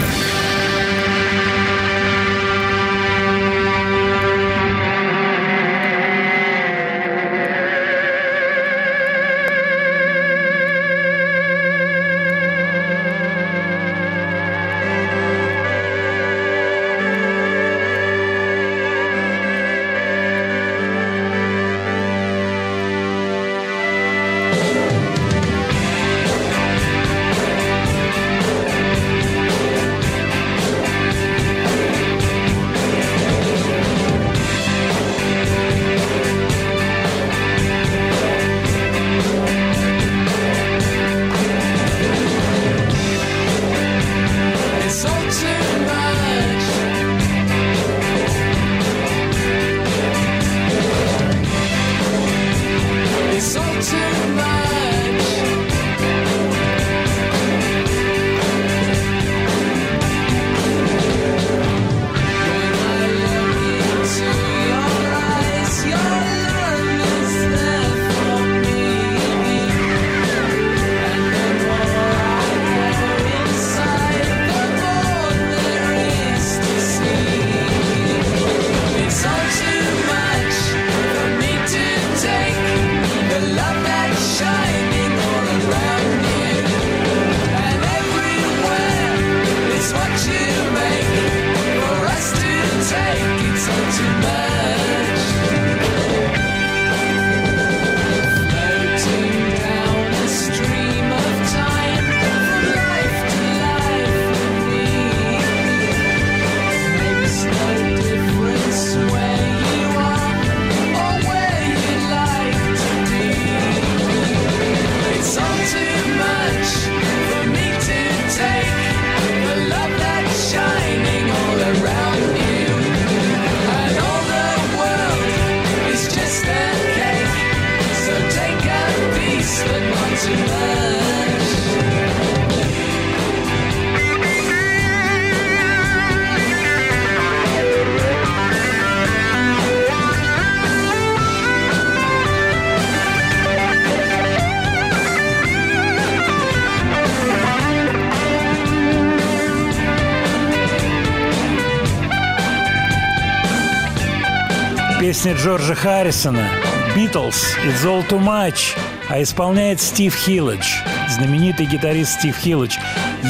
[155.19, 156.47] Песня Джорджа Харрисона
[156.95, 157.35] «Beatles»
[157.65, 158.77] «It's all too much»,
[159.09, 160.65] а исполняет Стив Хилледж,
[161.09, 162.77] знаменитый гитарист Стив Хилледж.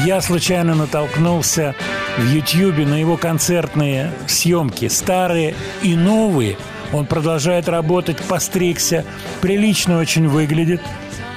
[0.06, 1.74] Я случайно натолкнулся
[2.16, 6.56] в Ютьюбе на его концертные съемки, старые и новые.
[6.92, 9.04] Он продолжает работать, постригся,
[9.40, 10.80] прилично очень выглядит.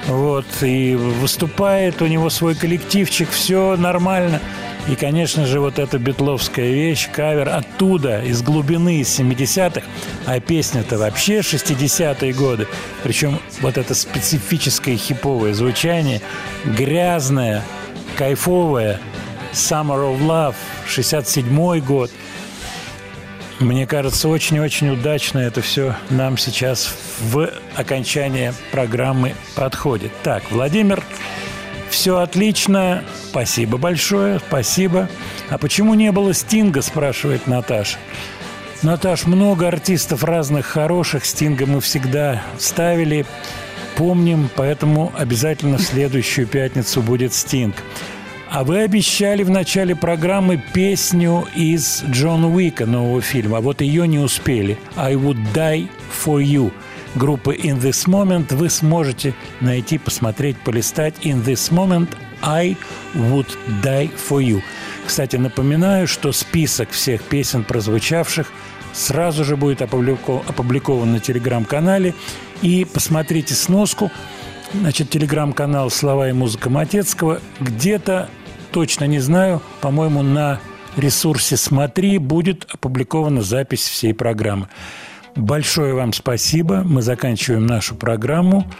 [0.06, 4.40] Вот, и выступает, у него свой коллективчик, все нормально.
[4.86, 9.86] И, конечно же, вот эта битловская вещь, кавер оттуда, из глубины, из 70-х,
[10.26, 12.66] а песня-то вообще 60-е годы.
[13.02, 16.20] Причем вот это специфическое хиповое звучание,
[16.64, 17.62] грязное,
[18.16, 19.00] кайфовое,
[19.52, 20.54] Summer of Love,
[20.88, 22.10] 67-й год.
[23.60, 30.10] Мне кажется, очень-очень удачно это все нам сейчас в окончание программы подходит.
[30.22, 31.04] Так, Владимир
[31.88, 33.04] все отлично.
[33.30, 34.40] Спасибо большое.
[34.40, 35.08] Спасибо.
[35.48, 37.98] А почему не было Стинга, спрашивает Наташа.
[38.84, 41.24] Наташ, много артистов разных хороших.
[41.24, 43.24] Стинга мы всегда ставили,
[43.96, 47.76] помним, поэтому обязательно в следующую пятницу будет Стинг.
[48.50, 53.56] А вы обещали в начале программы песню из Джона Уика, нового фильма.
[53.56, 54.76] А вот ее не успели.
[54.96, 55.88] I would die
[56.22, 56.70] for you
[57.14, 62.08] группы In This Moment вы сможете найти, посмотреть, полистать In This Moment
[62.42, 62.76] I
[63.14, 64.62] Would Die For You.
[65.06, 68.52] Кстати, напоминаю, что список всех песен, прозвучавших,
[68.94, 72.14] сразу же будет опублико- опубликован на телеграм-канале.
[72.62, 74.10] И посмотрите сноску.
[74.72, 77.40] Значит, телеграм-канал «Слова и музыка Матецкого».
[77.60, 78.28] Где-то,
[78.72, 80.60] точно не знаю, по-моему, на
[80.96, 84.68] ресурсе «Смотри» будет опубликована запись всей программы.
[85.36, 86.82] Большое вам спасибо.
[86.84, 88.70] Мы заканчиваем нашу программу.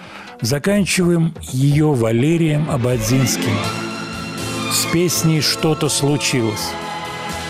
[0.40, 3.56] Заканчиваем ее Валерием Абадзинским
[4.72, 6.70] с песней «Что-то случилось».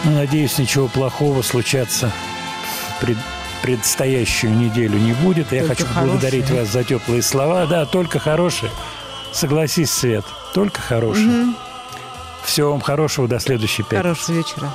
[0.05, 2.13] Ну, надеюсь, ничего плохого случаться
[3.05, 3.19] пред-
[3.63, 5.53] предстоящую неделю не будет.
[5.53, 6.07] Я Только хочу хорошее.
[6.07, 7.67] поблагодарить вас за теплые слова.
[7.67, 8.71] Да, только хорошие.
[9.33, 11.55] Согласись, Свет, только хорошие.
[12.45, 14.03] Всего вам хорошего, до следующей пятницы.
[14.03, 14.73] Хорошего вечера.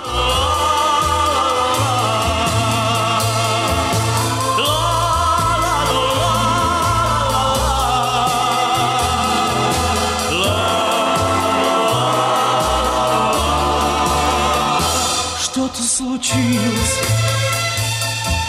[15.41, 16.99] Что-то случилось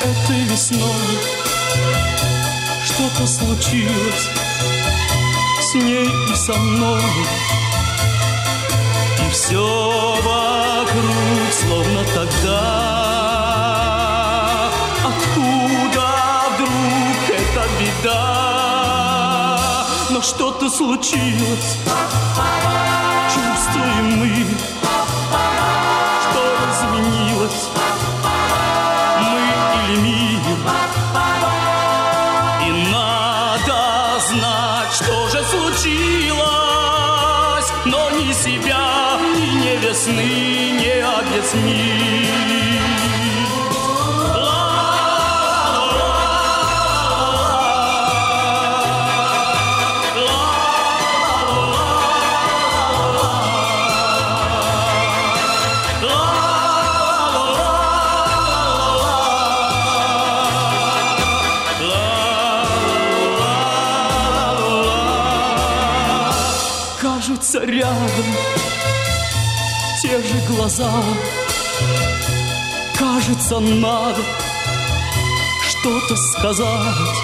[0.00, 1.18] этой весной.
[2.84, 4.28] Что-то случилось
[5.60, 7.02] с ней и со мной.
[9.18, 13.00] И все вокруг словно тогда.
[15.04, 16.06] Откуда
[16.54, 18.26] вдруг эта беда?
[20.10, 21.76] Но что-то случилось
[67.90, 68.26] Рядом
[70.00, 70.92] те же глаза.
[72.96, 74.22] Кажется, надо
[75.68, 77.18] что-то сказать.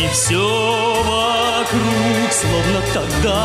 [0.00, 3.38] И все вокруг словно тогда.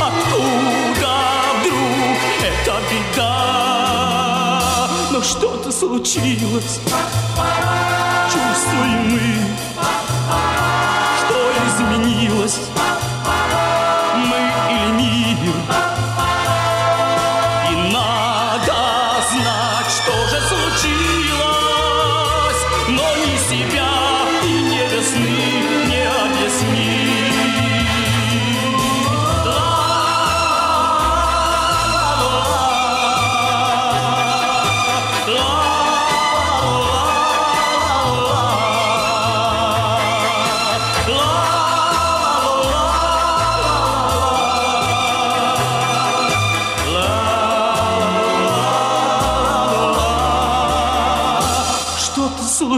[0.00, 1.12] Откуда
[1.60, 3.32] вдруг эта беда.
[5.12, 6.80] Но что-то случилось.
[8.32, 9.28] Чувствуем мы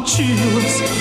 [0.06, 0.99] Что-то